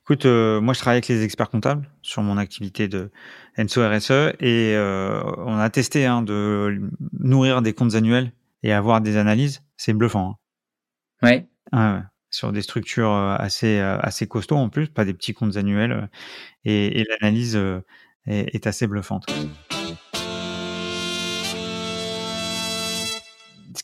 Écoute, 0.00 0.26
euh, 0.26 0.60
moi 0.60 0.74
je 0.74 0.80
travaille 0.80 0.96
avec 0.96 1.08
les 1.08 1.22
experts 1.24 1.50
comptables 1.50 1.90
sur 2.02 2.22
mon 2.22 2.36
activité 2.36 2.88
de 2.88 3.10
Enso 3.58 3.86
RSE 3.86 4.34
et 4.40 4.74
euh, 4.74 5.22
on 5.38 5.56
a 5.56 5.70
testé 5.70 6.06
hein, 6.06 6.22
de 6.22 6.80
nourrir 7.18 7.62
des 7.62 7.72
comptes 7.72 7.94
annuels 7.94 8.32
et 8.62 8.72
avoir 8.72 9.00
des 9.00 9.16
analyses. 9.16 9.62
C'est 9.76 9.92
bluffant. 9.92 10.36
Hein. 11.22 11.26
Ouais. 11.26 11.48
Ah 11.72 11.94
ouais. 11.94 12.02
Sur 12.30 12.52
des 12.52 12.62
structures 12.62 13.12
assez, 13.12 13.80
assez 13.80 14.28
costauds 14.28 14.56
en 14.56 14.68
plus, 14.68 14.88
pas 14.88 15.04
des 15.04 15.14
petits 15.14 15.34
comptes 15.34 15.56
annuels. 15.56 16.08
Et, 16.64 17.00
et 17.00 17.04
l'analyse 17.04 17.56
est, 18.26 18.54
est 18.54 18.66
assez 18.68 18.86
bluffante. 18.86 19.26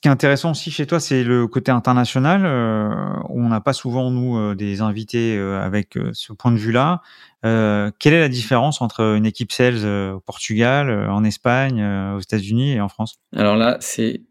Intéressant 0.09 0.53
aussi 0.53 0.71
chez 0.71 0.87
toi, 0.87 1.01
c'est 1.01 1.23
le 1.23 1.47
côté 1.47 1.71
international. 1.71 2.43
Euh, 2.45 2.91
on 3.29 3.49
n'a 3.49 3.61
pas 3.61 3.73
souvent, 3.73 4.11
nous, 4.11 4.37
euh, 4.37 4.55
des 4.55 4.81
invités 4.81 5.37
euh, 5.37 5.61
avec 5.61 5.99
ce 6.13 6.33
point 6.33 6.53
de 6.53 6.57
vue-là. 6.57 7.03
quelle 7.43 8.15
est 8.15 8.21
la 8.21 8.29
différence 8.29 8.83
entre 8.83 9.17
une 9.17 9.27
équipe 9.27 9.53
sales 9.53 9.87
au 10.15 10.21
Portugal, 10.21 10.91
en 11.09 11.23
Espagne, 11.25 11.83
aux 12.17 12.21
États-Unis 12.21 12.73
et 12.73 12.81
en 12.81 12.89
France? 12.89 13.21
Alors 13.35 13.57
là, 13.57 13.77
c'est 13.81 14.23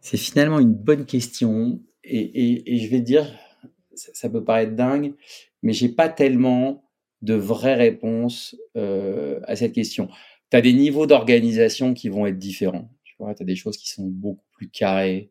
c'est 0.00 0.16
finalement 0.16 0.60
une 0.60 0.74
bonne 0.74 1.04
question. 1.04 1.80
Et, 2.04 2.78
je 2.78 2.88
vais 2.90 3.00
dire, 3.00 3.26
ça, 3.94 4.30
peut 4.30 4.42
paraître 4.42 4.74
dingue, 4.74 5.12
mais 5.62 5.72
j'ai 5.72 5.88
pas 5.88 6.08
tellement 6.08 6.84
de 7.20 7.34
vraies 7.34 7.74
réponses 7.74 8.56
à 8.74 9.56
cette 9.56 9.72
question 9.72 10.08
tu 10.50 10.56
as 10.56 10.60
des 10.60 10.72
niveaux 10.72 11.06
d'organisation 11.06 11.94
qui 11.94 12.08
vont 12.08 12.26
être 12.26 12.38
différents. 12.38 12.90
Tu 13.04 13.14
vois, 13.18 13.34
tu 13.34 13.42
as 13.42 13.46
des 13.46 13.56
choses 13.56 13.76
qui 13.76 13.88
sont 13.88 14.06
beaucoup 14.06 14.46
plus 14.52 14.68
carrées. 14.70 15.30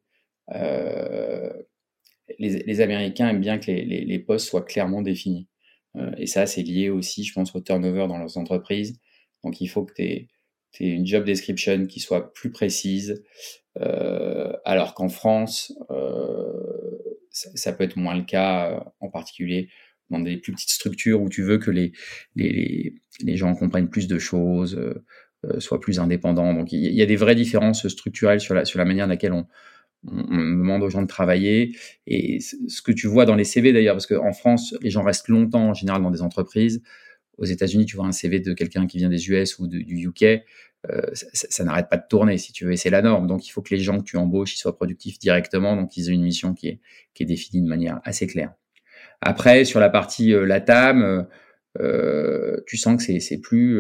Euh, 0.52 1.52
les, 2.39 2.82
Américains 2.82 3.30
aiment 3.30 3.41
bien 3.41 3.60
que 3.60 3.71
les, 3.71 4.19
postes 4.19 4.47
soient 4.47 4.63
clairement 4.63 5.02
définis. 5.02 5.47
Euh, 5.95 6.12
et 6.17 6.28
ça, 6.28 6.45
c'est 6.45 6.63
lié 6.63 6.89
aussi, 6.89 7.23
je 7.23 7.34
pense, 7.34 7.56
au 7.56 7.62
turnover 7.62 8.08
dans 8.08 8.17
leurs 8.17 8.38
entreprises. 8.38 8.99
Donc, 9.43 9.62
il 9.62 9.67
faut 9.67 9.86
que 9.86 9.93
tu 9.93 10.04
aies, 10.04 10.28
une 10.80 11.06
job 11.06 11.23
description 11.23 11.86
qui 11.86 11.99
soit 11.99 12.34
plus 12.34 12.52
précise. 12.52 13.23
Euh, 13.80 14.54
alors 14.65 14.93
qu'en 14.93 15.10
France, 15.10 15.73
ça, 17.30 17.73
peut 17.73 17.84
être 17.84 17.97
moins 17.97 18.15
le 18.15 18.23
cas, 18.23 18.84
en 18.99 19.10
particulier 19.10 19.69
dans 20.09 20.19
des 20.19 20.37
plus 20.37 20.53
petites 20.53 20.69
structures 20.69 21.21
où 21.21 21.29
tu 21.29 21.43
veux 21.43 21.57
que 21.57 21.71
les, 21.71 21.91
les, 22.35 22.95
les 23.21 23.37
gens 23.37 23.53
comprennent 23.55 23.89
plus 23.89 24.07
de 24.07 24.19
choses, 24.19 24.75
euh, 24.75 25.03
euh, 25.45 25.59
soient 25.59 25.79
plus 25.79 25.99
indépendants. 25.99 26.53
Donc 26.53 26.71
il 26.71 26.79
y, 26.79 27.01
a 27.01 27.05
des 27.05 27.15
vraies 27.15 27.35
différences 27.35 27.87
structurelles 27.87 28.39
sur 28.39 28.53
la, 28.53 28.65
sur 28.65 28.79
la 28.79 28.85
manière 28.85 29.05
dans 29.05 29.11
laquelle 29.11 29.33
on, 29.33 29.47
on, 30.05 30.37
demande 30.37 30.83
aux 30.83 30.89
gens 30.89 31.01
de 31.01 31.07
travailler. 31.07 31.75
Et 32.07 32.39
ce 32.39 32.81
que 32.81 32.91
tu 32.91 33.07
vois 33.07 33.25
dans 33.25 33.35
les 33.35 33.43
CV 33.43 33.73
d'ailleurs, 33.73 33.95
parce 33.95 34.07
qu'en 34.07 34.33
France, 34.33 34.75
les 34.81 34.89
gens 34.89 35.03
restent 35.03 35.29
longtemps 35.29 35.69
en 35.69 35.73
général 35.73 36.01
dans 36.01 36.11
des 36.11 36.21
entreprises. 36.21 36.81
Aux 37.37 37.45
États-Unis, 37.45 37.85
tu 37.85 37.95
vois 37.95 38.05
un 38.05 38.11
CV 38.11 38.39
de 38.39 38.53
quelqu'un 38.53 38.85
qui 38.85 38.99
vient 38.99 39.09
des 39.09 39.29
US 39.29 39.57
ou 39.57 39.67
du 39.67 40.07
UK, 40.07 40.43
euh, 40.89 41.01
ça, 41.13 41.63
n'arrête 41.63 41.89
pas 41.89 41.97
de 41.97 42.03
tourner, 42.09 42.37
si 42.37 42.51
tu 42.51 42.65
veux, 42.65 42.73
et 42.73 42.77
c'est 42.77 42.89
la 42.89 43.01
norme. 43.01 43.27
Donc, 43.27 43.47
il 43.47 43.51
faut 43.51 43.61
que 43.61 43.73
les 43.73 43.81
gens 43.81 43.99
que 43.99 44.03
tu 44.03 44.17
embauches 44.17 44.53
ils 44.55 44.57
soient 44.57 44.75
productifs 44.75 45.17
directement, 45.17 45.75
donc 45.75 45.95
ils 45.95 46.09
aient 46.09 46.13
une 46.13 46.23
mission 46.23 46.53
qui 46.53 46.67
est, 46.67 46.79
qui 47.13 47.23
est 47.23 47.25
définie 47.25 47.63
de 47.63 47.69
manière 47.69 48.01
assez 48.03 48.27
claire. 48.27 48.53
Après, 49.25 49.63
sur 49.63 49.79
la 49.79 49.89
partie 49.89 50.33
euh, 50.33 50.45
LATAM, 50.45 51.01
euh, 51.01 51.23
euh, 51.79 52.62
tu 52.67 52.77
sens 52.77 53.03
que 53.03 53.19
c'est 53.19 53.39
plus 53.39 53.79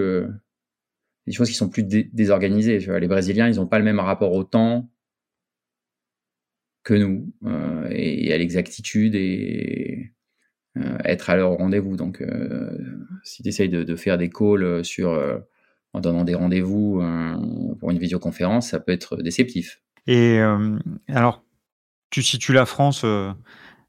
des 1.27 1.33
choses 1.33 1.49
qui 1.49 1.55
sont 1.55 1.69
plus 1.69 1.83
désorganisées. 1.83 2.79
Les 2.79 3.07
Brésiliens, 3.07 3.47
ils 3.47 3.57
n'ont 3.57 3.67
pas 3.67 3.77
le 3.77 3.85
même 3.85 3.99
rapport 3.99 4.33
au 4.33 4.43
temps 4.43 4.89
que 6.83 6.95
nous 6.95 7.31
et, 7.91 8.33
à 8.33 8.37
l'exactitude 8.37 9.13
et 9.15 10.11
être 11.05 11.29
à 11.29 11.35
leur 11.35 11.51
rendez-vous. 11.51 11.97
Donc, 11.97 12.23
si 13.23 13.43
tu 13.43 13.49
essayes 13.49 13.69
de, 13.69 13.95
faire 13.95 14.17
des 14.17 14.31
calls 14.31 14.83
sur, 14.83 15.11
en 15.93 15.99
donnant 16.01 16.23
des 16.23 16.33
rendez-vous 16.33 16.99
pour 17.79 17.91
une 17.91 17.99
visioconférence, 17.99 18.69
ça 18.69 18.79
peut 18.79 18.91
être 18.91 19.17
déceptif. 19.17 19.83
Et 20.07 20.39
alors, 21.07 21.45
tu 22.09 22.23
situes 22.23 22.53
la 22.53 22.65
France 22.65 23.05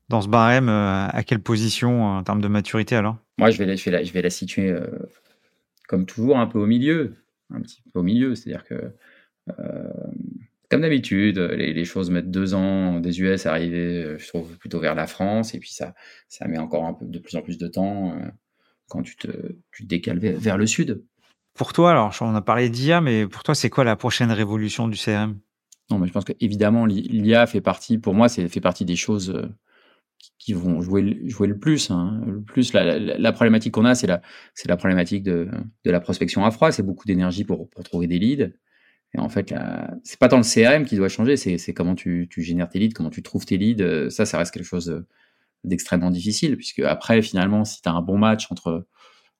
dans 0.08 0.20
ce 0.20 0.28
barème, 0.28 0.68
euh, 0.68 1.06
à 1.08 1.22
quelle 1.24 1.40
position 1.40 2.04
en 2.04 2.22
termes 2.22 2.40
de 2.40 2.48
maturité 2.48 2.96
alors? 2.96 3.16
Moi, 3.38 3.50
je 3.50 3.58
vais, 3.58 3.66
la, 3.66 3.76
je, 3.76 3.84
vais 3.84 3.90
la, 3.90 4.02
je 4.04 4.12
vais 4.12 4.22
la 4.22 4.30
situer 4.30 4.70
euh, 4.70 4.86
comme 5.88 6.06
toujours 6.06 6.38
un 6.38 6.46
peu 6.46 6.58
au 6.58 6.66
milieu, 6.66 7.16
un 7.52 7.60
petit 7.60 7.82
peu 7.92 8.00
au 8.00 8.02
milieu, 8.02 8.34
c'est-à-dire 8.34 8.64
que 8.64 8.92
euh, 9.58 9.90
comme 10.70 10.80
d'habitude, 10.80 11.38
les, 11.38 11.84
choses 11.84 12.10
mettent 12.10 12.30
deux 12.30 12.54
ans 12.54 12.98
des 12.98 13.20
US 13.20 13.46
à 13.46 13.50
arriver, 13.50 14.16
je 14.18 14.26
trouve, 14.28 14.56
plutôt 14.58 14.80
vers 14.80 14.94
la 14.94 15.06
France, 15.06 15.54
et 15.54 15.58
puis 15.58 15.72
ça, 15.72 15.94
ça 16.28 16.48
met 16.48 16.58
encore 16.58 16.84
un 16.84 16.94
peu 16.94 17.06
de 17.06 17.18
plus 17.18 17.36
en 17.36 17.42
plus 17.42 17.58
de 17.58 17.68
temps 17.68 18.18
quand 18.88 19.02
tu 19.02 19.14
te, 19.16 19.28
tu 19.72 19.84
te 19.84 19.88
décales 19.88 20.18
vers, 20.18 20.56
le 20.56 20.66
sud. 20.66 21.04
Pour 21.52 21.72
toi, 21.72 21.92
alors, 21.92 22.16
on 22.22 22.34
a 22.34 22.40
parlé 22.40 22.70
d'IA, 22.70 23.00
mais 23.00 23.28
pour 23.28 23.44
toi, 23.44 23.54
c'est 23.54 23.70
quoi 23.70 23.84
la 23.84 23.94
prochaine 23.94 24.32
révolution 24.32 24.88
du 24.88 24.98
CRM 24.98 25.38
Non, 25.90 25.98
mais 25.98 26.08
je 26.08 26.12
pense 26.12 26.24
qu'évidemment, 26.24 26.86
l'IA 26.86 27.46
fait 27.46 27.60
partie, 27.60 27.98
pour 27.98 28.14
moi, 28.14 28.28
c'est 28.28 28.48
fait 28.48 28.60
partie 28.60 28.84
des 28.84 28.96
choses 28.96 29.48
qui 30.38 30.52
vont 30.52 30.80
jouer, 30.80 31.20
jouer 31.28 31.48
le 31.48 31.58
plus. 31.58 31.90
Hein. 31.90 32.22
Le 32.26 32.42
plus 32.42 32.72
la, 32.72 33.32
problématique 33.32 33.72
qu'on 33.72 33.84
a, 33.84 33.94
c'est 33.94 34.06
la, 34.06 34.22
c'est 34.54 34.68
la 34.68 34.76
problématique 34.76 35.22
de, 35.22 35.48
de 35.84 35.90
la 35.90 36.00
prospection 36.00 36.44
à 36.44 36.50
froid. 36.50 36.72
C'est 36.72 36.82
beaucoup 36.82 37.06
d'énergie 37.06 37.44
pour, 37.44 37.68
pour 37.70 37.84
trouver 37.84 38.06
des 38.06 38.18
leads. 38.18 38.52
Et 39.14 39.20
en 39.20 39.28
fait, 39.28 39.54
c'est 40.02 40.18
pas 40.18 40.28
tant 40.28 40.38
le 40.38 40.42
CRM 40.42 40.84
qui 40.84 40.96
doit 40.96 41.08
changer, 41.08 41.36
c'est, 41.36 41.72
comment 41.72 41.94
tu, 41.94 42.26
tu 42.28 42.42
génères 42.42 42.68
tes 42.68 42.80
leads, 42.80 42.94
comment 42.94 43.10
tu 43.10 43.22
trouves 43.22 43.46
tes 43.46 43.56
leads. 43.56 44.10
Ça, 44.10 44.26
ça 44.26 44.38
reste 44.38 44.52
quelque 44.52 44.64
chose 44.64 45.04
d'extrêmement 45.64 46.10
difficile, 46.10 46.56
puisque 46.56 46.80
après, 46.80 47.22
finalement, 47.22 47.64
si 47.64 47.80
tu 47.82 47.88
as 47.88 47.92
un 47.92 48.02
bon 48.02 48.18
match 48.18 48.50
entre 48.50 48.86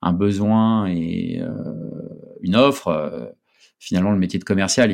un 0.02 0.12
besoin 0.12 0.86
et 0.86 1.40
euh, 1.40 1.52
une 2.42 2.56
offre, 2.56 2.88
euh, 2.88 3.26
finalement, 3.78 4.12
le 4.12 4.18
métier 4.18 4.38
de 4.38 4.44
commercial, 4.44 4.92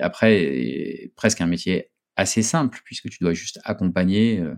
après, 0.00 0.42
est 0.42 1.12
presque 1.16 1.40
un 1.40 1.46
métier 1.46 1.90
assez 2.16 2.42
simple, 2.42 2.80
puisque 2.84 3.08
tu 3.08 3.18
dois 3.20 3.32
juste 3.32 3.60
accompagner. 3.64 4.40
Euh, 4.40 4.54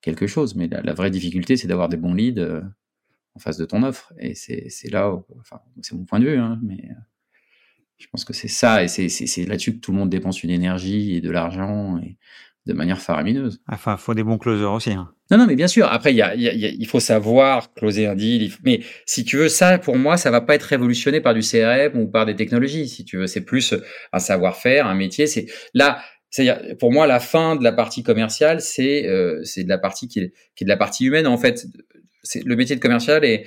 quelque 0.00 0.26
chose. 0.26 0.54
Mais 0.54 0.68
la, 0.68 0.94
vraie 0.94 1.10
difficulté, 1.10 1.56
c'est 1.56 1.68
d'avoir 1.68 1.88
des 1.88 1.96
bons 1.96 2.14
leads 2.14 2.40
euh, 2.40 2.62
en 3.34 3.38
face 3.38 3.56
de 3.56 3.64
ton 3.64 3.82
offre. 3.82 4.12
Et 4.18 4.34
c'est 4.34 4.90
là, 4.90 5.12
où, 5.12 5.24
enfin, 5.40 5.60
c'est 5.82 5.94
mon 5.94 6.04
point 6.04 6.20
de 6.20 6.26
vue, 6.26 6.38
hein, 6.38 6.58
mais 6.62 6.84
euh, 6.90 6.94
je 7.98 8.06
pense 8.10 8.24
que 8.24 8.32
c'est 8.32 8.48
ça. 8.48 8.82
Et 8.82 8.88
c'est 8.88 9.44
là-dessus 9.46 9.74
que 9.74 9.80
tout 9.80 9.92
le 9.92 9.98
monde 9.98 10.10
dépense 10.10 10.42
une 10.42 10.50
énergie 10.50 11.14
et 11.14 11.20
de 11.20 11.30
l'argent 11.30 11.98
et 11.98 12.16
de 12.66 12.74
manière 12.74 13.00
faramineuse. 13.00 13.60
Enfin, 13.66 13.96
il 13.98 14.00
faut 14.00 14.14
des 14.14 14.22
bons 14.22 14.36
closers 14.36 14.72
aussi. 14.72 14.92
Hein. 14.92 15.10
Non, 15.30 15.38
non, 15.38 15.46
mais 15.46 15.56
bien 15.56 15.68
sûr. 15.68 15.90
Après, 15.90 16.14
y 16.14 16.22
a, 16.22 16.34
y 16.34 16.48
a, 16.48 16.52
il 16.52 16.86
faut 16.86 17.00
savoir 17.00 17.72
closer 17.72 18.06
un 18.06 18.14
deal. 18.14 18.52
Mais 18.62 18.80
si 19.06 19.24
tu 19.24 19.38
veux, 19.38 19.48
ça, 19.48 19.78
pour 19.78 19.96
moi, 19.96 20.16
ça 20.16 20.30
va 20.30 20.42
pas 20.42 20.54
être 20.54 20.64
révolutionné 20.64 21.20
par 21.20 21.34
du 21.34 21.40
CRM 21.40 21.98
ou 21.98 22.06
par 22.08 22.26
des 22.26 22.36
technologies. 22.36 22.88
Si 22.88 23.04
tu 23.04 23.16
veux, 23.16 23.26
c'est 23.26 23.44
plus 23.44 23.74
un 24.12 24.18
savoir-faire, 24.18 24.86
un 24.86 24.94
métier. 24.94 25.26
C'est 25.26 25.46
là, 25.72 26.02
c'est-à-dire, 26.30 26.76
pour 26.78 26.92
moi, 26.92 27.06
la 27.06 27.20
fin 27.20 27.56
de 27.56 27.64
la 27.64 27.72
partie 27.72 28.02
commerciale, 28.02 28.60
c'est 28.60 29.06
euh, 29.06 29.40
c'est 29.44 29.64
de 29.64 29.68
la 29.68 29.78
partie 29.78 30.08
qui 30.08 30.20
est, 30.20 30.32
qui 30.54 30.64
est 30.64 30.66
de 30.66 30.70
la 30.70 30.76
partie 30.76 31.06
humaine. 31.06 31.26
En 31.26 31.38
fait, 31.38 31.66
c'est 32.22 32.44
le 32.44 32.56
métier 32.56 32.76
de 32.76 32.80
commercial 32.80 33.24
est, 33.24 33.46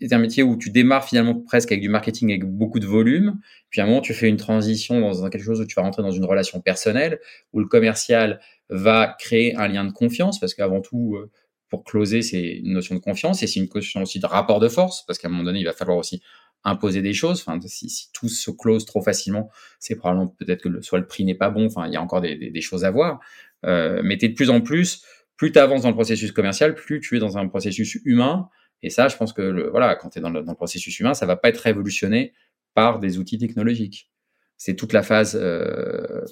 est 0.00 0.12
un 0.12 0.18
métier 0.18 0.42
où 0.42 0.56
tu 0.56 0.70
démarres 0.70 1.04
finalement 1.04 1.34
presque 1.34 1.72
avec 1.72 1.82
du 1.82 1.88
marketing 1.88 2.30
avec 2.30 2.44
beaucoup 2.44 2.78
de 2.78 2.86
volume. 2.86 3.40
Puis 3.70 3.80
à 3.80 3.84
un 3.84 3.86
moment, 3.88 4.00
tu 4.00 4.14
fais 4.14 4.28
une 4.28 4.36
transition 4.36 5.00
dans 5.00 5.30
quelque 5.30 5.44
chose 5.44 5.60
où 5.60 5.66
tu 5.66 5.74
vas 5.74 5.82
rentrer 5.82 6.02
dans 6.02 6.12
une 6.12 6.24
relation 6.24 6.60
personnelle, 6.60 7.18
où 7.52 7.58
le 7.58 7.66
commercial 7.66 8.40
va 8.68 9.16
créer 9.18 9.56
un 9.56 9.66
lien 9.66 9.84
de 9.84 9.92
confiance, 9.92 10.38
parce 10.38 10.54
qu'avant 10.54 10.80
tout, 10.80 11.16
euh, 11.16 11.30
pour 11.68 11.84
closer, 11.84 12.22
c'est 12.22 12.42
une 12.42 12.74
notion 12.74 12.94
de 12.94 13.00
confiance 13.00 13.42
et 13.42 13.46
c'est 13.46 13.58
une 13.58 13.68
notion 13.74 14.02
aussi 14.02 14.20
de 14.20 14.26
rapport 14.26 14.60
de 14.60 14.68
force, 14.68 15.04
parce 15.06 15.18
qu'à 15.18 15.28
un 15.28 15.30
moment 15.30 15.44
donné, 15.44 15.58
il 15.58 15.64
va 15.64 15.72
falloir 15.72 15.98
aussi 15.98 16.22
imposer 16.64 17.02
des 17.02 17.12
choses. 17.12 17.40
Enfin, 17.46 17.58
si, 17.66 17.88
si 17.88 18.10
tout 18.12 18.28
se 18.28 18.50
close 18.50 18.84
trop 18.84 19.02
facilement, 19.02 19.50
c'est 19.78 19.96
probablement 19.96 20.28
peut-être 20.28 20.62
que 20.62 20.68
le, 20.68 20.82
soit 20.82 20.98
le 20.98 21.06
prix 21.06 21.24
n'est 21.24 21.34
pas 21.34 21.50
bon. 21.50 21.66
Enfin, 21.66 21.86
il 21.86 21.92
y 21.92 21.96
a 21.96 22.02
encore 22.02 22.20
des, 22.20 22.36
des, 22.36 22.60
choses 22.60 22.84
à 22.84 22.90
voir. 22.90 23.20
Euh, 23.64 24.00
mais 24.04 24.16
tu 24.18 24.28
de 24.28 24.34
plus 24.34 24.50
en 24.50 24.60
plus, 24.60 25.04
plus 25.36 25.52
tu 25.52 25.58
avances 25.58 25.82
dans 25.82 25.88
le 25.88 25.94
processus 25.94 26.32
commercial, 26.32 26.74
plus 26.74 27.00
tu 27.00 27.16
es 27.16 27.20
dans 27.20 27.38
un 27.38 27.46
processus 27.48 27.98
humain. 28.04 28.48
Et 28.82 28.90
ça, 28.90 29.08
je 29.08 29.16
pense 29.16 29.32
que 29.32 29.42
le, 29.42 29.70
voilà, 29.70 29.94
quand 29.96 30.10
tu 30.10 30.18
es 30.18 30.22
dans 30.22 30.30
le, 30.30 30.42
dans 30.42 30.52
le, 30.52 30.56
processus 30.56 30.98
humain, 31.00 31.14
ça 31.14 31.26
va 31.26 31.36
pas 31.36 31.48
être 31.48 31.58
révolutionné 31.58 32.32
par 32.74 32.98
des 32.98 33.18
outils 33.18 33.38
technologiques. 33.38 34.10
C'est 34.56 34.76
toute 34.76 34.92
la 34.92 35.02
phase 35.02 35.38
euh, 35.40 36.24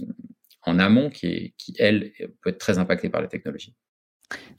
en 0.62 0.78
amont 0.78 1.10
qui, 1.10 1.26
est, 1.26 1.54
qui, 1.58 1.74
elle, 1.78 2.12
peut 2.42 2.50
être 2.50 2.58
très 2.58 2.78
impactée 2.78 3.08
par 3.08 3.20
la 3.20 3.28
technologie. 3.28 3.74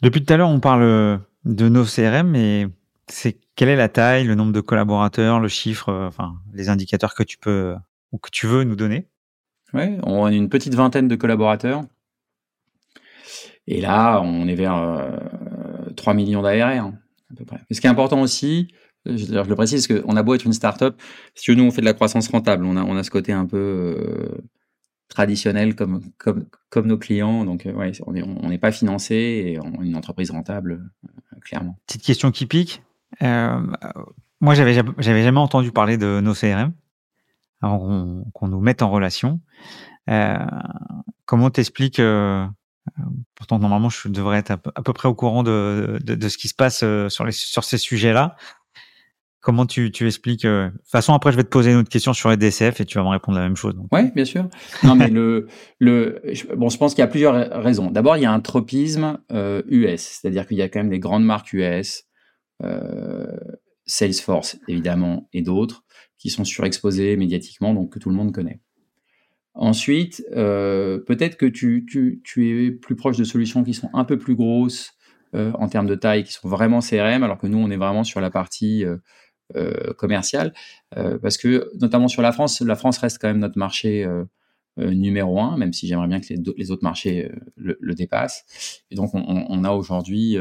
Depuis 0.01 0.23
tout 0.23 0.33
à 0.33 0.37
l'heure, 0.37 0.49
on 0.49 0.59
parle 0.59 1.21
de 1.45 1.69
nos 1.69 1.85
CRM, 1.85 2.29
mais 2.29 2.67
c'est 3.11 3.37
quelle 3.55 3.69
est 3.69 3.75
la 3.75 3.89
taille, 3.89 4.25
le 4.25 4.35
nombre 4.35 4.53
de 4.53 4.61
collaborateurs, 4.61 5.39
le 5.39 5.47
chiffre, 5.47 5.89
euh, 5.89 6.07
enfin 6.07 6.35
les 6.53 6.69
indicateurs 6.69 7.13
que 7.13 7.23
tu 7.23 7.37
peux 7.37 7.75
ou 8.11 8.17
que 8.17 8.29
tu 8.31 8.47
veux 8.47 8.63
nous 8.63 8.75
donner? 8.75 9.07
Ouais, 9.73 9.97
on 10.03 10.25
a 10.25 10.31
une 10.31 10.49
petite 10.49 10.75
vingtaine 10.75 11.07
de 11.07 11.15
collaborateurs. 11.15 11.83
Et 13.67 13.79
là, 13.79 14.21
on 14.21 14.47
est 14.47 14.55
vers 14.55 14.73
3 15.95 16.13
euh, 16.13 16.15
millions 16.15 16.41
d'ARR 16.41 16.87
à 16.87 17.35
peu 17.37 17.45
près. 17.45 17.59
ce 17.71 17.79
qui 17.79 17.87
est 17.87 17.89
important 17.89 18.21
aussi, 18.21 18.67
je, 19.05 19.33
le 19.33 19.55
précise, 19.55 19.87
parce 19.87 20.01
qu'on 20.01 20.17
a 20.17 20.23
beau 20.23 20.35
être 20.35 20.45
une 20.45 20.53
start-up, 20.53 20.99
si 21.35 21.55
nous 21.55 21.63
on 21.63 21.71
fait 21.71 21.81
de 21.81 21.85
la 21.85 21.93
croissance 21.93 22.27
rentable, 22.27 22.65
on 22.65 22.75
a, 22.75 22.83
on 22.83 22.97
a 22.97 23.03
ce 23.03 23.11
côté 23.11 23.31
un 23.31 23.45
peu 23.45 23.57
euh, 23.57 24.41
traditionnel 25.07 25.75
comme, 25.75 26.01
comme, 26.17 26.45
comme 26.69 26.87
nos 26.87 26.97
clients. 26.97 27.45
Donc, 27.45 27.65
ouais, 27.65 27.91
on 28.05 28.13
n'est 28.13 28.23
on 28.23 28.57
pas 28.57 28.71
financé 28.71 29.15
et 29.15 29.59
on 29.59 29.81
est 29.81 29.87
une 29.87 29.95
entreprise 29.95 30.31
rentable, 30.31 30.91
clairement. 31.41 31.79
Petite 31.85 32.03
question 32.03 32.31
qui 32.31 32.45
pique. 32.45 32.81
Euh, 33.23 33.59
moi, 34.39 34.53
j'avais 34.55 34.73
j'avais 34.73 35.23
jamais 35.23 35.39
entendu 35.39 35.71
parler 35.71 35.97
de 35.97 36.19
nos 36.21 36.33
CRM 36.33 36.73
qu'on 37.61 38.47
nous 38.47 38.59
mette 38.59 38.81
en 38.81 38.89
relation. 38.89 39.39
Euh, 40.09 40.35
comment 41.25 41.49
t'expliques 41.49 41.99
euh, 41.99 42.45
Pourtant, 43.35 43.59
normalement, 43.59 43.89
je 43.89 44.07
devrais 44.07 44.39
être 44.39 44.51
à 44.51 44.57
peu, 44.57 44.93
près 44.93 45.07
au 45.07 45.13
courant 45.13 45.43
de, 45.43 45.99
de, 46.03 46.15
de, 46.15 46.29
ce 46.29 46.37
qui 46.37 46.47
se 46.47 46.55
passe 46.55 46.81
euh, 46.83 47.09
sur, 47.09 47.25
les, 47.25 47.31
sur 47.31 47.63
ces 47.63 47.77
sujets-là. 47.77 48.35
Comment 49.39 49.65
tu, 49.65 49.91
tu 49.91 50.05
expliques 50.05 50.45
euh, 50.45 50.69
De 50.69 50.77
toute 50.77 50.89
façon, 50.89 51.13
après, 51.13 51.31
je 51.31 51.37
vais 51.37 51.43
te 51.43 51.49
poser 51.49 51.71
une 51.71 51.77
autre 51.77 51.89
question 51.89 52.13
sur 52.13 52.29
les 52.29 52.37
DCF 52.37 52.79
et 52.81 52.85
tu 52.85 52.97
vas 52.97 53.03
me 53.03 53.09
répondre 53.09 53.37
la 53.37 53.43
même 53.43 53.55
chose. 53.55 53.75
Oui, 53.91 54.11
bien 54.13 54.25
sûr. 54.25 54.47
Non, 54.83 54.95
mais 54.95 55.09
le, 55.09 55.47
le, 55.79 56.21
bon, 56.55 56.69
je 56.69 56.77
pense 56.77 56.93
qu'il 56.93 57.01
y 57.01 57.05
a 57.05 57.07
plusieurs 57.07 57.33
raisons. 57.63 57.89
D'abord, 57.89 58.17
il 58.17 58.23
y 58.23 58.25
a 58.25 58.31
un 58.31 58.39
tropisme 58.39 59.19
euh, 59.31 59.63
US, 59.67 60.01
c'est-à-dire 60.01 60.47
qu'il 60.47 60.57
y 60.57 60.61
a 60.61 60.69
quand 60.69 60.79
même 60.79 60.89
des 60.89 60.99
grandes 60.99 61.23
marques 61.23 61.53
US 61.53 61.63
euh, 61.63 62.10
Salesforce 63.85 64.57
évidemment 64.67 65.27
et 65.33 65.41
d'autres 65.41 65.83
qui 66.17 66.29
sont 66.29 66.43
surexposés 66.43 67.17
médiatiquement, 67.17 67.73
donc 67.73 67.93
que 67.93 67.99
tout 67.99 68.09
le 68.09 68.15
monde 68.15 68.31
connaît. 68.31 68.61
Ensuite, 69.53 70.23
euh, 70.33 70.99
peut-être 70.99 71.35
que 71.35 71.45
tu, 71.45 71.85
es 72.37 72.71
plus 72.71 72.95
proche 72.95 73.17
de 73.17 73.23
solutions 73.23 73.63
qui 73.63 73.73
sont 73.73 73.89
un 73.93 74.05
peu 74.05 74.17
plus 74.17 74.35
grosses 74.35 74.93
euh, 75.33 75.51
en 75.55 75.67
termes 75.67 75.87
de 75.87 75.95
taille, 75.95 76.23
qui 76.23 76.31
sont 76.31 76.47
vraiment 76.47 76.79
CRM, 76.79 77.23
alors 77.23 77.37
que 77.37 77.47
nous, 77.47 77.57
on 77.57 77.69
est 77.69 77.77
vraiment 77.77 78.03
sur 78.03 78.21
la 78.21 78.29
partie 78.29 78.85
commerciale, 79.97 80.53
parce 80.95 81.37
que 81.37 81.69
notamment 81.81 82.07
sur 82.07 82.21
la 82.21 82.31
France, 82.31 82.61
la 82.61 82.77
France 82.77 82.99
reste 82.99 83.17
quand 83.19 83.27
même 83.27 83.39
notre 83.39 83.57
marché 83.57 84.07
numéro 84.77 85.41
un, 85.41 85.57
même 85.57 85.73
si 85.73 85.87
j'aimerais 85.87 86.07
bien 86.07 86.21
que 86.21 86.27
les, 86.55 86.71
autres 86.71 86.83
marchés 86.83 87.29
le, 87.57 87.93
dépassent. 87.93 88.45
Et 88.91 88.95
donc, 88.95 89.13
on, 89.13 89.25
on 89.25 89.63
a 89.65 89.71
aujourd'hui 89.71 90.37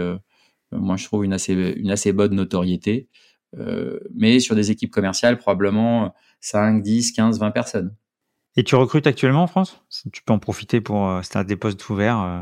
moi, 0.72 0.96
je 0.96 1.04
trouve 1.04 1.24
une 1.24 1.32
assez, 1.32 1.54
une 1.54 1.90
assez 1.90 2.12
bonne 2.12 2.34
notoriété. 2.34 3.08
Euh, 3.58 3.98
mais 4.14 4.40
sur 4.40 4.54
des 4.54 4.70
équipes 4.70 4.90
commerciales, 4.90 5.36
probablement 5.38 6.14
5, 6.40 6.82
10, 6.82 7.12
15, 7.12 7.38
20 7.38 7.50
personnes. 7.50 7.94
Et 8.56 8.64
tu 8.64 8.74
recrutes 8.74 9.06
actuellement 9.06 9.44
en 9.44 9.46
France? 9.46 9.84
Tu 10.12 10.22
peux 10.22 10.32
en 10.32 10.38
profiter 10.38 10.80
pour 10.80 11.08
euh, 11.08 11.22
si 11.22 11.44
des 11.44 11.56
postes 11.56 11.88
ouverts 11.88 12.20
euh. 12.20 12.40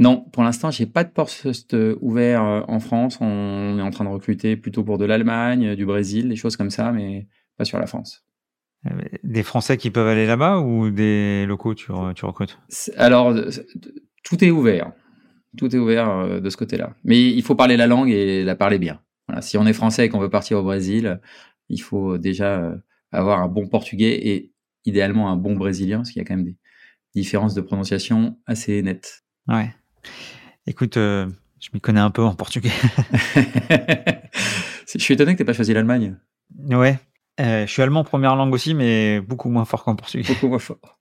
Non, 0.00 0.22
pour 0.32 0.42
l'instant, 0.42 0.72
j'ai 0.72 0.86
pas 0.86 1.04
de 1.04 1.10
poste 1.10 1.76
ouvert 2.00 2.42
en 2.42 2.80
France. 2.80 3.18
On 3.20 3.78
est 3.78 3.82
en 3.82 3.90
train 3.90 4.04
de 4.04 4.08
recruter 4.08 4.56
plutôt 4.56 4.82
pour 4.82 4.98
de 4.98 5.04
l'Allemagne, 5.04 5.76
du 5.76 5.86
Brésil, 5.86 6.28
des 6.28 6.34
choses 6.34 6.56
comme 6.56 6.70
ça, 6.70 6.90
mais 6.90 7.28
pas 7.56 7.64
sur 7.64 7.78
la 7.78 7.86
France. 7.86 8.24
Des 9.22 9.44
Français 9.44 9.76
qui 9.76 9.92
peuvent 9.92 10.08
aller 10.08 10.26
là-bas 10.26 10.58
ou 10.58 10.90
des 10.90 11.46
locaux 11.46 11.74
tu, 11.74 11.92
tu 12.16 12.24
recrutes? 12.24 12.58
Alors, 12.96 13.32
tout 14.24 14.44
est 14.44 14.50
ouvert 14.50 14.90
tout 15.56 15.74
est 15.74 15.78
ouvert 15.78 16.08
euh, 16.10 16.40
de 16.40 16.50
ce 16.50 16.56
côté-là. 16.56 16.94
Mais 17.04 17.20
il 17.20 17.42
faut 17.42 17.54
parler 17.54 17.76
la 17.76 17.86
langue 17.86 18.10
et 18.10 18.42
la 18.44 18.56
parler 18.56 18.78
bien. 18.78 19.00
Voilà. 19.28 19.42
Si 19.42 19.56
on 19.58 19.66
est 19.66 19.72
français 19.72 20.06
et 20.06 20.08
qu'on 20.08 20.18
veut 20.18 20.30
partir 20.30 20.58
au 20.58 20.62
Brésil, 20.62 21.20
il 21.68 21.80
faut 21.80 22.18
déjà 22.18 22.58
euh, 22.58 22.76
avoir 23.12 23.40
un 23.40 23.48
bon 23.48 23.68
portugais 23.68 24.28
et 24.28 24.52
idéalement 24.84 25.30
un 25.30 25.36
bon 25.36 25.54
brésilien, 25.54 25.98
parce 25.98 26.10
qu'il 26.10 26.20
y 26.20 26.24
a 26.24 26.28
quand 26.28 26.36
même 26.36 26.44
des 26.44 26.56
différences 27.14 27.54
de 27.54 27.60
prononciation 27.60 28.38
assez 28.46 28.82
nettes. 28.82 29.24
Ouais. 29.48 29.74
Écoute, 30.66 30.96
euh, 30.96 31.26
je 31.60 31.70
m'y 31.72 31.80
connais 31.80 32.00
un 32.00 32.10
peu 32.10 32.22
en 32.22 32.34
portugais. 32.34 32.72
je 34.94 34.98
suis 34.98 35.14
étonné 35.14 35.32
que 35.32 35.38
tu 35.38 35.42
n'aies 35.42 35.46
pas 35.46 35.52
choisi 35.54 35.72
l'Allemagne. 35.72 36.16
Ouais. 36.68 36.98
je 37.38 37.66
suis 37.66 37.80
allemand 37.80 38.04
première 38.04 38.36
langue 38.36 38.52
aussi, 38.52 38.74
mais 38.74 39.20
beaucoup 39.20 39.48
moins 39.48 39.64
fort 39.64 39.84
qu'en 39.84 39.96
portugais. 39.96 40.26
Beaucoup 40.28 40.48
moins 40.48 40.58
fort. 40.58 40.98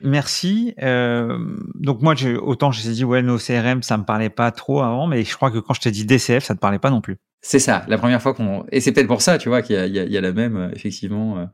Merci. 0.00 0.74
Euh, 0.82 1.38
donc 1.74 2.02
moi, 2.02 2.14
je, 2.14 2.30
autant 2.30 2.72
je 2.72 2.82
t'ai 2.82 2.90
dit 2.90 3.04
ouais, 3.04 3.22
nos 3.22 3.38
CRM, 3.38 3.82
ça 3.82 3.96
me 3.96 4.04
parlait 4.04 4.30
pas 4.30 4.50
trop 4.50 4.82
avant, 4.82 5.06
mais 5.06 5.24
je 5.24 5.34
crois 5.34 5.50
que 5.50 5.58
quand 5.58 5.74
je 5.74 5.80
t'ai 5.80 5.90
dit 5.90 6.04
DCF, 6.04 6.44
ça 6.44 6.54
te 6.54 6.60
parlait 6.60 6.78
pas 6.78 6.90
non 6.90 7.00
plus. 7.00 7.16
C'est 7.40 7.58
ça. 7.58 7.84
La 7.88 7.98
première 7.98 8.22
fois 8.22 8.34
qu'on 8.34 8.64
et 8.72 8.80
c'est 8.80 8.92
peut-être 8.92 9.06
pour 9.06 9.22
ça, 9.22 9.38
tu 9.38 9.48
vois, 9.48 9.62
qu'il 9.62 9.76
y, 9.76 9.98
y, 9.98 10.12
y 10.12 10.16
a, 10.16 10.20
la 10.20 10.32
même 10.32 10.56
euh, 10.56 10.70
effectivement 10.74 11.46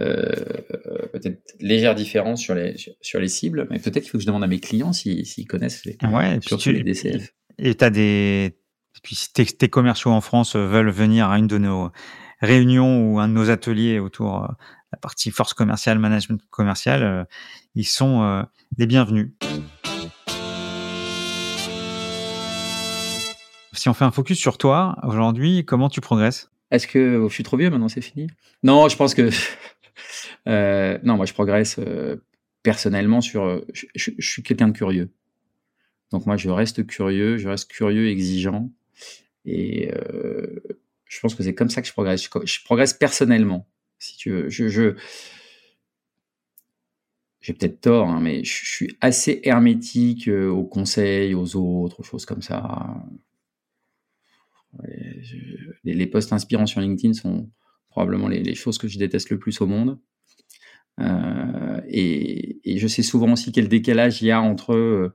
euh, 0.00 0.22
peut-être 1.12 1.42
légère 1.60 1.94
différence 1.94 2.40
sur 2.40 2.54
les 2.54 2.74
sur 3.00 3.20
les 3.20 3.28
cibles, 3.28 3.66
mais 3.70 3.78
peut-être 3.78 4.02
qu'il 4.02 4.10
faut 4.10 4.18
que 4.18 4.22
je 4.22 4.26
demande 4.26 4.44
à 4.44 4.48
mes 4.48 4.60
clients 4.60 4.92
s'ils 4.92 5.46
connaissent 5.46 5.84
les, 5.84 5.96
ouais, 6.10 6.38
surtout 6.42 6.70
les 6.70 6.82
DCF. 6.82 7.34
Et 7.58 7.74
t'as 7.74 7.90
des 7.90 8.58
puis 9.02 9.14
si 9.14 9.32
tes, 9.32 9.44
tes 9.44 9.68
commerciaux 9.68 10.10
en 10.10 10.22
France 10.22 10.56
veulent 10.56 10.90
venir 10.90 11.28
à 11.28 11.38
une 11.38 11.46
de 11.46 11.58
nos 11.58 11.90
réunions 12.40 13.12
ou 13.12 13.18
un 13.20 13.28
de 13.28 13.34
nos 13.34 13.50
ateliers 13.50 13.98
autour 13.98 14.48
la 14.92 14.98
partie 14.98 15.30
force 15.30 15.54
commerciale, 15.54 15.98
management 15.98 16.40
commercial, 16.50 17.02
euh, 17.02 17.24
ils 17.74 17.86
sont 17.86 18.22
euh, 18.22 18.42
les 18.78 18.86
bienvenus. 18.86 19.32
Si 23.72 23.88
on 23.88 23.94
fait 23.94 24.04
un 24.04 24.10
focus 24.10 24.38
sur 24.38 24.58
toi, 24.58 24.96
aujourd'hui, 25.02 25.64
comment 25.64 25.88
tu 25.88 26.00
progresses? 26.00 26.50
Est-ce 26.70 26.86
que 26.86 27.18
oh, 27.18 27.28
je 27.28 27.34
suis 27.34 27.44
trop 27.44 27.56
vieux 27.56 27.70
maintenant, 27.70 27.88
c'est 27.88 28.00
fini? 28.00 28.28
Non, 28.62 28.88
je 28.88 28.96
pense 28.96 29.14
que... 29.14 29.30
euh, 30.48 30.98
non, 31.02 31.16
moi 31.16 31.26
je 31.26 31.34
progresse 31.34 31.78
personnellement 32.62 33.20
sur... 33.20 33.62
Je, 33.72 34.10
suis 34.18 34.42
quelqu'un 34.42 34.68
de 34.68 34.72
curieux. 34.72 35.12
Donc 36.10 36.26
moi 36.26 36.36
je 36.36 36.48
reste 36.48 36.86
curieux, 36.86 37.36
je 37.36 37.48
reste 37.48 37.70
curieux, 37.70 38.08
exigeant. 38.08 38.70
Et 39.44 39.92
je 41.04 41.20
pense 41.20 41.34
que 41.34 41.42
c'est 41.42 41.54
comme 41.54 41.68
ça 41.68 41.82
que 41.82 41.86
je 41.86 41.92
progresse. 41.92 42.28
je 42.44 42.64
progresse 42.64 42.94
personnellement 42.94 43.68
si 43.98 44.16
tu 44.16 44.30
veux. 44.30 44.48
Je, 44.48 44.96
j'ai 47.46 47.52
peut-être 47.52 47.80
tort, 47.80 48.08
hein, 48.08 48.18
mais 48.20 48.42
je, 48.42 48.66
suis 48.66 48.96
assez 49.00 49.40
hermétique 49.44 50.26
euh, 50.26 50.48
aux 50.48 50.64
conseils, 50.64 51.32
aux 51.32 51.54
autres, 51.54 52.00
aux 52.00 52.02
choses 52.02 52.26
comme 52.26 52.42
ça. 52.42 52.92
les, 55.84 56.06
posts 56.08 56.32
inspirants 56.32 56.66
sur 56.66 56.80
LinkedIn 56.80 57.12
sont 57.12 57.48
probablement 57.88 58.26
les, 58.26 58.54
choses 58.56 58.78
que 58.78 58.88
je 58.88 58.98
déteste 58.98 59.30
le 59.30 59.38
plus 59.38 59.60
au 59.60 59.68
monde. 59.68 60.00
Euh, 60.98 61.80
et, 61.86 62.58
je 62.64 62.88
sais 62.88 63.02
souvent 63.02 63.32
aussi 63.32 63.52
quel 63.52 63.68
décalage 63.68 64.22
il 64.22 64.26
y 64.26 64.32
a 64.32 64.40
entre 64.40 64.74
euh, 64.74 65.14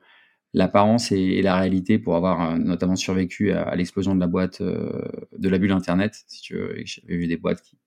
l'apparence 0.54 1.12
et, 1.12 1.42
la 1.42 1.58
réalité 1.58 2.00
pour 2.00 2.16
avoir 2.16 2.58
notamment 2.58 2.96
survécu 2.96 3.52
à, 3.52 3.76
l'explosion 3.76 4.16
de 4.16 4.22
la 4.22 4.28
boîte 4.28 4.62
de 4.62 5.50
la 5.50 5.58
bulle 5.58 5.74
Internet. 5.74 6.24
Si 6.28 6.42
tu 6.42 6.56
veux, 6.56 6.78
j'avais 6.86 7.18
vu 7.18 7.28
des 7.28 7.36
boîtes 7.36 7.62
qui, 7.62 7.78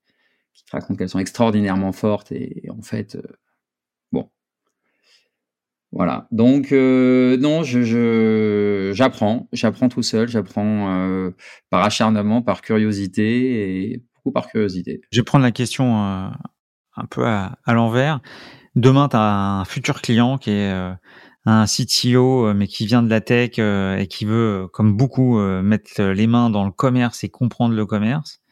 qui 0.55 0.65
te 0.65 0.71
racontent 0.73 0.97
qu'elles 0.97 1.09
sont 1.09 1.19
extraordinairement 1.19 1.93
fortes 1.93 2.33
et, 2.33 2.65
en 2.71 2.81
fait, 2.81 3.17
euh, 3.17 3.23
bon. 4.13 4.31
Voilà. 5.93 6.29
Donc, 6.31 6.73
euh, 6.73 7.37
non, 7.37 7.63
je, 7.65 8.93
j'apprends, 8.95 9.49
j'apprends 9.53 9.89
tout 9.89 10.03
seul, 10.03 10.29
j'apprends 10.29 10.95
euh, 10.95 11.31
par 11.71 11.85
acharnement, 11.85 12.41
par 12.41 12.63
curiosité 12.63 13.93
et 13.93 14.03
beaucoup 14.15 14.33
par 14.33 14.49
curiosité. 14.49 15.03
Je 15.11 15.21
vais 15.21 15.25
prendre 15.25 15.45
la 15.45 15.53
question 15.53 15.97
un 15.97 17.07
peu 17.11 17.27
à, 17.27 17.59
l'envers. 17.67 18.21
Demain, 18.75 19.09
tu 19.09 19.17
as 19.17 19.61
un 19.61 19.65
futur 19.65 20.03
client 20.03 20.39
qui 20.39 20.51
est 20.51 20.73
un 21.47 21.65
CTO, 21.67 22.55
mais 22.55 22.67
qui 22.67 22.87
vient 22.87 23.03
de 23.03 23.11
la 23.11 23.21
tech 23.21 23.59
et 23.59 24.07
qui 24.09 24.25
veut, 24.25 24.67
comme 24.73 24.97
beaucoup, 24.97 25.39
mettre 25.39 26.03
les 26.03 26.27
mains 26.27 26.51
dans 26.51 26.65
le 26.65 26.73
commerce 26.73 27.23
et 27.23 27.29
comprendre 27.29 27.75
le 27.75 27.87
commerce. 27.87 28.44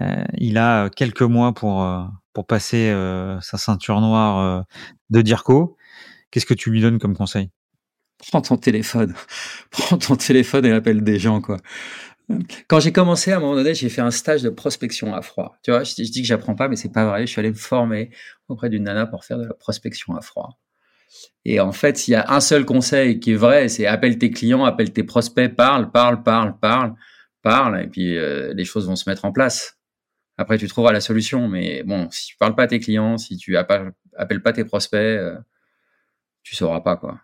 Euh, 0.00 0.24
il 0.38 0.58
a 0.58 0.88
quelques 0.90 1.22
mois 1.22 1.52
pour 1.52 1.82
euh, 1.82 2.02
pour 2.32 2.46
passer 2.46 2.90
euh, 2.90 3.40
sa 3.40 3.58
ceinture 3.58 4.00
noire 4.00 4.64
de 5.10 5.22
Dirco. 5.22 5.76
Qu'est-ce 6.30 6.46
que 6.46 6.54
tu 6.54 6.70
lui 6.70 6.80
donnes 6.80 6.98
comme 6.98 7.16
conseil? 7.16 7.50
Prends 8.28 8.42
ton 8.42 8.56
téléphone, 8.56 9.14
prends 9.70 9.98
ton 9.98 10.16
téléphone 10.16 10.66
et 10.66 10.72
appelle 10.72 11.02
des 11.02 11.18
gens 11.18 11.40
quoi. 11.40 11.56
Quand 12.68 12.78
j'ai 12.78 12.92
commencé, 12.92 13.32
à 13.32 13.38
un 13.38 13.40
moment 13.40 13.56
donné, 13.56 13.74
j'ai 13.74 13.88
fait 13.88 14.02
un 14.02 14.12
stage 14.12 14.42
de 14.42 14.50
prospection 14.50 15.12
à 15.16 15.20
froid. 15.20 15.56
Tu 15.64 15.72
vois, 15.72 15.82
je, 15.82 15.94
dis 15.94 16.22
que 16.22 16.28
j'apprends 16.28 16.54
pas, 16.54 16.68
mais 16.68 16.76
c'est 16.76 16.92
pas 16.92 17.04
vrai. 17.04 17.26
Je 17.26 17.32
suis 17.32 17.40
allé 17.40 17.48
me 17.48 17.56
former 17.56 18.10
auprès 18.46 18.68
d'une 18.68 18.84
nana 18.84 19.06
pour 19.06 19.24
faire 19.24 19.36
de 19.36 19.46
la 19.46 19.54
prospection 19.54 20.14
à 20.14 20.20
froid. 20.20 20.60
Et 21.44 21.58
en 21.58 21.72
fait, 21.72 21.98
s'il 21.98 22.12
y 22.12 22.14
a 22.14 22.30
un 22.30 22.38
seul 22.38 22.64
conseil 22.64 23.18
qui 23.18 23.32
est 23.32 23.36
vrai, 23.36 23.68
c'est 23.68 23.84
appelle 23.84 24.16
tes 24.16 24.30
clients, 24.30 24.64
appelle 24.64 24.92
tes 24.92 25.02
prospects, 25.02 25.56
parle, 25.56 25.90
parle, 25.90 26.22
parle, 26.22 26.56
parle, 26.60 26.94
parle, 27.42 27.82
et 27.82 27.88
puis 27.88 28.16
les 28.54 28.64
choses 28.64 28.86
vont 28.86 28.94
se 28.94 29.10
mettre 29.10 29.24
en 29.24 29.32
place. 29.32 29.79
Après, 30.40 30.56
tu 30.56 30.66
trouveras 30.68 30.92
la 30.92 31.02
solution, 31.02 31.48
mais 31.48 31.82
bon, 31.82 32.08
si 32.10 32.28
tu 32.28 32.36
parles 32.38 32.54
pas 32.54 32.62
à 32.62 32.66
tes 32.66 32.80
clients, 32.80 33.18
si 33.18 33.36
tu 33.36 33.58
appelles, 33.58 33.92
pas 34.42 34.54
tes 34.54 34.64
prospects, 34.64 34.98
euh, 34.98 35.36
tu 36.42 36.56
sauras 36.56 36.80
pas 36.80 36.96
quoi. 36.96 37.20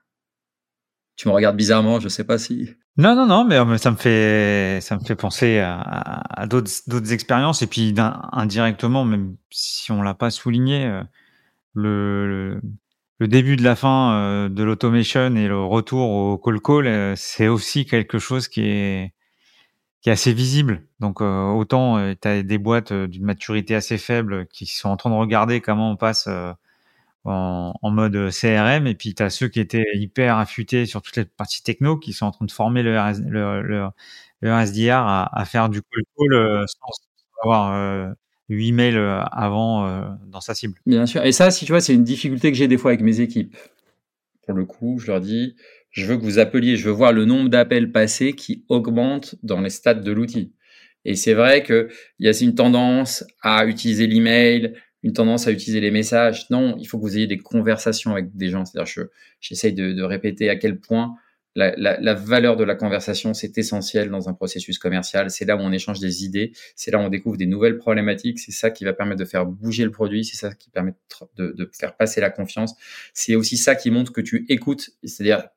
Tu 1.17 1.27
me 1.27 1.33
regardes 1.33 1.57
bizarrement, 1.57 1.99
je 1.99 2.09
sais 2.11 2.25
pas 2.25 2.37
si. 2.37 2.75
Non, 2.99 3.17
non, 3.17 3.27
non, 3.27 3.47
mais 3.47 3.79
ça 3.79 3.91
me 3.91 3.97
fait, 3.97 4.83
ça 4.83 4.99
me 4.99 5.01
fait 5.03 5.17
penser 5.17 5.61
à, 5.61 6.47
d'autres, 6.47 6.71
d'autres 6.89 7.11
expériences 7.15 7.63
et 7.63 7.67
puis 7.67 7.95
indirectement, 8.33 9.07
même 9.07 9.39
si 9.49 9.91
on 9.93 10.03
l'a 10.03 10.13
pas 10.13 10.29
souligné, 10.29 10.85
euh, 10.85 11.03
le, 11.73 12.61
le 13.19 13.29
début 13.29 13.57
de 13.57 13.65
la 13.65 13.77
fin 13.77 14.13
euh, 14.13 14.49
de 14.51 14.63
l'automation 14.63 15.35
et 15.37 15.49
le 15.49 15.59
retour 15.59 16.11
au 16.11 16.37
call 16.37 16.61
call, 16.61 17.17
c'est 17.17 17.49
aussi 17.49 17.87
quelque 17.87 18.19
chose 18.19 18.47
qui 18.47 18.61
est 18.61 19.15
assez 20.11 20.33
visible. 20.33 20.83
Donc 21.01 21.21
euh, 21.21 21.51
autant 21.51 22.15
tu 22.15 22.29
as 22.29 22.43
des 22.43 22.59
boîtes 22.59 22.93
d'une 22.93 23.25
maturité 23.25 23.75
assez 23.75 23.99
faible 23.99 24.47
qui 24.47 24.67
sont 24.67 24.89
en 24.89 24.97
train 24.97 25.11
de 25.11 25.15
regarder 25.15 25.61
comment 25.61 25.91
on 25.91 25.97
passe 25.97 26.29
en, 27.25 27.75
mode 27.83 28.31
CRM 28.31 28.87
et 28.87 28.95
puis 28.95 29.15
tu 29.15 29.23
as 29.23 29.31
ceux 29.31 29.49
qui 29.49 29.61
étaient 29.61 29.87
hyper 29.95 30.39
affûtés 30.39 30.87
sur 30.87 31.03
toutes 31.03 31.17
les 31.17 31.25
parties 31.25 31.63
techno 31.63 31.97
qui 31.97 32.13
sont 32.13 32.27
en 32.27 32.31
train 32.31 32.47
de 32.47 32.53
former 32.53 32.83
le, 32.83 32.97
le, 33.29 33.63
le, 33.63 33.89
le 34.41 34.51
SDR 34.51 35.03
à, 35.33 35.45
faire 35.45 35.69
du 35.69 35.83
call 35.83 36.03
call 36.17 36.65
sans 36.67 37.09
avoir 37.43 38.15
8 38.49 38.73
mails 38.73 38.97
euh, 38.97 39.23
avant 39.25 39.87
euh, 39.87 40.03
dans 40.27 40.41
sa 40.41 40.55
cible. 40.55 40.79
Bien 40.87 41.07
sûr. 41.07 41.25
Et 41.25 41.33
ça, 41.33 41.51
si 41.51 41.65
tu 41.65 41.73
vois, 41.73 41.81
c'est 41.81 41.95
une 41.95 42.05
difficulté 42.05 42.51
que 42.51 42.59
j'ai 42.59 42.69
des 42.69 42.79
fois 42.79 42.93
avec 42.93 43.03
mes 43.03 43.21
équipes. 43.21 43.57
Pour 44.45 44.55
le 44.55 44.65
coup, 44.65 44.99
je 44.99 45.09
leur 45.09 45.21
dis, 45.21 45.57
je 45.97 46.07
veux 46.07 46.17
que 46.17 46.23
vous 46.23 46.39
appeliez, 46.39 46.77
je 46.77 46.85
veux 46.85 46.95
voir 46.95 47.13
le 47.13 47.25
nombre 47.25 47.49
d'appels 47.49 47.91
passés 47.91 48.35
qui 48.35 48.65
augmente 48.69 49.37
dans 49.43 49.61
les 49.61 49.71
stades 49.71 50.05
de 50.05 50.13
l'outil. 50.13 50.53
Et 51.05 51.15
c'est 51.15 51.35
vrai 51.35 51.63
qu'il 51.63 51.89
y 52.19 52.29
a 52.29 52.33
une 52.41 52.55
tendance 52.55 53.25
à 53.43 53.67
utiliser 53.67 54.07
l'email, 54.07 54.75
une 55.03 55.13
tendance 55.13 55.47
à 55.47 55.53
utiliser 55.53 55.81
les 55.81 55.91
messages. 55.91 56.51
Non, 56.51 56.77
il 56.79 56.87
faut 56.87 56.99
que 56.99 57.03
vous 57.03 57.17
ayez 57.17 57.27
des 57.27 57.39
conversations 57.39 58.13
avec 58.13 58.37
des 58.37 58.51
gens. 58.51 58.65
C'est-à-dire, 58.65 59.07
j'essaye 59.41 59.73
de, 59.73 59.93
de 59.93 60.03
répéter 60.03 60.51
à 60.51 60.57
quel 60.57 60.81
point 60.81 61.15
la, 61.57 62.15
valeur 62.15 62.57
de 62.57 62.65
la 62.65 62.75
conversation, 62.75 63.33
c'est 63.33 63.57
essentiel 63.57 64.11
dans 64.11 64.29
un 64.29 64.35
processus 64.35 64.79
commercial. 64.79 65.31
C'est 65.31 65.45
là 65.45 65.57
où 65.57 65.61
on 65.61 65.73
échange 65.73 66.01
des 66.01 66.25
idées, 66.25 66.53
c'est 66.75 66.91
là 66.91 66.99
où 66.99 67.03
on 67.03 67.09
découvre 67.09 67.37
des 67.37 67.47
nouvelles 67.47 67.79
problématiques. 67.79 68.39
C'est 68.39 68.53
ça 68.53 68.71
qui 68.71 68.85
va 68.85 68.93
permettre 68.93 69.21
de 69.21 69.25
faire 69.25 69.47
bouger 69.47 69.85
le 69.85 69.91
produit, 69.91 70.25
c'est 70.25 70.37
ça 70.37 70.53
qui 70.55 70.71
permet 70.71 70.93
de, 71.37 71.71
faire 71.73 71.97
passer 71.97 72.21
la 72.21 72.31
confiance. 72.31 72.75
C'est 73.15 73.35
aussi 73.35 73.57
ça 73.57 73.75
qui 73.75 73.91
montre 73.91 74.13
que 74.13 74.21
tu 74.21 74.45
écoutes. 74.49 74.91
C'est-à-dire 75.03 75.49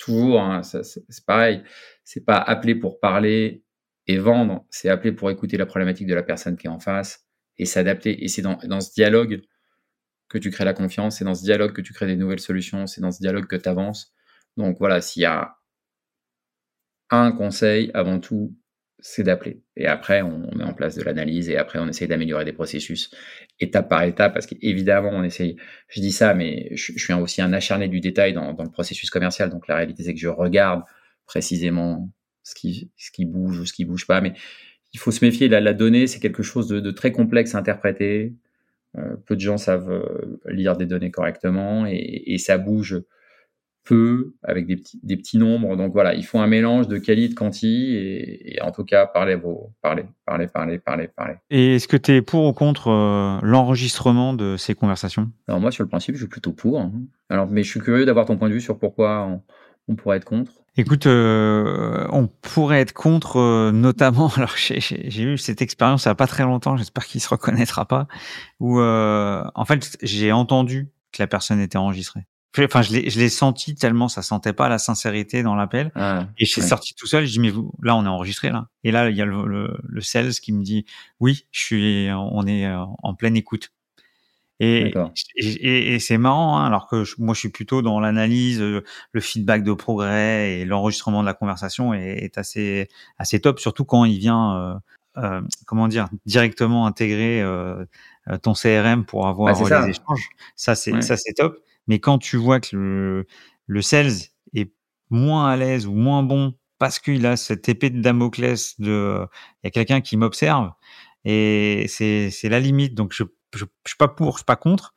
toujours, 0.00 0.40
hein, 0.40 0.62
c'est 0.62 1.24
pareil, 1.26 1.62
c'est 2.04 2.24
pas 2.24 2.38
appeler 2.38 2.74
pour 2.74 3.00
parler 3.00 3.64
et 4.06 4.18
vendre, 4.18 4.66
c'est 4.70 4.88
appeler 4.88 5.12
pour 5.12 5.30
écouter 5.30 5.56
la 5.56 5.66
problématique 5.66 6.06
de 6.06 6.14
la 6.14 6.22
personne 6.22 6.56
qui 6.56 6.66
est 6.66 6.70
en 6.70 6.80
face 6.80 7.26
et 7.58 7.66
s'adapter. 7.66 8.24
Et 8.24 8.28
c'est 8.28 8.42
dans, 8.42 8.56
dans 8.64 8.80
ce 8.80 8.92
dialogue 8.92 9.42
que 10.28 10.38
tu 10.38 10.50
crées 10.50 10.64
la 10.64 10.72
confiance, 10.72 11.18
c'est 11.18 11.24
dans 11.24 11.34
ce 11.34 11.42
dialogue 11.42 11.72
que 11.72 11.82
tu 11.82 11.92
crées 11.92 12.06
des 12.06 12.16
nouvelles 12.16 12.40
solutions, 12.40 12.86
c'est 12.86 13.00
dans 13.00 13.12
ce 13.12 13.20
dialogue 13.20 13.46
que 13.46 13.56
tu 13.56 13.68
avances. 13.68 14.14
Donc 14.56 14.78
voilà, 14.78 15.00
s'il 15.00 15.22
y 15.22 15.26
a 15.26 15.56
un 17.10 17.32
conseil, 17.32 17.90
avant 17.92 18.20
tout, 18.20 18.56
c'est 19.02 19.22
d'appeler. 19.22 19.62
Et 19.76 19.86
après, 19.86 20.22
on, 20.22 20.54
met 20.54 20.64
en 20.64 20.74
place 20.74 20.94
de 20.96 21.02
l'analyse 21.02 21.48
et 21.48 21.56
après, 21.56 21.78
on 21.78 21.88
essaye 21.88 22.08
d'améliorer 22.08 22.44
des 22.44 22.52
processus 22.52 23.10
étape 23.58 23.88
par 23.88 24.02
étape 24.02 24.32
parce 24.34 24.46
qu'évidemment, 24.46 25.10
on 25.12 25.22
essaye, 25.22 25.56
je 25.88 26.00
dis 26.00 26.12
ça, 26.12 26.34
mais 26.34 26.68
je, 26.74 26.92
suis 26.92 27.12
aussi 27.12 27.42
un 27.42 27.52
acharné 27.52 27.88
du 27.88 28.00
détail 28.00 28.32
dans, 28.32 28.50
le 28.52 28.70
processus 28.70 29.10
commercial. 29.10 29.50
Donc 29.50 29.68
la 29.68 29.76
réalité, 29.76 30.02
c'est 30.02 30.14
que 30.14 30.20
je 30.20 30.28
regarde 30.28 30.82
précisément 31.26 32.10
ce 32.42 32.54
qui, 32.54 32.90
ce 32.96 33.10
qui 33.10 33.24
bouge 33.24 33.58
ou 33.60 33.66
ce 33.66 33.72
qui 33.72 33.84
bouge 33.84 34.06
pas. 34.06 34.20
Mais 34.20 34.32
il 34.92 34.98
faut 34.98 35.10
se 35.10 35.24
méfier. 35.24 35.48
La, 35.48 35.72
donnée, 35.74 36.06
c'est 36.06 36.20
quelque 36.20 36.42
chose 36.42 36.68
de, 36.68 36.90
très 36.90 37.12
complexe 37.12 37.54
à 37.54 37.58
interpréter. 37.58 38.34
Euh, 38.96 39.16
peu 39.26 39.36
de 39.36 39.40
gens 39.40 39.56
savent 39.56 39.90
euh, 39.90 40.40
lire 40.48 40.76
des 40.76 40.86
données 40.86 41.12
correctement 41.12 41.86
et 41.86 42.38
ça 42.38 42.58
bouge 42.58 43.00
peu, 43.84 44.34
avec 44.42 44.66
des 44.66 44.76
petits, 44.76 45.00
des 45.02 45.16
petits 45.16 45.38
nombres. 45.38 45.76
Donc 45.76 45.92
voilà, 45.92 46.14
il 46.14 46.24
faut 46.24 46.38
un 46.38 46.46
mélange 46.46 46.88
de 46.88 46.98
quali, 46.98 47.28
de 47.28 47.34
quanti, 47.34 47.94
et, 47.96 48.58
en 48.62 48.70
tout 48.70 48.84
cas, 48.84 49.06
parlez 49.06 49.34
vos, 49.34 49.72
parlez, 49.82 50.04
parlez, 50.26 50.46
parlez, 50.46 50.78
parlez, 50.78 51.08
parlez. 51.08 51.34
Et 51.50 51.76
est-ce 51.76 51.88
que 51.88 51.96
tu 51.96 52.12
es 52.12 52.22
pour 52.22 52.46
ou 52.46 52.52
contre 52.52 52.88
euh, 52.88 53.38
l'enregistrement 53.42 54.34
de 54.34 54.56
ces 54.56 54.74
conversations? 54.74 55.30
Alors 55.48 55.60
moi, 55.60 55.70
sur 55.70 55.82
le 55.82 55.88
principe, 55.88 56.14
je 56.14 56.20
suis 56.20 56.28
plutôt 56.28 56.52
pour. 56.52 56.80
Hein. 56.80 56.92
Alors, 57.28 57.48
mais 57.48 57.62
je 57.62 57.70
suis 57.70 57.80
curieux 57.80 58.04
d'avoir 58.04 58.26
ton 58.26 58.36
point 58.36 58.48
de 58.48 58.54
vue 58.54 58.60
sur 58.60 58.78
pourquoi 58.78 59.26
on, 59.26 59.42
on 59.88 59.96
pourrait 59.96 60.18
être 60.18 60.24
contre. 60.24 60.52
Écoute, 60.76 61.06
euh, 61.06 62.06
on 62.10 62.28
pourrait 62.28 62.80
être 62.80 62.92
contre, 62.92 63.38
euh, 63.38 63.72
notamment. 63.72 64.30
Alors, 64.36 64.54
j'ai 64.56 65.22
eu 65.22 65.38
cette 65.38 65.62
expérience 65.62 66.04
il 66.04 66.08
n'y 66.08 66.12
a 66.12 66.16
pas 66.16 66.26
très 66.26 66.44
longtemps. 66.44 66.76
J'espère 66.76 67.06
qu'il 67.06 67.20
se 67.20 67.28
reconnaîtra 67.28 67.86
pas. 67.86 68.06
Où, 68.60 68.80
en 68.80 69.64
fait, 69.66 69.96
j'ai 70.02 70.32
entendu 70.32 70.88
que 71.12 71.20
la 71.20 71.26
personne 71.26 71.60
était 71.60 71.78
enregistrée. 71.78 72.26
Enfin, 72.58 72.82
je 72.82 72.92
l'ai, 72.92 73.10
je 73.10 73.18
l'ai 73.18 73.28
senti 73.28 73.74
tellement 73.76 74.08
ça 74.08 74.22
sentait 74.22 74.52
pas 74.52 74.68
la 74.68 74.78
sincérité 74.78 75.42
dans 75.42 75.54
l'appel. 75.54 75.92
Ah, 75.94 76.26
et 76.38 76.44
je 76.44 76.50
suis 76.50 76.62
sorti 76.62 76.94
tout 76.94 77.06
seul. 77.06 77.24
Je 77.24 77.32
dis 77.32 77.40
mais 77.40 77.50
vous, 77.50 77.72
là 77.82 77.94
on 77.96 78.04
est 78.04 78.08
enregistré 78.08 78.50
là. 78.50 78.68
Et 78.82 78.90
là 78.90 79.08
il 79.08 79.16
y 79.16 79.22
a 79.22 79.24
le, 79.24 79.46
le, 79.46 79.78
le 79.82 80.00
sales 80.00 80.32
qui 80.32 80.52
me 80.52 80.62
dit 80.62 80.84
oui, 81.20 81.46
je 81.52 81.60
suis, 81.60 82.08
on 82.12 82.46
est 82.46 82.66
euh, 82.66 82.84
en 83.02 83.14
pleine 83.14 83.36
écoute. 83.36 83.70
Et, 84.62 84.92
et, 85.36 85.94
et, 85.94 85.98
c'est 86.00 86.18
marrant, 86.18 86.58
hein, 86.58 86.66
alors 86.66 86.86
que 86.86 87.02
moi 87.16 87.32
je 87.32 87.40
suis 87.40 87.48
plutôt 87.48 87.80
dans 87.80 87.98
l'analyse, 87.98 88.60
euh, 88.60 88.84
le 89.12 89.20
feedback 89.22 89.64
de 89.64 89.72
progrès 89.72 90.58
et 90.58 90.64
l'enregistrement 90.66 91.22
de 91.22 91.26
la 91.26 91.32
conversation 91.32 91.94
est, 91.94 92.24
est, 92.24 92.36
assez 92.36 92.88
assez 93.16 93.40
top, 93.40 93.58
surtout 93.58 93.86
quand 93.86 94.04
il 94.04 94.18
vient, 94.18 94.54
euh, 94.58 94.74
euh 95.16 95.40
comment 95.66 95.88
dire, 95.88 96.10
directement 96.26 96.86
intégrer 96.86 97.40
euh, 97.40 97.86
ton 98.42 98.52
CRM 98.52 99.06
pour 99.06 99.28
avoir 99.28 99.58
bah, 99.58 99.86
les 99.86 99.92
échanges. 99.92 100.28
Ça 100.56 100.74
c'est 100.74 101.00
ça 101.00 101.16
c'est 101.16 101.32
top. 101.32 101.56
Mais 101.90 101.98
quand 101.98 102.18
tu 102.18 102.36
vois 102.36 102.60
que 102.60 102.76
le, 102.76 103.26
le 103.66 103.82
sales 103.82 104.12
est 104.54 104.72
moins 105.10 105.50
à 105.50 105.56
l'aise 105.56 105.88
ou 105.88 105.92
moins 105.92 106.22
bon 106.22 106.54
parce 106.78 107.00
qu'il 107.00 107.26
a 107.26 107.36
cette 107.36 107.68
épée 107.68 107.90
de 107.90 108.00
Damoclès 108.00 108.78
de, 108.78 109.26
il 109.64 109.66
y 109.66 109.66
a 109.66 109.70
quelqu'un 109.72 110.00
qui 110.00 110.16
m'observe 110.16 110.70
et 111.24 111.86
c'est, 111.88 112.30
c'est 112.30 112.48
la 112.48 112.60
limite. 112.60 112.94
Donc 112.94 113.12
je, 113.12 113.24
je, 113.56 113.64
suis 113.84 113.96
pas 113.98 114.06
pour, 114.06 114.34
je 114.34 114.38
suis 114.38 114.44
pas 114.44 114.54
contre. 114.54 114.94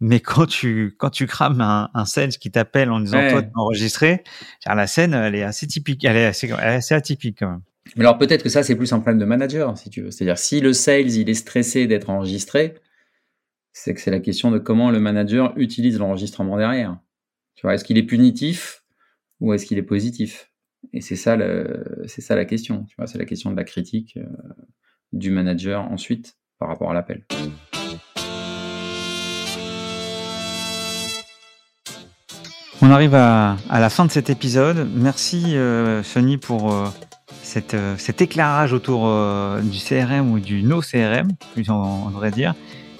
Mais 0.00 0.20
quand 0.20 0.44
tu, 0.44 0.94
quand 0.98 1.08
tu 1.08 1.26
crames 1.26 1.62
un, 1.62 1.88
un 1.94 2.04
sales 2.04 2.36
qui 2.36 2.50
t'appelle 2.50 2.90
en 2.90 3.00
disant 3.00 3.26
toi, 3.30 3.42
tu 3.42 3.48
enregistré, 3.54 4.22
la 4.66 4.86
scène, 4.86 5.14
elle 5.14 5.36
est 5.36 5.44
assez 5.44 5.66
typique, 5.66 6.04
elle 6.04 6.18
est 6.18 6.26
assez, 6.26 6.46
elle 6.46 6.72
est 6.74 6.76
assez 6.76 6.94
atypique 6.94 7.38
quand 7.38 7.52
même. 7.52 7.62
Mais 7.96 8.04
alors 8.04 8.18
peut-être 8.18 8.42
que 8.42 8.50
ça, 8.50 8.62
c'est 8.62 8.76
plus 8.76 8.92
un 8.92 8.98
problème 8.98 9.18
de 9.18 9.24
manager, 9.24 9.78
si 9.78 9.88
tu 9.88 10.02
veux. 10.02 10.10
C'est-à-dire, 10.10 10.36
si 10.36 10.60
le 10.60 10.74
sales, 10.74 11.10
il 11.10 11.30
est 11.30 11.34
stressé 11.34 11.86
d'être 11.86 12.10
enregistré, 12.10 12.74
c'est 13.76 13.92
que 13.92 14.00
c'est 14.00 14.12
la 14.12 14.20
question 14.20 14.52
de 14.52 14.58
comment 14.58 14.92
le 14.92 15.00
manager 15.00 15.52
utilise 15.56 15.98
l'enregistrement 15.98 16.56
derrière. 16.56 16.96
Tu 17.56 17.62
vois, 17.62 17.74
est-ce 17.74 17.84
qu'il 17.84 17.98
est 17.98 18.04
punitif 18.04 18.84
ou 19.40 19.52
est-ce 19.52 19.66
qu'il 19.66 19.78
est 19.78 19.82
positif? 19.82 20.52
Et 20.92 21.00
c'est 21.00 21.16
ça, 21.16 21.36
c'est 22.06 22.20
ça 22.20 22.36
la 22.36 22.44
question. 22.44 22.84
Tu 22.84 22.94
vois, 22.96 23.08
c'est 23.08 23.18
la 23.18 23.24
question 23.24 23.50
de 23.50 23.56
la 23.56 23.64
critique 23.64 24.16
euh, 24.16 24.24
du 25.12 25.32
manager 25.32 25.90
ensuite 25.90 26.38
par 26.60 26.68
rapport 26.68 26.92
à 26.92 26.94
l'appel. 26.94 27.24
On 32.80 32.90
arrive 32.90 33.14
à, 33.14 33.56
la 33.70 33.90
fin 33.90 34.04
de 34.04 34.10
cet 34.12 34.30
épisode. 34.30 34.88
Merci 34.94 35.56
euh, 35.56 36.02
pour 36.40 36.72
euh, 36.72 36.86
cette, 37.42 37.76
cet 37.98 38.22
éclairage 38.22 38.72
autour 38.72 39.10
du 39.62 39.78
CRM 39.78 40.30
ou 40.30 40.38
du 40.38 40.62
no 40.62 40.80
CRM, 40.80 41.28
on, 41.68 41.72
on 41.72 42.10
devrait 42.10 42.30
dire. 42.30 42.54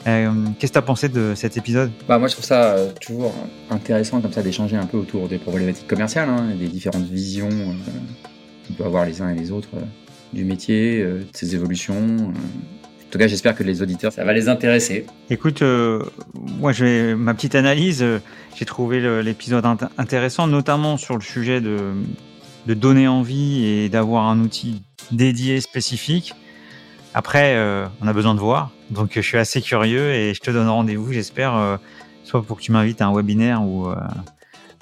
Euh, 0.07 0.31
qu'est-ce 0.59 0.73
que 0.73 0.75
tu 0.75 0.79
as 0.79 0.83
pensé 0.83 1.09
de 1.09 1.35
cet 1.35 1.57
épisode? 1.57 1.91
Bah, 2.09 2.19
Moi, 2.19 2.29
je 2.29 2.35
trouve 2.35 2.45
ça 2.45 2.75
euh, 2.75 2.91
toujours 3.01 3.35
intéressant 3.71 4.21
comme 4.21 4.33
ça 4.33 4.43
d'échanger 4.43 4.77
un 4.77 4.87
peu 4.87 4.99
autour 4.99 5.29
des 5.29 5.39
problématiques 5.39 5.87
commerciales, 5.87 6.29
hein, 6.29 6.49
des 6.59 6.69
différentes 6.69 7.09
visions 7.09 7.49
euh, 7.49 8.69
qu'on 8.69 8.75
peut 8.75 8.85
avoir 8.85 9.07
les 9.07 9.23
uns 9.23 9.31
et 9.31 9.35
les 9.35 9.51
autres 9.51 9.71
du 10.33 10.45
métier, 10.45 11.05
de 11.05 11.27
ses 11.33 11.55
évolutions. 11.55 11.95
En 11.95 13.11
tout 13.11 13.19
cas, 13.19 13.29
j'espère 13.29 13.55
que 13.55 13.63
les 13.63 13.83
auditeurs, 13.83 14.13
ça 14.13 14.25
va 14.25 14.33
les 14.33 14.49
intéresser. 14.49 15.07
Écoute, 15.31 15.63
moi, 16.59 16.73
j'ai 16.73 17.15
ma 17.15 17.35
petite 17.35 17.55
analyse. 17.55 18.05
j'ai 18.57 18.65
trouvé 18.65 19.23
l'épisode 19.23 19.65
intéressant, 19.97 20.49
notamment 20.49 20.97
sur 20.97 21.15
le 21.15 21.21
sujet 21.21 21.61
de, 21.61 21.93
de 22.67 22.75
donner 22.75 23.07
envie 23.07 23.65
et 23.65 23.89
d'avoir 23.89 24.29
un 24.29 24.41
outil 24.41 24.83
dédié 25.13 25.61
spécifique. 25.61 26.35
Après, 27.15 27.57
on 28.03 28.07
a 28.07 28.13
besoin 28.13 28.35
de 28.35 28.41
voir. 28.41 28.71
Donc 28.91 29.13
je 29.15 29.21
suis 29.21 29.39
assez 29.39 29.61
curieux 29.61 30.13
et 30.13 30.35
je 30.35 30.41
te 30.41 30.51
donne 30.51 30.69
rendez-vous, 30.69 31.13
j'espère, 31.13 31.57
euh, 31.57 31.77
soit 32.23 32.43
pour 32.43 32.59
que 32.59 32.63
tu 32.63 32.73
m'invites 32.73 33.01
à 33.01 33.07
un 33.07 33.15
webinaire 33.15 33.63
ou, 33.63 33.89
euh, 33.89 33.95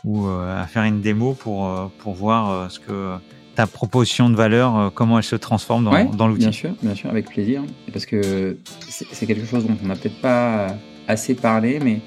ou 0.04 0.26
euh, 0.26 0.62
à 0.62 0.66
faire 0.66 0.82
une 0.84 1.00
démo 1.00 1.34
pour, 1.34 1.90
pour 1.98 2.14
voir 2.14 2.70
ce 2.70 2.80
que 2.80 3.14
ta 3.54 3.66
proposition 3.66 4.30
de 4.30 4.34
valeur, 4.34 4.92
comment 4.94 5.18
elle 5.18 5.24
se 5.24 5.36
transforme 5.36 5.84
dans, 5.84 6.04
dans 6.04 6.26
l'outil. 6.26 6.40
Bien 6.40 6.52
sûr, 6.52 6.70
bien 6.82 6.94
sûr, 6.94 7.10
avec 7.10 7.28
plaisir. 7.28 7.62
Parce 7.92 8.06
que 8.06 8.56
c'est 8.88 9.26
quelque 9.26 9.46
chose 9.46 9.66
dont 9.66 9.76
on 9.82 9.86
n'a 9.86 9.94
peut-être 9.94 10.20
pas 10.20 10.68
assez 11.06 11.34
parlé, 11.34 11.78
mais 11.78 12.00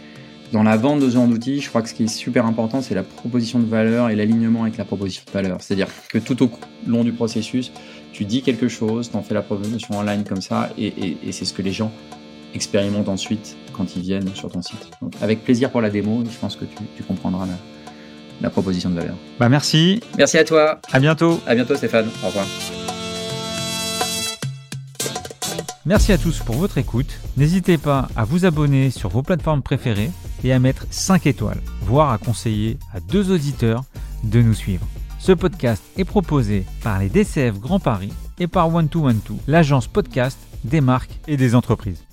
dans 0.52 0.64
la 0.64 0.76
vente 0.76 1.00
de 1.00 1.10
ce 1.10 1.16
genre 1.16 1.28
d'outils, 1.28 1.62
je 1.62 1.70
crois 1.70 1.82
que 1.82 1.90
ce 1.90 1.94
qui 1.94 2.06
est 2.06 2.08
super 2.08 2.46
important, 2.46 2.82
c'est 2.82 2.96
la 2.96 3.04
proposition 3.04 3.60
de 3.60 3.66
valeur 3.66 4.10
et 4.10 4.16
l'alignement 4.16 4.64
avec 4.64 4.78
la 4.78 4.86
proposition 4.86 5.24
de 5.28 5.32
valeur. 5.32 5.58
C'est-à-dire 5.62 5.88
que 6.10 6.18
tout 6.18 6.44
au 6.44 6.50
long 6.88 7.04
du 7.04 7.12
processus, 7.12 7.72
tu 8.16 8.24
dis 8.24 8.42
quelque 8.42 8.70
chose, 8.70 9.12
tu 9.12 9.18
en 9.18 9.24
fais 9.24 9.34
la 9.34 9.42
promotion 9.42 9.98
en 9.98 10.02
ligne 10.02 10.24
comme 10.24 10.42
ça, 10.42 10.70
et, 10.78 11.18
c'est 11.32 11.44
ce 11.44 11.54
que 11.54 11.62
les 11.62 11.74
gens 11.74 11.92
expérimentent 12.54 13.10
ensuite 13.10 13.58
quand 13.74 13.98
ils 13.98 14.02
viennent 14.02 14.34
sur 14.34 14.50
ton 14.50 14.62
site. 14.62 14.90
Donc, 15.02 15.12
avec 15.22 15.44
plaisir 15.44 15.70
pour 15.70 15.82
la 15.82 15.90
démo, 15.90 16.24
je 16.24 16.38
pense 16.38 16.56
que 16.56 16.64
tu, 16.64 17.04
comprendras 17.04 17.46
la, 18.42 18.50
proposition 18.50 18.90
de 18.90 18.96
valeur. 18.96 19.16
Bah 19.38 19.50
merci. 19.50 20.00
Merci 20.18 20.38
à 20.38 20.46
toi. 20.46 20.80
À 20.94 21.00
bientôt. 21.02 21.42
À 21.46 21.56
bientôt 21.56 21.76
Stéphane. 21.76 22.08
Au 22.24 22.28
revoir. 22.28 22.46
Merci 25.86 26.14
à 26.14 26.18
tous 26.18 26.40
pour 26.40 26.56
votre 26.56 26.78
écoute. 26.78 27.20
N'hésitez 27.36 27.78
pas 27.78 28.08
à 28.16 28.24
vous 28.24 28.46
abonner 28.46 28.92
sur 28.92 29.10
vos 29.10 29.24
plateformes 29.24 29.62
préférées 29.62 30.12
et 30.46 30.54
à 30.54 30.60
mettre 30.60 30.86
5 30.90 31.28
étoiles, 31.28 31.62
voire 31.82 32.12
à 32.12 32.18
conseiller 32.18 32.78
à 32.94 33.02
deux 33.02 33.32
auditeurs 33.32 33.84
de 34.24 34.42
nous 34.42 34.54
suivre. 34.54 34.88
Ce 35.26 35.32
podcast 35.32 35.84
est 35.98 36.06
proposé 36.06 36.68
par 36.84 37.00
les 37.00 37.10
DCF 37.10 37.60
Grand 37.60 37.80
Paris 37.80 38.14
et 38.38 38.46
par 38.46 38.70
One2One2, 38.70 39.38
l'agence 39.48 39.88
podcast 39.88 40.38
des 40.64 40.82
marques 40.82 41.20
et 41.28 41.36
des 41.36 41.56
entreprises. 41.56 42.04